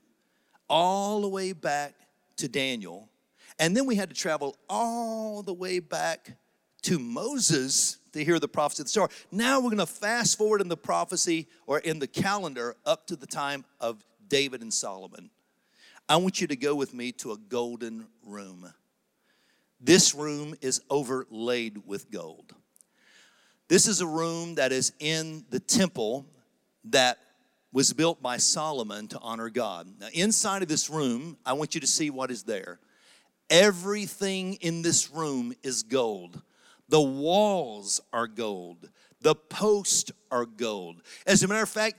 all 0.68 1.20
the 1.20 1.28
way 1.28 1.52
back 1.52 1.94
to 2.36 2.48
Daniel. 2.48 3.08
And 3.58 3.76
then 3.76 3.86
we 3.86 3.96
had 3.96 4.08
to 4.08 4.14
travel 4.14 4.56
all 4.68 5.42
the 5.42 5.52
way 5.52 5.80
back 5.80 6.36
to 6.82 6.98
Moses 6.98 7.98
to 8.12 8.24
hear 8.24 8.38
the 8.38 8.48
prophecy 8.48 8.82
of 8.82 8.86
the 8.86 8.90
star. 8.90 9.08
Now 9.30 9.58
we're 9.58 9.70
going 9.70 9.78
to 9.78 9.86
fast 9.86 10.38
forward 10.38 10.60
in 10.60 10.68
the 10.68 10.76
prophecy 10.76 11.48
or 11.66 11.80
in 11.80 11.98
the 11.98 12.06
calendar 12.06 12.76
up 12.86 13.06
to 13.08 13.16
the 13.16 13.26
time 13.26 13.64
of 13.80 14.04
David 14.28 14.62
and 14.62 14.72
Solomon. 14.72 15.30
I 16.08 16.16
want 16.16 16.40
you 16.40 16.46
to 16.46 16.56
go 16.56 16.74
with 16.74 16.94
me 16.94 17.12
to 17.12 17.32
a 17.32 17.36
golden 17.36 18.06
room. 18.24 18.72
This 19.80 20.14
room 20.14 20.54
is 20.60 20.82
overlaid 20.90 21.82
with 21.86 22.10
gold. 22.10 22.54
This 23.68 23.86
is 23.86 24.00
a 24.00 24.06
room 24.06 24.56
that 24.56 24.72
is 24.72 24.92
in 24.98 25.44
the 25.50 25.60
temple 25.60 26.26
that 26.84 27.18
was 27.72 27.92
built 27.92 28.22
by 28.22 28.38
Solomon 28.38 29.08
to 29.08 29.18
honor 29.20 29.50
God. 29.50 29.86
Now, 30.00 30.08
inside 30.12 30.62
of 30.62 30.68
this 30.68 30.88
room, 30.88 31.36
I 31.44 31.52
want 31.52 31.74
you 31.74 31.80
to 31.82 31.86
see 31.86 32.10
what 32.10 32.30
is 32.30 32.44
there. 32.44 32.80
Everything 33.50 34.54
in 34.54 34.82
this 34.82 35.10
room 35.10 35.52
is 35.62 35.82
gold. 35.82 36.40
The 36.88 37.00
walls 37.00 38.00
are 38.12 38.26
gold. 38.26 38.88
The 39.20 39.34
posts 39.34 40.10
are 40.30 40.46
gold. 40.46 41.02
As 41.26 41.42
a 41.42 41.48
matter 41.48 41.62
of 41.62 41.68
fact, 41.68 41.96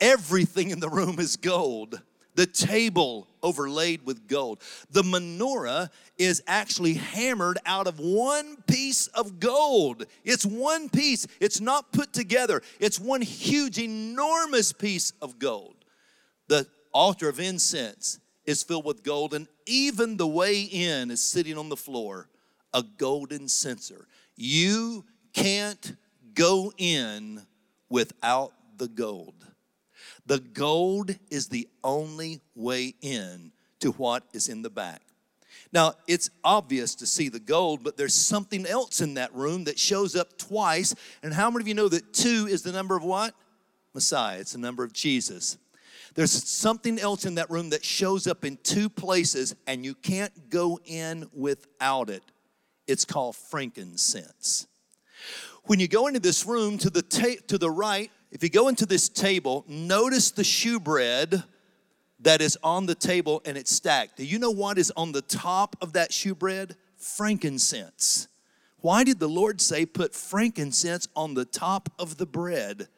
everything 0.00 0.70
in 0.70 0.80
the 0.80 0.88
room 0.88 1.18
is 1.18 1.36
gold 1.36 2.00
the 2.34 2.46
table 2.46 3.28
overlaid 3.42 4.04
with 4.04 4.28
gold. 4.28 4.60
The 4.90 5.02
menorah 5.02 5.90
is 6.18 6.42
actually 6.46 6.94
hammered 6.94 7.58
out 7.66 7.86
of 7.86 7.98
one 7.98 8.56
piece 8.66 9.06
of 9.08 9.40
gold. 9.40 10.06
It's 10.24 10.46
one 10.46 10.88
piece, 10.88 11.26
it's 11.40 11.60
not 11.60 11.92
put 11.92 12.12
together, 12.12 12.62
it's 12.78 13.00
one 13.00 13.22
huge, 13.22 13.78
enormous 13.78 14.72
piece 14.72 15.12
of 15.22 15.38
gold. 15.38 15.76
The 16.48 16.66
altar 16.92 17.28
of 17.28 17.40
incense 17.40 18.18
is 18.44 18.62
filled 18.62 18.84
with 18.84 19.02
gold, 19.02 19.34
and 19.34 19.46
even 19.66 20.16
the 20.16 20.26
way 20.26 20.62
in 20.62 21.10
is 21.10 21.22
sitting 21.22 21.56
on 21.56 21.68
the 21.68 21.76
floor, 21.76 22.28
a 22.74 22.82
golden 22.82 23.48
censer. 23.48 24.06
You 24.36 25.04
can't 25.32 25.96
go 26.34 26.72
in 26.76 27.46
without 27.88 28.52
the 28.78 28.88
gold. 28.88 29.34
The 30.30 30.38
gold 30.38 31.16
is 31.28 31.48
the 31.48 31.66
only 31.82 32.40
way 32.54 32.94
in 33.02 33.50
to 33.80 33.90
what 33.90 34.22
is 34.32 34.48
in 34.48 34.62
the 34.62 34.70
back. 34.70 35.02
Now, 35.72 35.94
it's 36.06 36.30
obvious 36.44 36.94
to 36.94 37.06
see 37.06 37.28
the 37.28 37.40
gold, 37.40 37.82
but 37.82 37.96
there's 37.96 38.14
something 38.14 38.64
else 38.64 39.00
in 39.00 39.14
that 39.14 39.34
room 39.34 39.64
that 39.64 39.76
shows 39.76 40.14
up 40.14 40.38
twice. 40.38 40.94
And 41.24 41.34
how 41.34 41.50
many 41.50 41.64
of 41.64 41.66
you 41.66 41.74
know 41.74 41.88
that 41.88 42.14
two 42.14 42.46
is 42.48 42.62
the 42.62 42.70
number 42.70 42.94
of 42.94 43.02
what? 43.02 43.34
Messiah. 43.92 44.38
It's 44.38 44.52
the 44.52 44.58
number 44.58 44.84
of 44.84 44.92
Jesus. 44.92 45.58
There's 46.14 46.30
something 46.30 47.00
else 47.00 47.24
in 47.24 47.34
that 47.34 47.50
room 47.50 47.70
that 47.70 47.84
shows 47.84 48.28
up 48.28 48.44
in 48.44 48.56
two 48.62 48.88
places, 48.88 49.56
and 49.66 49.84
you 49.84 49.96
can't 49.96 50.48
go 50.48 50.78
in 50.84 51.28
without 51.32 52.08
it. 52.08 52.22
It's 52.86 53.04
called 53.04 53.34
frankincense. 53.34 54.68
When 55.64 55.80
you 55.80 55.88
go 55.88 56.06
into 56.06 56.20
this 56.20 56.46
room 56.46 56.78
to 56.78 56.88
the, 56.88 57.02
ta- 57.02 57.42
to 57.48 57.58
the 57.58 57.70
right, 57.70 58.12
if 58.30 58.42
you 58.42 58.48
go 58.48 58.68
into 58.68 58.86
this 58.86 59.08
table, 59.08 59.64
notice 59.66 60.30
the 60.30 60.44
shewbread 60.44 61.44
that 62.20 62.40
is 62.40 62.56
on 62.62 62.86
the 62.86 62.94
table 62.94 63.42
and 63.44 63.56
it's 63.56 63.74
stacked. 63.74 64.16
Do 64.16 64.24
you 64.24 64.38
know 64.38 64.50
what 64.50 64.78
is 64.78 64.92
on 64.96 65.12
the 65.12 65.22
top 65.22 65.76
of 65.80 65.94
that 65.94 66.12
shewbread? 66.12 66.76
Frankincense. 66.96 68.28
Why 68.82 69.04
did 69.04 69.18
the 69.18 69.28
Lord 69.28 69.60
say 69.60 69.84
put 69.84 70.14
frankincense 70.14 71.08
on 71.14 71.34
the 71.34 71.44
top 71.44 71.90
of 71.98 72.16
the 72.16 72.26
bread? 72.26 72.88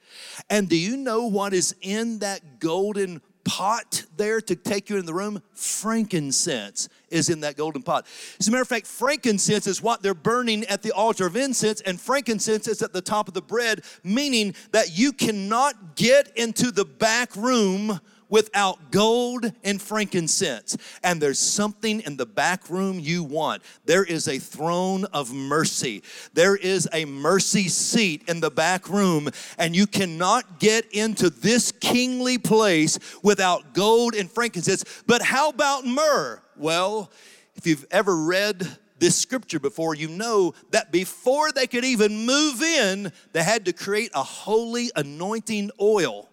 And 0.51 0.69
do 0.69 0.77
you 0.77 0.97
know 0.97 1.27
what 1.27 1.55
is 1.55 1.75
in 1.81 2.21
that 2.21 2.61
golden 2.61 3.21
pot 3.45 4.05
there 4.17 4.41
to 4.41 4.57
take 4.57 4.89
you 4.89 4.99
in 4.99 5.07
the 5.07 5.15
room? 5.15 5.43
Frankincense 5.55 6.89
is 7.11 7.29
in 7.29 7.41
that 7.41 7.57
golden 7.57 7.83
pot. 7.83 8.07
As 8.39 8.49
a 8.49 8.51
matter 8.51 8.63
of 8.63 8.69
fact, 8.69 8.87
frankincense 8.87 9.67
is 9.67 9.83
what 9.83 10.03
they're 10.03 10.15
burning 10.15 10.65
at 10.65 10.83
the 10.83 10.93
altar 10.93 11.27
of 11.27 11.37
incense, 11.37 11.81
and 11.83 12.01
frankincense 12.01 12.69
is 12.69 12.83
at 12.83 12.93
the 12.93 13.03
top 13.03 13.29
of 13.29 13.35
the 13.35 13.43
bread, 13.43 13.83
meaning 14.03 14.55
that 14.73 14.97
you 14.97 15.13
cannot 15.13 15.97
get 15.97 16.37
into 16.37 16.71
the 16.71 16.85
back 16.85 17.35
room 17.37 18.01
without 18.33 18.91
gold 18.91 19.53
and 19.63 19.81
frankincense. 19.81 20.77
And 21.05 21.21
there's 21.21 21.39
something 21.39 22.01
in 22.01 22.17
the 22.17 22.25
back 22.25 22.71
room 22.71 22.99
you 22.99 23.23
want. 23.23 23.63
There 23.85 24.03
is 24.03 24.27
a 24.27 24.39
throne 24.39 25.05
of 25.13 25.35
mercy. 25.35 26.03
There 26.33 26.57
is 26.57 26.89
a 26.95 27.05
mercy 27.05 27.69
seat 27.69 28.25
in 28.29 28.41
the 28.41 28.51
back 28.51 28.89
room, 28.89 29.29
and 29.59 29.77
you 29.77 29.87
cannot 29.87 30.59
get 30.59 30.91
into 30.93 31.29
this 31.29 31.73
kingly 31.73 32.39
place 32.39 32.99
without 33.23 33.75
gold 33.75 34.15
and 34.15 34.31
frankincense. 34.31 34.83
But 35.07 35.21
how 35.21 35.51
about 35.51 35.85
myrrh? 35.85 36.43
Well, 36.57 37.13
if 37.55 37.67
you've 37.67 37.85
ever 37.91 38.17
read 38.17 38.67
this 38.99 39.15
scripture 39.15 39.61
before, 39.61 39.95
you 39.95 40.09
know 40.09 40.55
that 40.71 40.91
before 40.91 41.53
they 41.53 41.67
could 41.67 41.85
even 41.85 42.25
move 42.25 42.63
in, 42.63 43.13
they 43.33 43.43
had 43.43 43.67
to 43.67 43.75
create 43.75 44.11
a 44.15 44.23
holy 44.23 44.91
anointing 44.97 45.71
oil. 45.79 46.32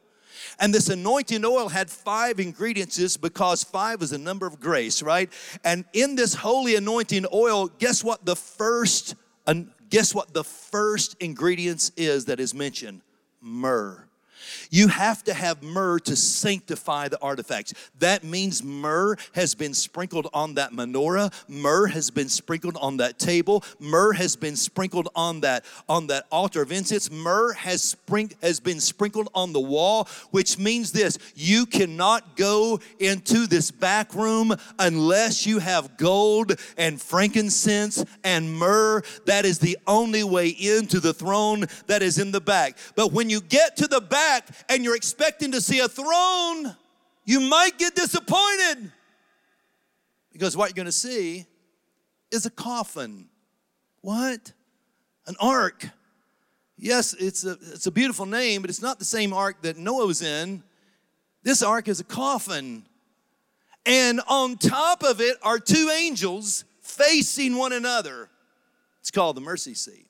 And 0.59 0.73
this 0.73 0.89
anointing 0.89 1.45
oil 1.45 1.69
had 1.69 1.89
five 1.89 2.39
ingredients 2.39 3.17
because 3.17 3.63
five 3.63 4.01
is 4.01 4.11
a 4.11 4.17
number 4.17 4.45
of 4.45 4.59
grace, 4.59 5.01
right? 5.01 5.31
And 5.63 5.85
in 5.93 6.15
this 6.15 6.33
holy 6.33 6.75
anointing 6.75 7.25
oil, 7.33 7.67
guess 7.67 8.03
what 8.03 8.25
the 8.25 8.35
first 8.35 9.15
guess 9.89 10.13
what 10.13 10.33
the 10.33 10.43
first 10.43 11.15
ingredients 11.19 11.91
is 11.97 12.25
that 12.25 12.39
is 12.39 12.53
mentioned? 12.53 13.01
Myrrh. 13.41 14.07
You 14.69 14.87
have 14.87 15.23
to 15.23 15.33
have 15.33 15.63
myrrh 15.63 15.99
to 15.99 16.15
sanctify 16.15 17.07
the 17.07 17.19
artifacts. 17.21 17.73
That 17.99 18.23
means 18.23 18.63
myrrh 18.63 19.15
has 19.33 19.55
been 19.55 19.73
sprinkled 19.73 20.27
on 20.33 20.55
that 20.55 20.71
menorah, 20.71 21.33
myrrh 21.47 21.87
has 21.87 22.11
been 22.11 22.29
sprinkled 22.29 22.77
on 22.77 22.97
that 22.97 23.17
table, 23.17 23.63
myrrh 23.79 24.13
has 24.13 24.35
been 24.35 24.55
sprinkled 24.55 25.09
on 25.15 25.41
that 25.41 25.65
on 25.87 26.07
that 26.07 26.25
altar 26.31 26.61
of 26.61 26.71
incense, 26.71 27.09
myrrh 27.09 27.53
has 27.53 27.81
spring, 27.81 28.31
has 28.41 28.59
been 28.59 28.79
sprinkled 28.79 29.29
on 29.33 29.53
the 29.53 29.59
wall, 29.59 30.07
which 30.31 30.57
means 30.57 30.91
this, 30.91 31.17
you 31.35 31.65
cannot 31.65 32.35
go 32.35 32.79
into 32.99 33.47
this 33.47 33.71
back 33.71 34.13
room 34.13 34.55
unless 34.77 35.45
you 35.45 35.59
have 35.59 35.97
gold 35.97 36.53
and 36.77 37.01
frankincense 37.01 38.03
and 38.23 38.53
myrrh. 38.53 39.01
That 39.25 39.45
is 39.45 39.59
the 39.59 39.77
only 39.87 40.23
way 40.23 40.49
into 40.49 40.99
the 40.99 41.13
throne 41.13 41.65
that 41.87 42.01
is 42.01 42.19
in 42.19 42.31
the 42.31 42.41
back. 42.41 42.77
But 42.95 43.11
when 43.11 43.29
you 43.29 43.41
get 43.41 43.77
to 43.77 43.87
the 43.87 44.01
back 44.01 44.47
and 44.67 44.83
you're 44.83 44.95
expecting 44.95 45.51
to 45.53 45.61
see 45.61 45.79
a 45.79 45.87
throne, 45.87 46.75
you 47.25 47.39
might 47.39 47.77
get 47.77 47.95
disappointed 47.95 48.91
because 50.31 50.57
what 50.57 50.69
you're 50.69 50.75
going 50.75 50.85
to 50.85 50.91
see 50.91 51.45
is 52.31 52.45
a 52.45 52.49
coffin. 52.49 53.27
What? 54.01 54.53
An 55.27 55.35
ark. 55.39 55.89
Yes, 56.77 57.13
it's 57.13 57.45
a, 57.45 57.51
it's 57.51 57.87
a 57.87 57.91
beautiful 57.91 58.25
name, 58.25 58.61
but 58.61 58.69
it's 58.69 58.81
not 58.81 58.99
the 58.99 59.05
same 59.05 59.33
ark 59.33 59.61
that 59.63 59.77
Noah 59.77 60.07
was 60.07 60.21
in. 60.21 60.63
This 61.43 61.61
ark 61.61 61.87
is 61.87 61.99
a 61.99 62.03
coffin. 62.03 62.85
And 63.85 64.21
on 64.27 64.57
top 64.57 65.03
of 65.03 65.19
it 65.19 65.37
are 65.41 65.59
two 65.59 65.91
angels 65.93 66.63
facing 66.81 67.55
one 67.57 67.73
another. 67.73 68.29
It's 69.01 69.11
called 69.11 69.35
the 69.35 69.41
mercy 69.41 69.73
seat. 69.73 70.08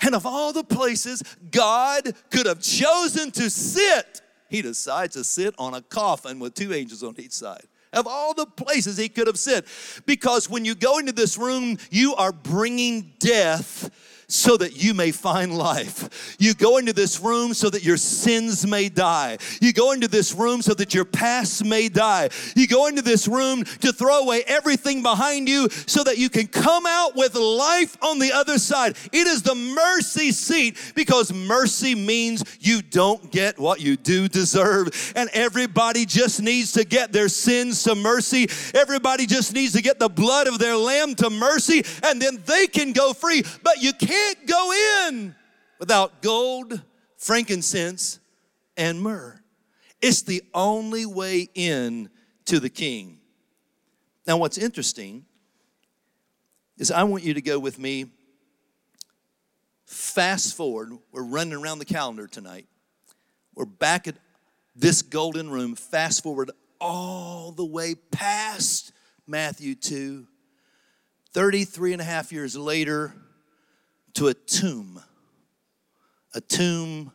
And 0.00 0.14
of 0.14 0.26
all 0.26 0.52
the 0.52 0.64
places 0.64 1.22
God 1.50 2.12
could 2.30 2.46
have 2.46 2.60
chosen 2.60 3.30
to 3.32 3.50
sit, 3.50 4.22
he 4.48 4.62
decides 4.62 5.14
to 5.14 5.24
sit 5.24 5.54
on 5.58 5.74
a 5.74 5.82
coffin 5.82 6.38
with 6.38 6.54
two 6.54 6.72
angels 6.72 7.02
on 7.02 7.14
each 7.18 7.32
side. 7.32 7.64
Of 7.92 8.06
all 8.06 8.34
the 8.34 8.46
places 8.46 8.96
he 8.96 9.08
could 9.08 9.28
have 9.28 9.38
sit. 9.38 9.66
Because 10.04 10.50
when 10.50 10.64
you 10.64 10.74
go 10.74 10.98
into 10.98 11.12
this 11.12 11.38
room, 11.38 11.78
you 11.90 12.14
are 12.16 12.32
bringing 12.32 13.12
death 13.20 13.90
so 14.28 14.56
that 14.56 14.82
you 14.82 14.94
may 14.94 15.10
find 15.10 15.56
life. 15.56 16.36
You 16.38 16.54
go 16.54 16.78
into 16.78 16.92
this 16.92 17.20
room 17.20 17.54
so 17.54 17.70
that 17.70 17.84
your 17.84 17.96
sins 17.96 18.66
may 18.66 18.88
die. 18.88 19.38
You 19.60 19.72
go 19.72 19.92
into 19.92 20.08
this 20.08 20.32
room 20.32 20.62
so 20.62 20.74
that 20.74 20.94
your 20.94 21.04
past 21.04 21.64
may 21.64 21.88
die. 21.88 22.30
You 22.56 22.66
go 22.66 22.86
into 22.86 23.02
this 23.02 23.28
room 23.28 23.64
to 23.64 23.92
throw 23.92 24.20
away 24.20 24.42
everything 24.46 25.02
behind 25.02 25.48
you 25.48 25.68
so 25.70 26.04
that 26.04 26.18
you 26.18 26.30
can 26.30 26.46
come 26.46 26.86
out 26.86 27.16
with 27.16 27.34
life 27.34 27.96
on 28.02 28.18
the 28.18 28.32
other 28.32 28.58
side. 28.58 28.96
It 29.12 29.26
is 29.26 29.42
the 29.42 29.54
mercy 29.54 30.32
seat 30.32 30.92
because 30.94 31.32
mercy 31.32 31.94
means 31.94 32.44
you 32.60 32.82
don't 32.82 33.30
get 33.30 33.58
what 33.58 33.80
you 33.80 33.96
do 33.96 34.28
deserve. 34.28 35.12
And 35.16 35.28
everybody 35.32 36.06
just 36.06 36.42
needs 36.42 36.72
to 36.72 36.84
get 36.84 37.12
their 37.12 37.28
sins 37.28 37.82
to 37.84 37.94
mercy. 37.94 38.48
Everybody 38.74 39.26
just 39.26 39.54
needs 39.54 39.72
to 39.74 39.82
get 39.82 39.98
the 39.98 40.08
blood 40.08 40.46
of 40.46 40.58
their 40.58 40.76
lamb 40.76 41.14
to 41.16 41.30
mercy, 41.30 41.84
and 42.02 42.20
then 42.20 42.42
they 42.46 42.66
can 42.66 42.92
go 42.92 43.12
free. 43.12 43.42
But 43.62 43.82
you 43.82 43.92
can't 43.92 44.13
can't 44.14 44.46
go 44.46 45.08
in 45.08 45.34
without 45.78 46.22
gold, 46.22 46.80
frankincense, 47.16 48.20
and 48.76 49.00
myrrh. 49.00 49.40
It's 50.00 50.22
the 50.22 50.42
only 50.52 51.04
way 51.04 51.48
in 51.54 52.10
to 52.44 52.60
the 52.60 52.70
king. 52.70 53.18
Now, 54.26 54.36
what's 54.36 54.58
interesting 54.58 55.24
is 56.78 56.90
I 56.90 57.02
want 57.04 57.24
you 57.24 57.34
to 57.34 57.42
go 57.42 57.58
with 57.58 57.78
me 57.78 58.06
fast 59.86 60.56
forward. 60.56 60.92
We're 61.10 61.24
running 61.24 61.54
around 61.54 61.78
the 61.80 61.84
calendar 61.84 62.26
tonight. 62.26 62.66
We're 63.54 63.64
back 63.64 64.06
at 64.06 64.16
this 64.76 65.02
golden 65.02 65.50
room, 65.50 65.74
fast 65.74 66.22
forward 66.22 66.50
all 66.80 67.52
the 67.52 67.64
way 67.64 67.94
past 67.94 68.92
Matthew 69.26 69.74
2. 69.74 70.26
33 71.32 71.92
and 71.94 72.02
a 72.02 72.04
half 72.04 72.30
years 72.30 72.56
later, 72.56 73.12
to 74.14 74.28
a 74.28 74.34
tomb, 74.34 75.02
a 76.34 76.40
tomb 76.40 77.12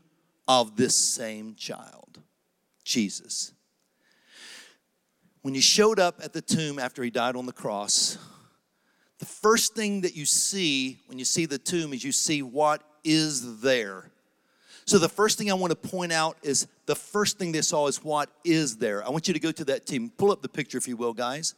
of 0.47 0.76
this 0.76 0.95
same 0.95 1.56
child, 1.56 2.20
Jesus. 2.84 3.54
When 5.41 5.56
you 5.56 5.62
showed 5.62 6.00
up 6.00 6.20
at 6.22 6.34
the 6.34 6.41
tomb 6.41 6.80
after 6.80 7.02
he 7.02 7.10
died 7.10 7.36
on 7.36 7.45
the 7.45 7.54
cross, 7.54 8.18
the 9.20 9.26
first 9.26 9.76
thing 9.76 10.02
that 10.02 10.16
you 10.16 10.26
see 10.26 11.00
when 11.08 11.20
you 11.20 11.26
see 11.26 11.45
the 11.45 11.58
tomb 11.58 11.93
is 11.93 12.04
you 12.04 12.12
see 12.12 12.41
what 12.41 12.84
is 13.04 13.62
there. 13.62 14.12
So, 14.86 14.97
the 14.97 15.10
first 15.10 15.38
thing 15.38 15.52
I 15.52 15.54
want 15.54 15.72
to 15.72 15.89
point 15.89 16.12
out 16.12 16.38
is 16.41 16.68
the 16.88 16.95
first 16.95 17.38
thing 17.38 17.52
they 17.52 17.62
saw 17.62 17.88
is 17.88 18.04
what 18.04 18.30
is 18.43 18.78
there. 18.78 19.06
I 19.06 19.10
want 19.10 19.28
you 19.28 19.36
to 19.36 19.39
go 19.39 19.52
to 19.52 19.66
that 19.66 19.86
team. 19.86 20.12
Pull 20.18 20.32
up 20.32 20.41
the 20.41 20.50
picture, 20.50 20.80
if 20.80 20.88
you 20.88 20.97
will, 20.97 21.14
guys. 21.14 21.54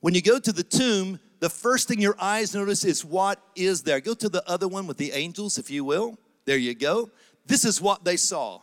When 0.00 0.14
you 0.14 0.22
go 0.22 0.38
to 0.38 0.52
the 0.52 0.62
tomb, 0.62 1.20
the 1.40 1.50
first 1.50 1.88
thing 1.88 2.00
your 2.00 2.16
eyes 2.20 2.54
notice 2.54 2.84
is 2.84 3.04
what 3.04 3.40
is 3.54 3.82
there. 3.82 4.00
Go 4.00 4.14
to 4.14 4.28
the 4.28 4.48
other 4.48 4.68
one 4.68 4.86
with 4.86 4.96
the 4.96 5.12
angels, 5.12 5.58
if 5.58 5.70
you 5.70 5.84
will. 5.84 6.18
There 6.44 6.56
you 6.56 6.74
go. 6.74 7.10
This 7.46 7.64
is 7.64 7.80
what 7.80 8.04
they 8.04 8.16
saw. 8.16 8.60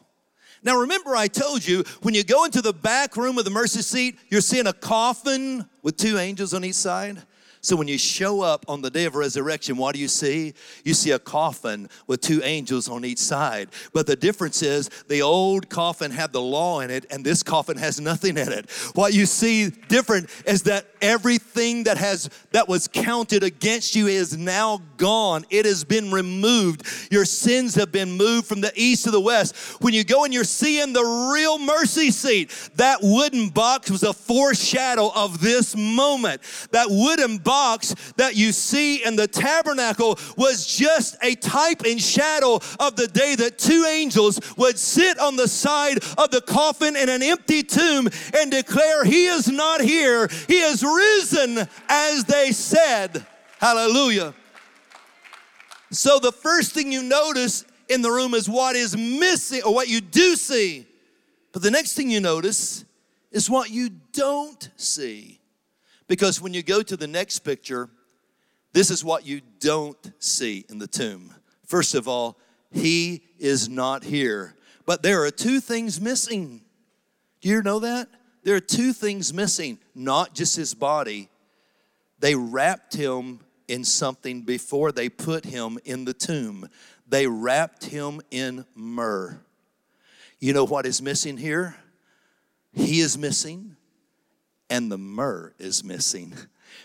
Now, 0.63 0.80
remember, 0.80 1.15
I 1.15 1.28
told 1.28 1.65
you 1.67 1.84
when 2.01 2.13
you 2.13 2.24
go 2.24 2.45
into 2.45 2.61
the 2.61 2.74
back 2.74 3.17
room 3.17 3.38
of 3.38 3.43
the 3.43 3.51
mercy 3.51 3.82
seat, 3.82 4.17
you're 4.30 4.41
seeing 4.41 4.67
a 4.67 4.74
coffin 4.74 5.65
with 5.82 5.97
two 5.97 6.17
angels 6.17 6.53
on 6.53 6.63
each 6.63 6.76
side. 6.76 7.21
So 7.64 7.78
when 7.78 7.88
you 7.88 7.97
show 7.97 8.41
up 8.41 8.66
on 8.68 8.82
the 8.82 8.89
day 8.89 9.05
of 9.05 9.16
resurrection, 9.16 9.78
what 9.78 9.95
do 9.95 10.01
you 10.01 10.09
see? 10.09 10.53
You 10.84 10.93
see 10.93 11.11
a 11.11 11.20
coffin 11.20 11.88
with 12.07 12.20
two 12.20 12.41
angels 12.43 12.89
on 12.89 13.05
each 13.05 13.20
side. 13.20 13.70
But 13.93 14.05
the 14.05 14.18
difference 14.18 14.61
is 14.61 14.89
the 15.07 15.22
old 15.22 15.70
coffin 15.70 16.11
had 16.11 16.34
the 16.34 16.41
law 16.41 16.82
in 16.82 16.91
it, 16.91 17.05
and 17.09 17.24
this 17.24 17.41
coffin 17.41 17.78
has 17.78 18.01
nothing 18.01 18.38
in 18.38 18.51
it. 18.51 18.70
What 18.95 19.14
you 19.14 19.26
see 19.26 19.70
different 19.70 20.30
is 20.45 20.64
that 20.64 20.88
everything 21.01 21.86
that 21.86 21.97
has 21.97 22.30
that 22.51 22.68
was 22.68 22.89
counted 22.89 23.43
against 23.43 23.95
you 23.95 24.07
is 24.07 24.38
now 24.38 24.82
gone. 25.04 25.45
It 25.49 25.66
has 25.66 25.84
been 25.84 26.12
removed. 26.12 26.88
Your 27.12 27.26
sins 27.26 27.76
have 27.76 27.91
been 27.91 28.14
moved 28.14 28.47
from 28.47 28.62
the 28.62 28.72
east 28.74 29.04
to 29.04 29.12
the 29.12 29.20
west. 29.20 29.54
When 29.82 29.93
you 29.93 30.06
go 30.06 30.24
and 30.24 30.34
you're 30.34 30.45
seeing 30.45 30.93
the 30.93 31.04
real 31.34 31.60
mercy 31.60 32.10
seat, 32.10 32.51
that 32.76 32.99
wooden 33.01 33.49
box 33.49 33.91
was 33.91 34.04
a 34.04 34.14
foreshadow 34.14 35.12
of 35.14 35.41
this 35.41 35.76
moment. 35.76 36.41
That 36.72 36.88
wooden 36.89 37.39
box 37.39 37.93
that 38.16 38.38
you 38.38 38.54
see 38.54 39.04
in 39.04 39.18
the 39.18 39.28
tabernacle 39.28 40.18
was 40.38 40.66
just 40.66 41.18
a 41.22 41.36
type 41.36 41.82
and 41.86 42.01
shadow 42.01 42.62
of 42.80 42.95
the 42.95 43.10
day 43.10 43.36
that 43.36 43.58
two 43.60 43.86
angels 43.89 44.39
would 44.56 44.80
sit 44.80 45.20
on 45.20 45.36
the 45.36 45.49
side 45.49 45.97
of 46.18 46.32
the 46.32 46.39
coffin 46.39 46.95
in 46.95 47.10
an 47.10 47.22
empty 47.22 47.62
tomb 47.62 48.08
and 48.38 48.51
declare, 48.51 49.04
He 49.04 49.26
is 49.26 49.49
not 49.49 49.82
here, 49.82 50.30
He 50.47 50.62
is 50.62 50.82
risen, 50.82 51.68
as 51.89 52.24
they 52.24 52.54
said. 52.54 53.26
Hallelujah. 53.60 54.34
So, 55.94 56.18
the 56.18 56.32
first 56.32 56.74
thing 56.74 56.91
you 56.91 57.04
notice 57.04 57.66
in 57.88 58.02
the 58.02 58.10
room 58.10 58.34
is 58.34 58.50
what 58.50 58.76
is 58.76 58.98
missing, 58.98 59.62
or 59.64 59.74
what 59.74 59.88
you 59.88 60.02
do 60.02 60.36
see. 60.36 60.88
But 61.52 61.62
the 61.62 61.72
next 61.72 61.94
thing 61.94 62.10
you 62.10 62.20
notice 62.20 62.84
is 63.32 63.50
what 63.50 63.70
you 63.70 63.89
don't 64.12 64.70
see. 64.76 65.39
Because 66.08 66.41
when 66.41 66.54
you 66.54 66.64
go 66.64 66.82
to 66.82 66.98
the 66.98 67.08
next 67.08 67.39
picture, 67.39 67.89
this 68.74 68.89
is 68.89 69.04
what 69.04 69.26
you 69.26 69.41
don't 69.60 70.12
see 70.18 70.66
in 70.68 70.80
the 70.80 70.88
tomb. 70.88 71.34
First 71.66 71.94
of 71.94 72.08
all, 72.08 72.38
he 72.72 73.22
is 73.38 73.70
not 73.70 74.04
here. 74.04 74.56
But 74.86 75.04
there 75.04 75.24
are 75.24 75.32
two 75.32 75.60
things 75.60 76.02
missing. 76.02 76.62
Do 77.41 77.50
you 77.50 77.62
know 77.62 77.80
that? 77.80 78.10
There 78.44 78.56
are 78.56 78.60
two 78.60 78.94
things 78.94 79.32
missing, 79.32 79.78
not 79.94 80.34
just 80.34 80.56
his 80.56 80.74
body. 80.74 81.30
They 82.20 82.36
wrapped 82.36 82.96
him 82.96 83.41
in 83.74 83.84
something 83.84 84.43
before 84.43 84.91
they 84.91 85.09
put 85.09 85.45
him 85.45 85.80
in 85.84 86.05
the 86.05 86.13
tomb. 86.13 86.69
They 87.07 87.26
wrapped 87.26 87.86
him 87.86 88.21
in 88.30 88.65
myrrh. 88.76 89.39
You 90.39 90.53
know 90.53 90.63
what 90.63 90.86
is 90.86 91.01
missing 91.01 91.38
here? 91.38 91.76
He 92.71 92.99
is 92.99 93.17
missing, 93.17 93.76
and 94.69 94.91
the 94.91 94.99
myrrh 94.99 95.55
is 95.57 95.84
missing 95.84 96.36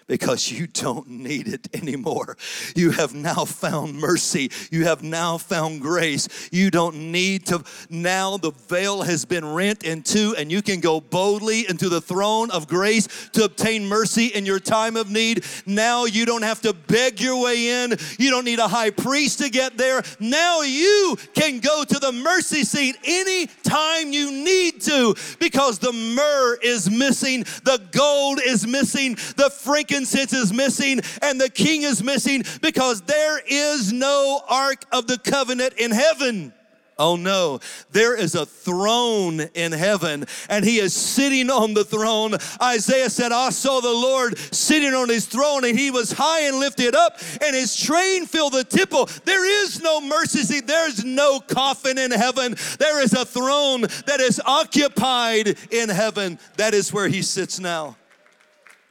because 0.08 0.50
you 0.50 0.66
don't 0.66 1.08
need 1.08 1.46
it 1.46 1.68
anymore. 1.74 2.36
You 2.74 2.90
have 2.92 3.14
now 3.14 3.44
found 3.44 3.94
mercy. 3.94 4.50
You 4.70 4.84
have 4.84 5.02
now 5.02 5.38
found 5.38 5.82
grace. 5.82 6.48
You 6.50 6.70
don't 6.70 7.12
need 7.12 7.46
to, 7.46 7.62
now 7.90 8.38
the 8.38 8.50
veil 8.50 9.02
has 9.02 9.24
been 9.24 9.44
rent 9.44 9.84
in 9.84 10.02
two, 10.02 10.34
and 10.36 10.50
you 10.50 10.62
can 10.62 10.80
go 10.80 11.00
boldly 11.00 11.68
into 11.68 11.88
the 11.88 12.00
throne 12.00 12.50
of 12.50 12.66
grace 12.66 13.06
to 13.34 13.44
obtain 13.44 13.86
mercy 13.86 14.26
in 14.26 14.46
your 14.46 14.58
time 14.58 14.96
of 14.96 15.10
need. 15.10 15.44
Now 15.66 16.06
you 16.06 16.24
don't 16.24 16.42
have 16.42 16.62
to 16.62 16.72
beg 16.72 17.20
your 17.20 17.40
way 17.42 17.84
in. 17.84 17.94
You 18.18 18.30
don't 18.30 18.46
need 18.46 18.58
a 18.58 18.68
high 18.68 18.90
priest 18.90 19.38
to 19.40 19.50
get 19.50 19.76
there. 19.76 20.02
Now 20.18 20.62
you 20.62 21.16
can 21.34 21.60
go 21.60 21.84
to 21.84 21.98
the 21.98 22.12
mercy 22.12 22.64
seat 22.64 22.96
anytime 23.04 24.12
you 24.12 24.32
need 24.32 24.80
to 24.82 25.14
because 25.38 25.78
the 25.78 25.92
myrrh 25.92 26.56
is 26.62 26.90
missing, 26.90 27.42
the 27.64 27.80
gold 27.92 28.40
is 28.42 28.66
missing, 28.66 29.14
the 29.36 29.50
frankincense 29.52 29.97
frankincense 29.98 30.32
is 30.32 30.52
missing 30.52 31.00
and 31.22 31.40
the 31.40 31.48
king 31.48 31.82
is 31.82 32.02
missing 32.02 32.44
because 32.62 33.02
there 33.02 33.40
is 33.46 33.92
no 33.92 34.40
ark 34.48 34.84
of 34.92 35.06
the 35.06 35.18
covenant 35.18 35.74
in 35.74 35.90
heaven. 35.90 36.52
Oh 37.00 37.14
no, 37.14 37.60
there 37.92 38.16
is 38.16 38.34
a 38.34 38.44
throne 38.44 39.40
in 39.54 39.70
heaven 39.70 40.24
and 40.50 40.64
he 40.64 40.78
is 40.78 40.92
sitting 40.92 41.48
on 41.48 41.72
the 41.72 41.84
throne. 41.84 42.34
Isaiah 42.60 43.08
said, 43.08 43.30
I 43.30 43.50
saw 43.50 43.80
the 43.80 43.92
Lord 43.92 44.36
sitting 44.36 44.94
on 44.94 45.08
his 45.08 45.26
throne 45.26 45.64
and 45.64 45.78
he 45.78 45.92
was 45.92 46.10
high 46.10 46.42
and 46.42 46.58
lifted 46.58 46.96
up 46.96 47.20
and 47.40 47.54
his 47.54 47.76
train 47.76 48.26
filled 48.26 48.54
the 48.54 48.64
temple. 48.64 49.08
There 49.24 49.64
is 49.64 49.80
no 49.80 50.00
mercy 50.00 50.40
seat, 50.40 50.66
there's 50.66 51.04
no 51.04 51.38
coffin 51.38 51.98
in 51.98 52.10
heaven. 52.10 52.56
There 52.78 53.00
is 53.00 53.12
a 53.12 53.24
throne 53.24 53.82
that 54.06 54.18
is 54.18 54.40
occupied 54.44 55.56
in 55.70 55.88
heaven. 55.88 56.40
That 56.56 56.74
is 56.74 56.92
where 56.92 57.06
he 57.06 57.22
sits 57.22 57.60
now. 57.60 57.97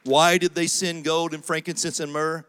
Why 0.04 0.38
did 0.38 0.54
they 0.54 0.66
send 0.66 1.04
gold 1.04 1.34
and 1.34 1.44
frankincense 1.44 2.00
and 2.00 2.12
myrrh? 2.12 2.44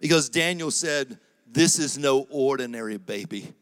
Because 0.00 0.28
Daniel 0.28 0.70
said, 0.70 1.18
This 1.46 1.78
is 1.78 1.98
no 1.98 2.26
ordinary 2.30 2.96
baby. 2.98 3.54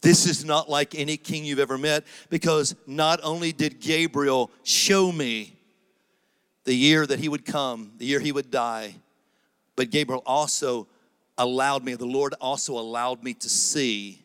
This 0.00 0.26
is 0.26 0.44
not 0.44 0.70
like 0.70 0.94
any 0.94 1.16
king 1.16 1.44
you've 1.44 1.58
ever 1.58 1.76
met 1.76 2.04
because 2.30 2.76
not 2.86 3.20
only 3.22 3.52
did 3.52 3.80
Gabriel 3.80 4.50
show 4.62 5.10
me 5.10 5.56
the 6.64 6.74
year 6.74 7.04
that 7.06 7.18
he 7.18 7.28
would 7.28 7.44
come, 7.44 7.92
the 7.98 8.06
year 8.06 8.20
he 8.20 8.30
would 8.30 8.50
die, 8.50 8.94
but 9.74 9.90
Gabriel 9.90 10.22
also 10.24 10.86
allowed 11.36 11.84
me, 11.84 11.94
the 11.94 12.04
Lord 12.04 12.34
also 12.40 12.78
allowed 12.78 13.24
me 13.24 13.34
to 13.34 13.48
see 13.48 14.22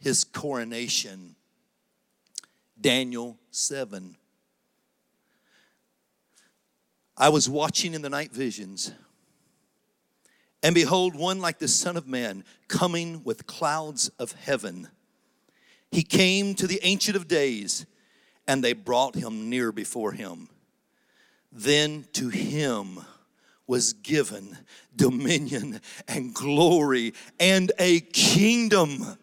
his 0.00 0.24
coronation. 0.24 1.36
Daniel 2.80 3.38
7. 3.50 4.16
I 7.16 7.28
was 7.28 7.48
watching 7.48 7.94
in 7.94 8.02
the 8.02 8.10
night 8.10 8.32
visions, 8.32 8.92
and 10.62 10.74
behold, 10.74 11.14
one 11.14 11.40
like 11.40 11.58
the 11.58 11.68
Son 11.68 11.96
of 11.96 12.06
Man 12.06 12.44
coming 12.68 13.22
with 13.24 13.46
clouds 13.46 14.08
of 14.18 14.32
heaven. 14.32 14.88
He 15.90 16.02
came 16.02 16.54
to 16.54 16.66
the 16.66 16.80
Ancient 16.82 17.16
of 17.16 17.28
Days, 17.28 17.84
and 18.46 18.62
they 18.62 18.72
brought 18.72 19.14
him 19.14 19.50
near 19.50 19.72
before 19.72 20.12
him. 20.12 20.48
Then 21.50 22.06
to 22.14 22.28
him 22.28 23.00
was 23.66 23.92
given 23.92 24.58
dominion 24.94 25.80
and 26.08 26.34
glory 26.34 27.12
and 27.38 27.72
a 27.78 28.00
kingdom 28.00 29.18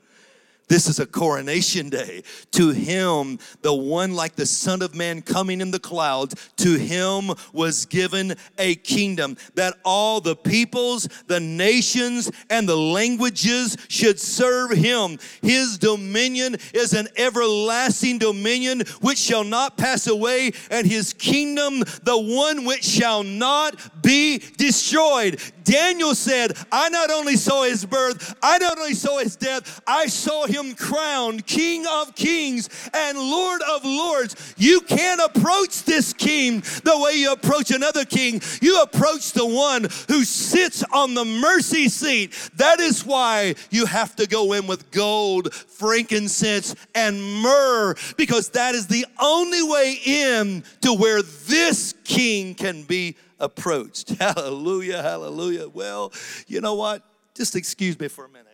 this 0.70 0.88
is 0.88 1.00
a 1.00 1.06
coronation 1.06 1.90
day. 1.90 2.24
To 2.52 2.70
him, 2.70 3.40
the 3.62 3.74
one 3.74 4.14
like 4.14 4.36
the 4.36 4.46
Son 4.46 4.82
of 4.82 4.96
Man 4.96 5.22
coming 5.22 5.60
in 5.62 5.72
the 5.72 5.80
clouds, 5.80 6.36
to 6.58 6.76
him 6.76 7.32
was 7.52 7.86
given 7.86 8.36
a 8.58 8.76
kingdom 8.76 9.36
that 9.56 9.74
all 9.84 10.22
the 10.22 10.36
peoples, 10.36 11.10
the 11.28 11.40
nations, 11.40 12.32
and 12.50 12.70
the 12.70 12.78
languages 12.78 13.76
should 13.90 14.20
serve 14.20 14.72
him. 14.72 15.18
His 15.42 15.78
dominion 15.78 16.56
is 16.74 16.94
an 16.94 17.08
everlasting 17.18 18.20
dominion 18.20 18.84
which 19.02 19.18
shall 19.18 19.44
not 19.44 19.76
pass 19.76 20.08
away, 20.08 20.52
and 20.70 20.86
his 20.86 21.14
kingdom, 21.14 21.80
the 22.04 22.18
one 22.18 22.66
which 22.66 22.84
shall 22.84 23.24
not 23.24 24.04
be 24.04 24.38
destroyed. 24.58 25.42
Daniel 25.64 26.16
said, 26.16 26.58
I 26.72 26.90
not 26.90 27.12
only 27.12 27.36
saw 27.36 27.64
his 27.64 27.86
birth, 27.86 28.36
I 28.42 28.58
not 28.58 28.78
only 28.78 28.94
saw 28.94 29.20
his 29.20 29.36
death, 29.36 29.82
I 29.86 30.08
saw 30.08 30.46
him 30.46 30.59
crowned 30.76 31.46
King 31.46 31.86
of 31.88 32.16
Kings 32.16 32.70
and 32.94 33.18
Lord 33.18 33.62
of 33.62 33.84
Lords. 33.86 34.54
You 34.58 34.82
can't 34.82 35.22
approach 35.22 35.84
this 35.84 36.14
king 36.14 36.62
the 36.84 37.00
way 37.00 37.14
you 37.14 37.32
approach 37.32 37.72
another 37.72 38.06
king. 38.06 38.42
You 38.62 38.82
approach 38.82 39.32
the 39.34 39.46
one 39.46 39.84
who 40.08 40.24
sits 40.24 40.84
on 40.92 41.14
the 41.14 41.26
mercy 41.26 41.90
seat. 41.90 42.34
That 42.56 42.80
is 42.80 43.06
why 43.06 43.56
you 43.70 43.86
have 43.86 44.16
to 44.18 44.28
go 44.28 44.54
in 44.54 44.68
with 44.68 44.92
gold, 44.92 45.54
frankincense, 45.54 46.76
and 46.94 47.42
myrrh, 47.42 47.96
because 48.18 48.50
that 48.50 48.76
is 48.76 48.88
the 48.88 49.06
only 49.22 49.64
way 49.64 49.98
in 50.06 50.64
to 50.82 50.94
where 50.94 51.22
this 51.22 51.94
king 52.04 52.56
can 52.56 52.84
be 52.84 53.16
approached. 53.40 54.10
Hallelujah, 54.20 55.02
hallelujah. 55.02 55.70
Well, 55.70 56.12
you 56.48 56.62
know 56.62 56.76
what? 56.76 57.04
Just 57.36 57.56
excuse 57.56 57.98
me 58.00 58.08
for 58.08 58.26
a 58.26 58.30
minute. 58.30 58.49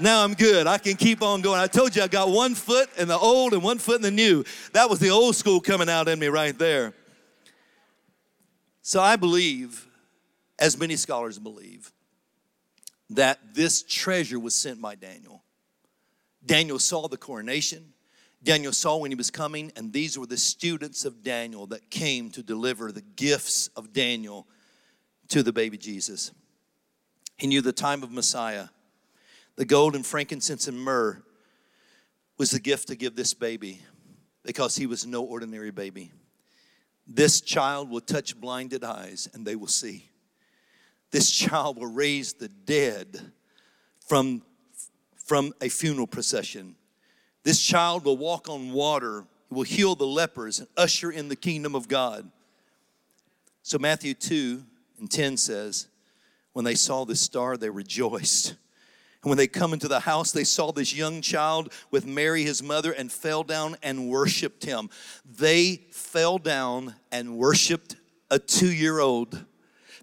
Now 0.00 0.22
I'm 0.22 0.34
good. 0.34 0.66
I 0.66 0.78
can 0.78 0.96
keep 0.96 1.22
on 1.22 1.40
going. 1.40 1.58
I 1.58 1.66
told 1.66 1.96
you 1.96 2.02
I 2.02 2.08
got 2.08 2.28
one 2.28 2.54
foot 2.54 2.88
in 2.96 3.08
the 3.08 3.18
old 3.18 3.52
and 3.52 3.62
one 3.62 3.78
foot 3.78 3.96
in 3.96 4.02
the 4.02 4.10
new. 4.10 4.44
That 4.72 4.88
was 4.88 5.00
the 5.00 5.10
old 5.10 5.34
school 5.34 5.60
coming 5.60 5.88
out 5.88 6.08
in 6.08 6.18
me 6.18 6.28
right 6.28 6.56
there. 6.56 6.94
So 8.82 9.00
I 9.00 9.16
believe, 9.16 9.86
as 10.58 10.78
many 10.78 10.96
scholars 10.96 11.38
believe, 11.38 11.92
that 13.10 13.38
this 13.54 13.82
treasure 13.82 14.38
was 14.38 14.54
sent 14.54 14.80
by 14.80 14.94
Daniel. 14.94 15.42
Daniel 16.44 16.78
saw 16.78 17.08
the 17.08 17.16
coronation. 17.16 17.92
Daniel 18.42 18.72
saw 18.72 18.98
when 18.98 19.10
he 19.10 19.16
was 19.16 19.30
coming, 19.30 19.72
and 19.76 19.92
these 19.92 20.18
were 20.18 20.26
the 20.26 20.36
students 20.36 21.04
of 21.04 21.24
Daniel 21.24 21.66
that 21.66 21.90
came 21.90 22.30
to 22.30 22.42
deliver 22.42 22.92
the 22.92 23.02
gifts 23.02 23.68
of 23.76 23.92
Daniel 23.92 24.46
to 25.28 25.42
the 25.42 25.52
baby 25.52 25.76
Jesus. 25.76 26.30
He 27.36 27.46
knew 27.46 27.60
the 27.60 27.72
time 27.72 28.02
of 28.02 28.12
Messiah. 28.12 28.68
The 29.58 29.64
gold 29.64 29.96
and 29.96 30.06
frankincense 30.06 30.68
and 30.68 30.78
myrrh 30.78 31.20
was 32.38 32.52
the 32.52 32.60
gift 32.60 32.86
to 32.88 32.94
give 32.94 33.16
this 33.16 33.34
baby 33.34 33.82
because 34.44 34.76
he 34.76 34.86
was 34.86 35.04
no 35.04 35.24
ordinary 35.24 35.72
baby. 35.72 36.12
This 37.08 37.40
child 37.40 37.90
will 37.90 38.00
touch 38.00 38.40
blinded 38.40 38.84
eyes 38.84 39.28
and 39.34 39.44
they 39.44 39.56
will 39.56 39.66
see. 39.66 40.10
This 41.10 41.28
child 41.32 41.76
will 41.76 41.90
raise 41.90 42.34
the 42.34 42.46
dead 42.48 43.32
from, 44.06 44.42
from 45.26 45.52
a 45.60 45.68
funeral 45.68 46.06
procession. 46.06 46.76
This 47.42 47.60
child 47.60 48.04
will 48.04 48.16
walk 48.16 48.48
on 48.48 48.70
water, 48.70 49.24
he 49.48 49.56
will 49.56 49.64
heal 49.64 49.96
the 49.96 50.06
lepers, 50.06 50.60
and 50.60 50.68
usher 50.76 51.10
in 51.10 51.28
the 51.28 51.34
kingdom 51.34 51.74
of 51.74 51.88
God. 51.88 52.30
So, 53.64 53.76
Matthew 53.76 54.14
2 54.14 54.62
and 55.00 55.10
10 55.10 55.36
says, 55.36 55.88
When 56.52 56.64
they 56.64 56.76
saw 56.76 57.04
this 57.04 57.20
star, 57.20 57.56
they 57.56 57.70
rejoiced. 57.70 58.54
And 59.22 59.30
when 59.30 59.38
they 59.38 59.48
come 59.48 59.72
into 59.72 59.88
the 59.88 60.00
house, 60.00 60.30
they 60.30 60.44
saw 60.44 60.70
this 60.70 60.94
young 60.94 61.20
child 61.20 61.72
with 61.90 62.06
Mary, 62.06 62.44
his 62.44 62.62
mother, 62.62 62.92
and 62.92 63.10
fell 63.10 63.42
down 63.42 63.76
and 63.82 64.08
worshiped 64.08 64.64
him. 64.64 64.90
They 65.24 65.86
fell 65.90 66.38
down 66.38 66.94
and 67.10 67.36
worshiped 67.36 67.96
a 68.30 68.38
two 68.38 68.72
year 68.72 69.00
old 69.00 69.44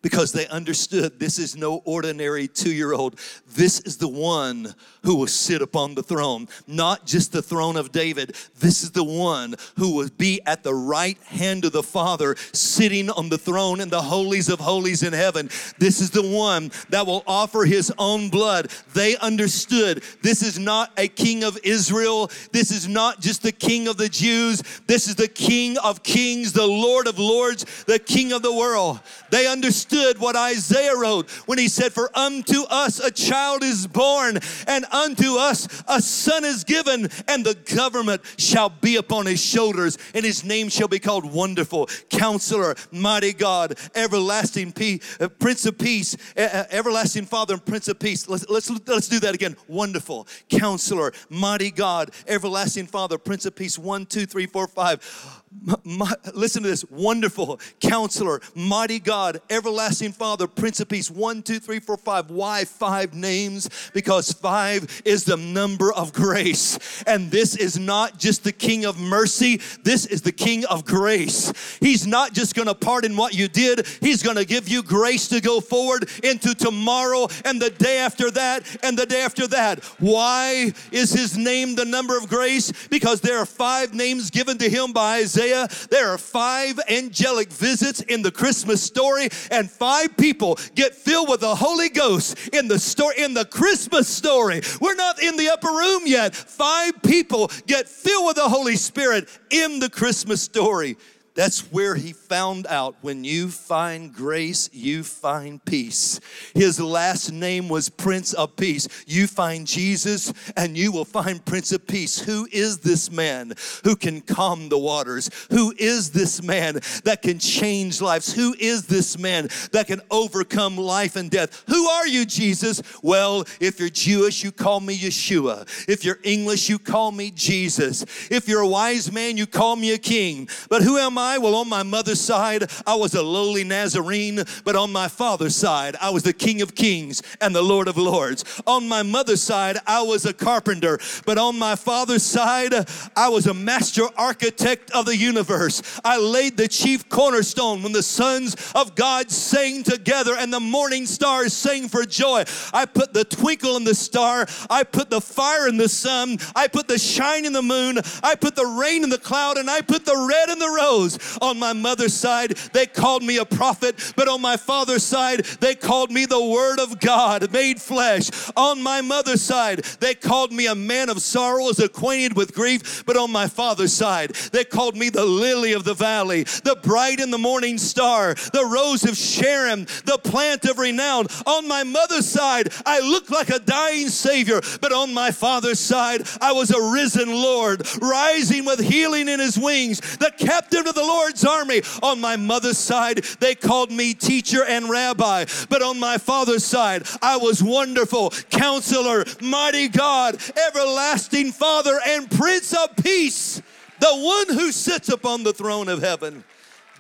because 0.06 0.32
they 0.32 0.46
understood 0.50 1.20
this 1.20 1.40
is 1.40 1.58
no 1.58 1.82
ordinary 1.84 2.48
two 2.48 2.72
year 2.72 2.94
old. 2.94 3.20
This 3.56 3.80
is 3.80 3.98
the 3.98 4.08
one 4.08 4.76
who 5.02 5.16
will 5.16 5.26
sit 5.26 5.64
upon 5.64 5.96
the 5.96 6.04
throne, 6.04 6.48
not 6.68 7.08
just 7.08 7.32
the 7.32 7.42
throne 7.42 7.76
of 7.76 7.92
David. 7.92 8.36
This 8.60 8.84
is 8.84 8.92
the 8.92 9.04
one 9.04 9.56
who 9.78 9.96
will 9.96 10.10
be 10.16 10.42
at 10.46 10.62
the 10.62 10.76
right 10.76 11.18
hand 11.24 11.66
of 11.66 11.72
the 11.72 11.82
Father, 11.82 12.36
sitting 12.54 13.10
on 13.10 13.30
the 13.30 13.40
throne 13.40 13.82
in 13.82 13.90
the 13.90 14.02
holies 14.04 14.48
of 14.48 14.60
holies 14.60 15.02
in 15.02 15.12
heaven. 15.12 15.48
This 15.80 16.00
is 16.00 16.12
the 16.12 16.22
one 16.22 16.70
that 16.90 17.08
will 17.08 17.24
offer 17.26 17.66
his 17.66 17.92
own 17.98 18.30
blood. 18.30 18.70
They 18.94 19.18
understood 19.18 20.04
this 20.22 20.44
is 20.44 20.60
not 20.60 20.92
a 21.00 21.08
king 21.08 21.44
of 21.44 21.58
Israel, 21.64 22.30
this 22.52 22.70
is 22.70 22.88
not 22.88 23.22
just 23.22 23.42
the 23.42 23.52
king 23.52 23.88
of 23.88 23.98
the 23.98 24.10
Jews, 24.10 24.62
this 24.86 25.08
is 25.08 25.16
the 25.16 25.28
king 25.28 25.80
of 25.80 26.04
kings, 26.04 26.54
the 26.54 26.68
Lord 26.68 27.08
of 27.08 27.18
lords, 27.18 27.66
the 27.86 27.98
king 27.98 28.34
of 28.34 28.44
the 28.44 28.54
world. 28.54 29.00
They 29.32 29.48
understood 29.48 29.95
understood 29.96 30.22
what 30.22 30.36
Isaiah 30.36 30.96
wrote 30.96 31.30
when 31.46 31.58
he 31.58 31.68
said, 31.68 31.94
For 31.94 32.10
unto 32.18 32.64
us 32.64 33.00
a 33.00 33.12
child 33.12 33.64
is 33.64 33.88
born, 33.88 34.40
and 34.68 34.86
unto 34.92 35.38
us 35.38 35.84
a 35.88 36.02
son 36.02 36.46
is 36.46 36.64
given, 36.64 37.10
and 37.28 37.46
the 37.46 37.56
government 37.76 38.22
shall 38.38 38.70
be 38.70 38.98
upon 38.98 39.26
his 39.26 39.44
shoulders, 39.44 39.98
and 40.14 40.26
his 40.26 40.44
name 40.44 40.70
shall 40.70 40.88
be 40.88 41.00
called 41.00 41.32
Wonderful, 41.32 41.90
Counselor, 42.10 42.76
Mighty 42.92 43.34
God, 43.34 43.78
Everlasting 43.96 44.72
Peace, 44.72 45.18
uh, 45.20 45.30
Prince 45.30 45.66
of 45.66 45.78
Peace, 45.78 46.16
Everlasting 46.36 47.26
Father, 47.26 47.54
and 47.56 47.66
Prince 47.66 47.88
of 47.88 48.00
Peace. 48.00 48.28
Let's, 48.28 48.48
let's, 48.50 48.70
let's 48.88 49.08
do 49.08 49.20
that 49.22 49.36
again. 49.36 49.56
Wonderful, 49.68 50.28
Counselor, 50.50 51.14
Mighty 51.30 51.72
God, 51.72 52.12
Everlasting 52.28 52.88
Father, 52.88 53.18
Prince 53.18 53.46
of 53.46 53.56
Peace. 53.56 53.78
One, 53.78 54.06
two, 54.06 54.26
three, 54.26 54.46
four, 54.46 54.68
five 54.68 55.44
my, 55.84 56.12
listen 56.34 56.64
to 56.64 56.70
this 56.70 56.86
wonderful 56.90 57.60
counselor, 57.80 58.42
mighty 58.54 59.00
God, 59.00 59.42
everlasting 59.50 60.12
Father, 60.12 60.48
Prince 60.48 60.80
of 60.80 60.90
Peace. 60.90 61.10
One, 61.10 61.42
two, 61.42 61.60
three, 61.60 61.80
four, 61.80 61.98
five. 61.98 62.30
Why 62.30 62.66
five 62.66 63.14
names? 63.14 63.70
Because 63.94 64.32
five 64.32 65.02
is 65.06 65.24
the 65.24 65.38
number 65.38 65.94
of 65.94 66.14
grace. 66.14 67.04
And 67.04 67.32
this 67.32 67.56
is 67.56 67.80
not 67.80 68.20
just 68.20 68.44
the 68.44 68.52
King 68.52 68.86
of 68.86 69.00
mercy, 69.00 69.62
this 69.84 70.06
is 70.06 70.22
the 70.22 70.32
King 70.32 70.66
of 70.66 70.86
grace. 70.86 71.54
He's 71.80 72.06
not 72.06 72.34
just 72.34 72.56
gonna 72.56 72.76
pardon 72.76 73.16
what 73.16 73.34
you 73.34 73.48
did, 73.48 73.88
He's 74.02 74.22
gonna 74.24 74.46
give 74.46 74.68
you 74.68 74.84
grace 74.84 75.28
to 75.30 75.42
go 75.42 75.62
forward 75.62 76.10
into 76.24 76.54
tomorrow 76.54 77.28
and 77.44 77.62
the 77.62 77.70
day 77.70 77.98
after 77.98 78.30
that 78.32 78.64
and 78.84 78.98
the 78.98 79.06
day 79.06 79.22
after 79.22 79.48
that. 79.48 79.84
Why 80.00 80.74
is 80.92 81.12
His 81.12 81.38
name 81.38 81.76
the 81.76 81.86
number 81.86 82.18
of 82.18 82.28
grace? 82.28 82.72
Because 82.88 83.22
there 83.22 83.38
are 83.38 83.46
five 83.46 83.94
names 83.94 84.30
given 84.30 84.58
to 84.58 84.70
Him 84.70 84.92
by 84.92 85.18
Isaiah 85.20 85.45
Isaiah, 85.46 85.68
there 85.90 86.10
are 86.10 86.18
five 86.18 86.80
angelic 86.90 87.52
visits 87.52 88.02
in 88.02 88.22
the 88.22 88.32
Christmas 88.32 88.82
story, 88.82 89.30
and 89.52 89.70
five 89.70 90.18
people 90.18 90.58
get 90.74 90.96
filled 90.96 91.30
with 91.30 91.42
the 91.42 91.56
Holy 91.56 91.90
Ghost 91.90 92.38
in 92.54 92.68
the 92.68 92.80
story, 92.80 93.16
in 93.20 93.34
the 93.34 93.46
Christmas 93.46 94.08
story. 94.08 94.62
We're 94.82 94.96
not 94.96 95.22
in 95.22 95.38
the 95.38 95.50
upper 95.50 95.70
room 95.70 96.04
yet. 96.06 96.36
Five 96.36 97.02
people 97.04 97.52
get 97.68 97.88
filled 97.88 98.28
with 98.28 98.36
the 98.38 98.50
Holy 98.50 98.76
Spirit 98.76 99.30
in 99.50 99.80
the 99.80 99.90
Christmas 99.90 100.42
story. 100.42 100.98
That's 101.36 101.70
where 101.70 101.96
he 101.96 102.14
found 102.14 102.66
out 102.66 102.96
when 103.02 103.26
you 103.26 103.50
find 103.50 104.14
grace, 104.14 104.70
you 104.72 105.04
find 105.04 105.64
peace. 105.66 106.22
His 106.54 106.80
last 106.80 107.30
name 107.30 107.68
was 107.68 107.90
Prince 107.90 108.32
of 108.32 108.56
Peace. 108.56 108.88
You 109.06 109.28
find 109.28 109.68
Jesus 109.68 110.32
and 110.56 110.78
you 110.78 110.94
will 110.94 111.04
find 111.04 111.44
Prince 111.44 111.74
of 111.74 111.86
Peace. 111.86 112.20
Who 112.20 112.48
is 112.54 112.78
this 112.78 113.12
man 113.12 113.52
who 113.84 113.98
can 113.98 114.22
calm 114.22 114.70
the 114.70 114.78
waters? 114.78 115.30
Who 115.52 115.74
is 115.78 116.12
this 116.12 116.42
man 116.42 116.80
that 117.04 117.22
can 117.22 117.38
change 117.40 118.02
lives? 118.02 118.34
Who 118.34 118.56
is 118.58 118.88
this 118.88 119.20
man 119.20 119.50
that 119.74 119.88
can 119.88 120.00
overcome 120.10 120.78
life 120.78 121.18
and 121.18 121.30
death? 121.30 121.66
Who 121.68 121.86
are 121.86 122.08
you, 122.08 122.26
Jesus? 122.26 122.82
Well, 123.04 123.44
if 123.60 123.78
you're 123.78 123.90
Jewish, 123.90 124.42
you 124.42 124.54
call 124.54 124.80
me 124.80 124.98
Yeshua. 124.98 125.68
If 125.90 126.06
you're 126.06 126.20
English, 126.24 126.70
you 126.70 126.80
call 126.80 127.12
me 127.12 127.30
Jesus. 127.32 128.06
If 128.32 128.48
you're 128.48 128.62
a 128.62 128.68
wise 128.68 129.12
man, 129.12 129.36
you 129.36 129.46
call 129.46 129.76
me 129.76 129.92
a 129.92 129.98
king. 129.98 130.48
But 130.70 130.82
who 130.82 130.98
am 130.98 131.18
I? 131.18 131.25
Well, 131.26 131.56
on 131.56 131.68
my 131.68 131.84
mother's 131.84 132.22
side, 132.22 132.70
I 132.86 132.96
was 132.96 133.16
a 133.16 133.22
lowly 133.22 133.64
Nazarene, 133.64 134.44
but 134.64 134.76
on 134.76 134.92
my 134.92 135.08
father's 135.08 135.56
side, 135.56 135.96
I 136.00 136.12
was 136.12 136.24
the 136.24 136.34
King 136.34 136.62
of 136.62 136.76
Kings 136.76 137.22
and 137.42 137.54
the 137.54 137.62
Lord 137.62 137.88
of 137.88 137.98
Lords. 137.98 138.46
On 138.68 138.88
my 138.88 139.02
mother's 139.02 139.42
side, 139.42 139.78
I 139.88 140.02
was 140.04 140.26
a 140.26 140.34
carpenter, 140.34 141.00
but 141.26 141.38
on 141.38 141.58
my 141.58 141.76
father's 141.76 142.24
side, 142.24 142.74
I 143.16 143.28
was 143.30 143.48
a 143.48 143.54
master 143.56 144.04
architect 144.18 144.92
of 144.92 145.06
the 145.08 145.18
universe. 145.18 146.00
I 146.06 146.18
laid 146.20 146.58
the 146.58 146.68
chief 146.68 147.10
cornerstone 147.10 147.82
when 147.82 147.92
the 147.92 148.04
sons 148.04 148.56
of 148.76 148.96
God 148.96 149.32
sang 149.32 149.84
together 149.84 150.36
and 150.38 150.54
the 150.54 150.60
morning 150.60 151.06
stars 151.06 151.54
sang 151.54 151.90
for 151.90 152.06
joy. 152.06 152.46
I 152.72 152.86
put 152.86 153.14
the 153.14 153.26
twinkle 153.26 153.78
in 153.78 153.84
the 153.84 153.96
star, 153.96 154.46
I 154.70 154.84
put 154.84 155.10
the 155.10 155.22
fire 155.22 155.68
in 155.68 155.78
the 155.78 155.90
sun, 155.90 156.38
I 156.56 156.68
put 156.68 156.88
the 156.88 157.00
shine 157.00 157.46
in 157.46 157.54
the 157.54 157.62
moon, 157.62 158.00
I 158.24 158.36
put 158.36 158.56
the 158.56 158.66
rain 158.66 159.04
in 159.04 159.10
the 159.10 159.18
cloud, 159.18 159.58
and 159.58 159.70
I 159.70 159.82
put 159.82 160.06
the 160.06 160.26
red 160.30 160.50
in 160.50 160.60
the 160.60 160.70
rose. 160.70 161.15
On 161.42 161.60
my 161.60 161.74
mother's 161.74 162.14
side, 162.14 162.52
they 162.74 162.86
called 162.86 163.24
me 163.24 163.38
a 163.38 163.46
prophet, 163.46 164.14
but 164.16 164.28
on 164.28 164.42
my 164.42 164.58
father's 164.58 165.04
side, 165.04 165.46
they 165.60 165.76
called 165.76 166.12
me 166.12 166.26
the 166.26 166.44
Word 166.44 166.80
of 166.80 167.00
God 167.00 167.52
made 167.52 167.82
flesh. 167.82 168.30
On 168.56 168.82
my 168.82 169.02
mother's 169.02 169.42
side, 169.42 169.80
they 170.00 170.16
called 170.16 170.52
me 170.52 170.68
a 170.68 170.76
man 170.76 171.10
of 171.10 171.22
sorrows, 171.22 171.80
acquainted 171.80 172.36
with 172.36 172.54
grief, 172.54 173.04
but 173.06 173.18
on 173.18 173.32
my 173.32 173.48
father's 173.48 173.94
side, 173.94 174.36
they 174.52 174.64
called 174.64 174.96
me 174.96 175.10
the 175.10 175.26
lily 175.26 175.74
of 175.74 175.84
the 175.84 175.94
valley, 175.94 176.44
the 176.44 176.78
bright 176.84 177.20
in 177.20 177.32
the 177.32 177.38
morning 177.38 177.78
star, 177.78 178.34
the 178.54 178.66
rose 178.66 179.04
of 179.04 179.18
Sharon, 179.18 179.86
the 180.06 180.20
plant 180.24 180.66
of 180.66 180.78
renown. 180.78 181.28
On 181.46 181.68
my 181.68 181.84
mother's 181.84 182.28
side, 182.28 182.70
I 182.86 183.00
looked 183.00 183.32
like 183.32 183.50
a 183.50 183.60
dying 183.60 184.10
Savior, 184.10 184.62
but 184.82 184.92
on 184.92 185.14
my 185.14 185.32
father's 185.32 185.80
side, 185.80 186.28
I 186.42 186.52
was 186.52 186.72
a 186.72 186.92
risen 186.92 187.30
Lord, 187.30 187.88
rising 188.02 188.66
with 188.66 188.80
healing 188.80 189.30
in 189.30 189.40
his 189.40 189.58
wings, 189.58 190.00
the 190.18 190.32
captain 190.38 190.88
of 190.88 190.96
the 190.96 191.05
Lord's 191.08 191.46
army. 191.46 191.82
On 192.02 192.20
my 192.20 192.36
mother's 192.36 192.78
side, 192.78 193.24
they 193.40 193.56
called 193.56 193.92
me 193.92 194.14
teacher 194.14 194.64
and 194.64 194.90
rabbi, 194.90 195.46
but 195.70 195.82
on 195.82 196.00
my 196.00 196.18
father's 196.18 196.66
side, 196.66 197.04
I 197.22 197.38
was 197.38 197.64
wonderful, 197.64 198.32
counselor, 198.50 199.26
mighty 199.42 199.88
God, 199.88 200.38
everlasting 200.68 201.52
Father, 201.52 202.00
and 202.06 202.30
Prince 202.30 202.74
of 202.74 202.96
Peace, 202.98 203.62
the 204.00 204.08
one 204.08 204.50
who 204.50 204.72
sits 204.72 205.10
upon 205.10 205.44
the 205.44 205.54
throne 205.54 205.90
of 205.90 206.02
heaven 206.02 206.44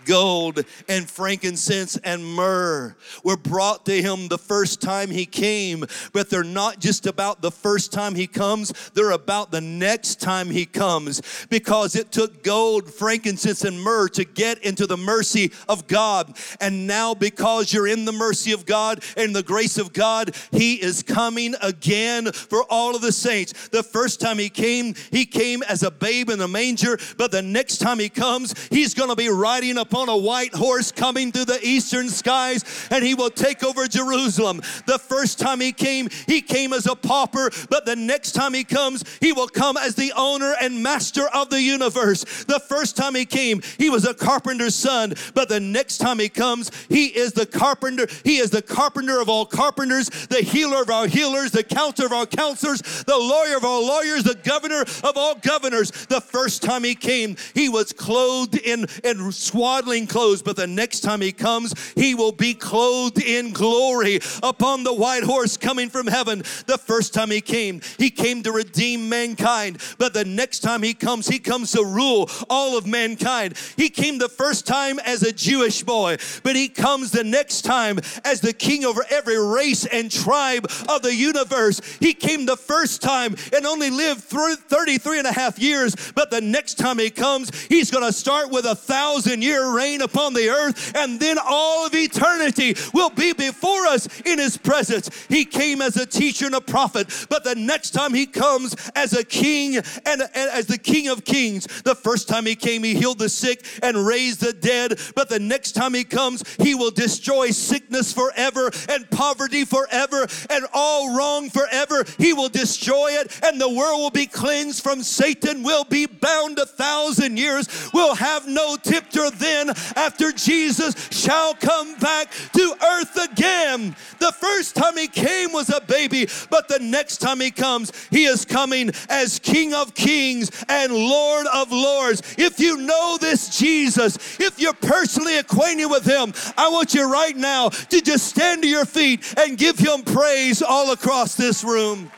gold 0.05 0.63
and 0.87 1.09
frankincense 1.09 1.97
and 1.97 2.25
myrrh 2.25 2.95
were 3.23 3.37
brought 3.37 3.85
to 3.85 4.01
him 4.01 4.27
the 4.27 4.37
first 4.37 4.81
time 4.81 5.09
he 5.09 5.25
came, 5.25 5.85
but 6.13 6.29
they're 6.29 6.43
not 6.43 6.79
just 6.79 7.07
about 7.07 7.41
the 7.41 7.51
first 7.51 7.91
time 7.91 8.15
he 8.15 8.27
comes, 8.27 8.71
they're 8.93 9.11
about 9.11 9.51
the 9.51 9.61
next 9.61 10.21
time 10.21 10.49
he 10.49 10.65
comes 10.65 11.21
because 11.49 11.95
it 11.95 12.11
took 12.11 12.43
gold, 12.43 12.91
frankincense, 12.93 13.63
and 13.63 13.81
myrrh 13.81 14.07
to 14.09 14.23
get 14.23 14.59
into 14.59 14.85
the 14.87 14.97
mercy 14.97 15.51
of 15.67 15.87
God. 15.87 16.37
And 16.59 16.87
now, 16.87 17.13
because 17.13 17.73
you're 17.73 17.87
in 17.87 18.05
the 18.05 18.11
mercy 18.11 18.51
of 18.51 18.65
God 18.65 19.03
and 19.17 19.35
the 19.35 19.43
grace 19.43 19.77
of 19.77 19.93
God, 19.93 20.35
he 20.51 20.75
is 20.75 21.03
coming 21.03 21.55
again 21.61 22.31
for 22.31 22.63
all 22.69 22.95
of 22.95 23.01
the 23.01 23.11
saints. 23.11 23.69
The 23.69 23.83
first 23.83 24.21
time 24.21 24.37
he 24.37 24.49
came, 24.49 24.93
he 25.11 25.25
came 25.25 25.63
as 25.63 25.83
a 25.83 25.91
babe 25.91 26.29
in 26.29 26.41
a 26.41 26.47
manger, 26.47 26.97
but 27.17 27.31
the 27.31 27.41
next 27.41 27.77
time 27.77 27.99
he 27.99 28.09
comes, 28.09 28.53
he's 28.69 28.93
going 28.93 29.09
to 29.09 29.15
be 29.15 29.29
riding 29.29 29.77
upon 29.77 29.94
upon 29.95 30.09
a 30.09 30.17
white 30.17 30.53
horse 30.53 30.91
coming 30.91 31.31
through 31.31 31.45
the 31.45 31.65
eastern 31.65 32.09
skies, 32.09 32.65
and 32.91 33.01
he 33.01 33.15
will 33.15 33.29
take 33.29 33.63
over 33.63 33.87
Jerusalem. 33.87 34.57
The 34.85 34.99
first 34.99 35.39
time 35.39 35.61
he 35.61 35.71
came, 35.71 36.09
he 36.27 36.41
came 36.41 36.73
as 36.73 36.85
a 36.85 36.95
pauper, 36.95 37.49
but 37.69 37.85
the 37.85 37.95
next 37.95 38.33
time 38.33 38.53
he 38.53 38.65
comes, 38.65 39.05
he 39.21 39.31
will 39.31 39.47
come 39.47 39.77
as 39.77 39.95
the 39.95 40.11
owner 40.17 40.53
and 40.59 40.83
master 40.83 41.29
of 41.33 41.49
the 41.49 41.61
universe. 41.61 42.25
The 42.43 42.59
first 42.59 42.97
time 42.97 43.15
he 43.15 43.23
came, 43.23 43.61
he 43.77 43.89
was 43.89 44.05
a 44.05 44.13
carpenter's 44.13 44.75
son, 44.75 45.13
but 45.33 45.47
the 45.47 45.61
next 45.61 45.99
time 45.99 46.19
he 46.19 46.27
comes, 46.27 46.71
he 46.89 47.05
is 47.05 47.31
the 47.31 47.45
carpenter. 47.45 48.07
He 48.25 48.39
is 48.39 48.49
the 48.49 48.61
carpenter 48.61 49.21
of 49.21 49.29
all 49.29 49.45
carpenters, 49.45 50.09
the 50.09 50.41
healer 50.41 50.81
of 50.81 50.89
our 50.89 51.07
healers, 51.07 51.51
the 51.51 51.63
counselor 51.63 52.07
of 52.07 52.11
our 52.11 52.25
counselors, 52.25 52.81
the 52.81 53.17
lawyer 53.17 53.55
of 53.55 53.63
all 53.63 53.87
lawyers, 53.87 54.23
the 54.23 54.35
governor 54.35 54.81
of 54.81 55.15
all 55.15 55.35
governors. 55.35 55.91
The 56.07 56.19
first 56.19 56.63
time 56.63 56.83
he 56.83 56.95
came, 56.95 57.37
he 57.53 57.69
was 57.69 57.93
clothed 57.93 58.57
in, 58.57 58.87
in 59.05 59.31
swaddling 59.31 59.84
clothes, 59.85 60.41
but 60.41 60.55
the 60.55 60.65
next 60.65 61.01
time 61.01 61.21
he 61.21 61.31
comes, 61.31 61.73
he 61.93 62.15
will 62.15 62.31
be 62.31 62.53
clothed 62.53 63.21
in 63.21 63.53
glory 63.53 64.19
upon 64.41 64.83
the 64.83 64.93
white 64.93 65.23
horse 65.23 65.57
coming 65.57 65.89
from 65.89 66.07
heaven. 66.07 66.39
The 66.65 66.79
first 66.79 67.13
time 67.13 67.29
he 67.29 67.39
came, 67.39 67.81
he 67.99 68.09
came 68.09 68.41
to 68.43 68.51
redeem 68.51 69.07
mankind, 69.07 69.77
but 69.99 70.13
the 70.13 70.25
next 70.25 70.59
time 70.59 70.81
he 70.81 70.95
comes, 70.95 71.27
he 71.27 71.37
comes 71.37 71.71
to 71.73 71.85
rule 71.85 72.29
all 72.49 72.77
of 72.77 72.87
mankind. 72.87 73.53
He 73.77 73.89
came 73.89 74.17
the 74.17 74.27
first 74.27 74.65
time 74.65 74.97
as 74.99 75.21
a 75.21 75.31
Jewish 75.31 75.83
boy, 75.83 76.17
but 76.41 76.55
he 76.55 76.67
comes 76.67 77.11
the 77.11 77.23
next 77.23 77.61
time 77.61 77.99
as 78.23 78.41
the 78.41 78.53
king 78.53 78.85
over 78.85 79.05
every 79.11 79.37
race 79.37 79.85
and 79.85 80.11
tribe 80.11 80.65
of 80.89 81.03
the 81.03 81.13
universe. 81.13 81.79
He 81.99 82.15
came 82.15 82.47
the 82.47 82.57
first 82.57 83.03
time 83.03 83.35
and 83.53 83.67
only 83.67 83.91
lived 83.91 84.23
through 84.23 84.55
33 84.55 85.19
and 85.19 85.27
a 85.27 85.31
half 85.31 85.59
years, 85.59 85.95
but 86.15 86.31
the 86.31 86.41
next 86.41 86.79
time 86.79 86.97
he 86.97 87.11
comes, 87.11 87.51
he's 87.65 87.91
going 87.91 88.03
to 88.03 88.13
start 88.13 88.49
with 88.49 88.65
a 88.65 88.75
thousand 88.75 89.43
year 89.43 89.74
reign 89.75 90.01
upon 90.01 90.33
the 90.33 90.49
earth, 90.49 90.95
and 90.95 91.19
then 91.19 91.37
all 91.43 91.85
of 91.85 91.93
eternity 91.93 92.75
will 92.93 93.09
be 93.09 93.33
before 93.33 93.85
us 93.87 94.07
in 94.21 94.39
his 94.39 94.57
presence. 94.57 95.09
He 95.27 95.45
came 95.45 95.81
as 95.81 95.97
a 95.97 96.05
teacher 96.05 96.45
and 96.45 96.55
a 96.55 96.61
prophet, 96.61 97.27
but 97.29 97.43
the 97.43 97.55
next 97.55 97.91
time 97.91 98.13
he 98.13 98.25
comes 98.25 98.75
as 98.95 99.13
a 99.13 99.23
king 99.23 99.77
and, 99.77 100.21
and 100.21 100.31
as 100.33 100.67
the 100.67 100.77
king 100.77 101.07
of 101.09 101.25
kings. 101.25 101.67
The 101.83 101.95
first 101.95 102.27
time 102.27 102.45
he 102.45 102.55
came, 102.55 102.83
he 102.83 102.95
healed 102.95 103.19
the 103.19 103.29
sick 103.29 103.65
and 103.83 104.05
raised 104.05 104.41
the 104.41 104.53
dead, 104.53 104.99
but 105.15 105.29
the 105.29 105.39
next 105.39 105.73
time 105.73 105.93
he 105.93 106.03
comes, 106.03 106.43
he 106.59 106.75
will 106.75 106.91
destroy 106.91 107.51
sickness 107.51 108.13
forever 108.13 108.71
and 108.89 109.09
poverty 109.11 109.65
forever 109.65 110.27
and 110.49 110.65
all 110.73 111.15
wrong 111.15 111.49
forever. 111.49 112.05
He 112.17 112.33
will 112.33 112.49
destroy 112.49 113.11
it, 113.11 113.39
and 113.43 113.59
the 113.59 113.69
world 113.69 113.99
will 113.99 114.11
be 114.11 114.27
cleansed 114.27 114.83
from 114.83 115.03
Satan, 115.03 115.63
will 115.63 115.83
be 115.83 116.05
bound 116.05 116.59
a 116.59 116.65
thousand 116.65 117.37
years, 117.37 117.91
will 117.93 118.15
have 118.15 118.47
no 118.47 118.77
tempter 118.77 119.29
then 119.31 119.64
after 119.95 120.31
Jesus 120.31 120.95
shall 121.11 121.53
come 121.55 121.95
back 121.99 122.31
to 122.53 122.75
earth 122.83 123.31
again. 123.31 123.95
The 124.19 124.31
first 124.31 124.75
time 124.75 124.97
he 124.97 125.07
came 125.07 125.51
was 125.51 125.69
a 125.69 125.81
baby, 125.81 126.27
but 126.49 126.67
the 126.67 126.79
next 126.79 127.17
time 127.17 127.39
he 127.39 127.51
comes, 127.51 127.91
he 128.09 128.25
is 128.25 128.45
coming 128.45 128.91
as 129.09 129.39
King 129.39 129.73
of 129.73 129.93
Kings 129.93 130.51
and 130.69 130.93
Lord 130.93 131.47
of 131.47 131.71
Lords. 131.71 132.21
If 132.37 132.59
you 132.59 132.77
know 132.77 133.17
this 133.19 133.57
Jesus, 133.57 134.39
if 134.39 134.59
you're 134.59 134.73
personally 134.73 135.37
acquainted 135.37 135.87
with 135.87 136.05
him, 136.05 136.33
I 136.57 136.69
want 136.69 136.93
you 136.93 137.11
right 137.11 137.35
now 137.35 137.69
to 137.69 138.01
just 138.01 138.27
stand 138.27 138.63
to 138.63 138.67
your 138.67 138.85
feet 138.85 139.33
and 139.37 139.57
give 139.57 139.77
him 139.77 140.03
praise 140.03 140.61
all 140.61 140.91
across 140.91 141.35
this 141.35 141.63
room. 141.63 142.11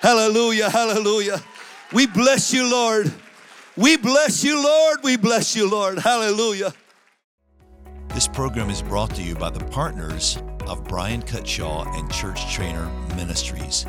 Hallelujah, 0.00 0.68
hallelujah. 0.68 1.40
We 1.92 2.06
bless 2.06 2.52
you, 2.52 2.70
Lord. 2.70 3.12
We 3.76 3.96
bless 3.96 4.42
you, 4.42 4.62
Lord. 4.62 4.98
We 5.02 5.16
bless 5.16 5.54
you, 5.54 5.70
Lord. 5.70 5.98
Hallelujah. 5.98 6.72
This 8.14 8.28
program 8.28 8.68
is 8.68 8.82
brought 8.82 9.14
to 9.14 9.22
you 9.22 9.34
by 9.34 9.48
the 9.48 9.64
partners 9.64 10.36
of 10.66 10.84
Brian 10.84 11.22
Cutshaw 11.22 11.86
and 11.98 12.12
Church 12.12 12.52
Trainer 12.52 12.84
Ministries. 13.16 13.86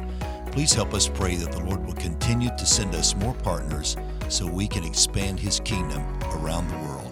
Please 0.49 0.71
help 0.71 0.93
us 0.93 1.09
pray 1.09 1.35
that 1.35 1.51
the 1.51 1.59
Lord 1.59 1.85
will 1.85 1.93
continue 1.95 2.47
to 2.57 2.65
send 2.65 2.95
us 2.95 3.17
more 3.17 3.33
partners 3.33 3.97
so 4.29 4.47
we 4.47 4.65
can 4.65 4.85
expand 4.85 5.41
his 5.41 5.59
kingdom 5.59 6.01
around 6.37 6.69
the 6.69 6.77
world. 6.77 7.02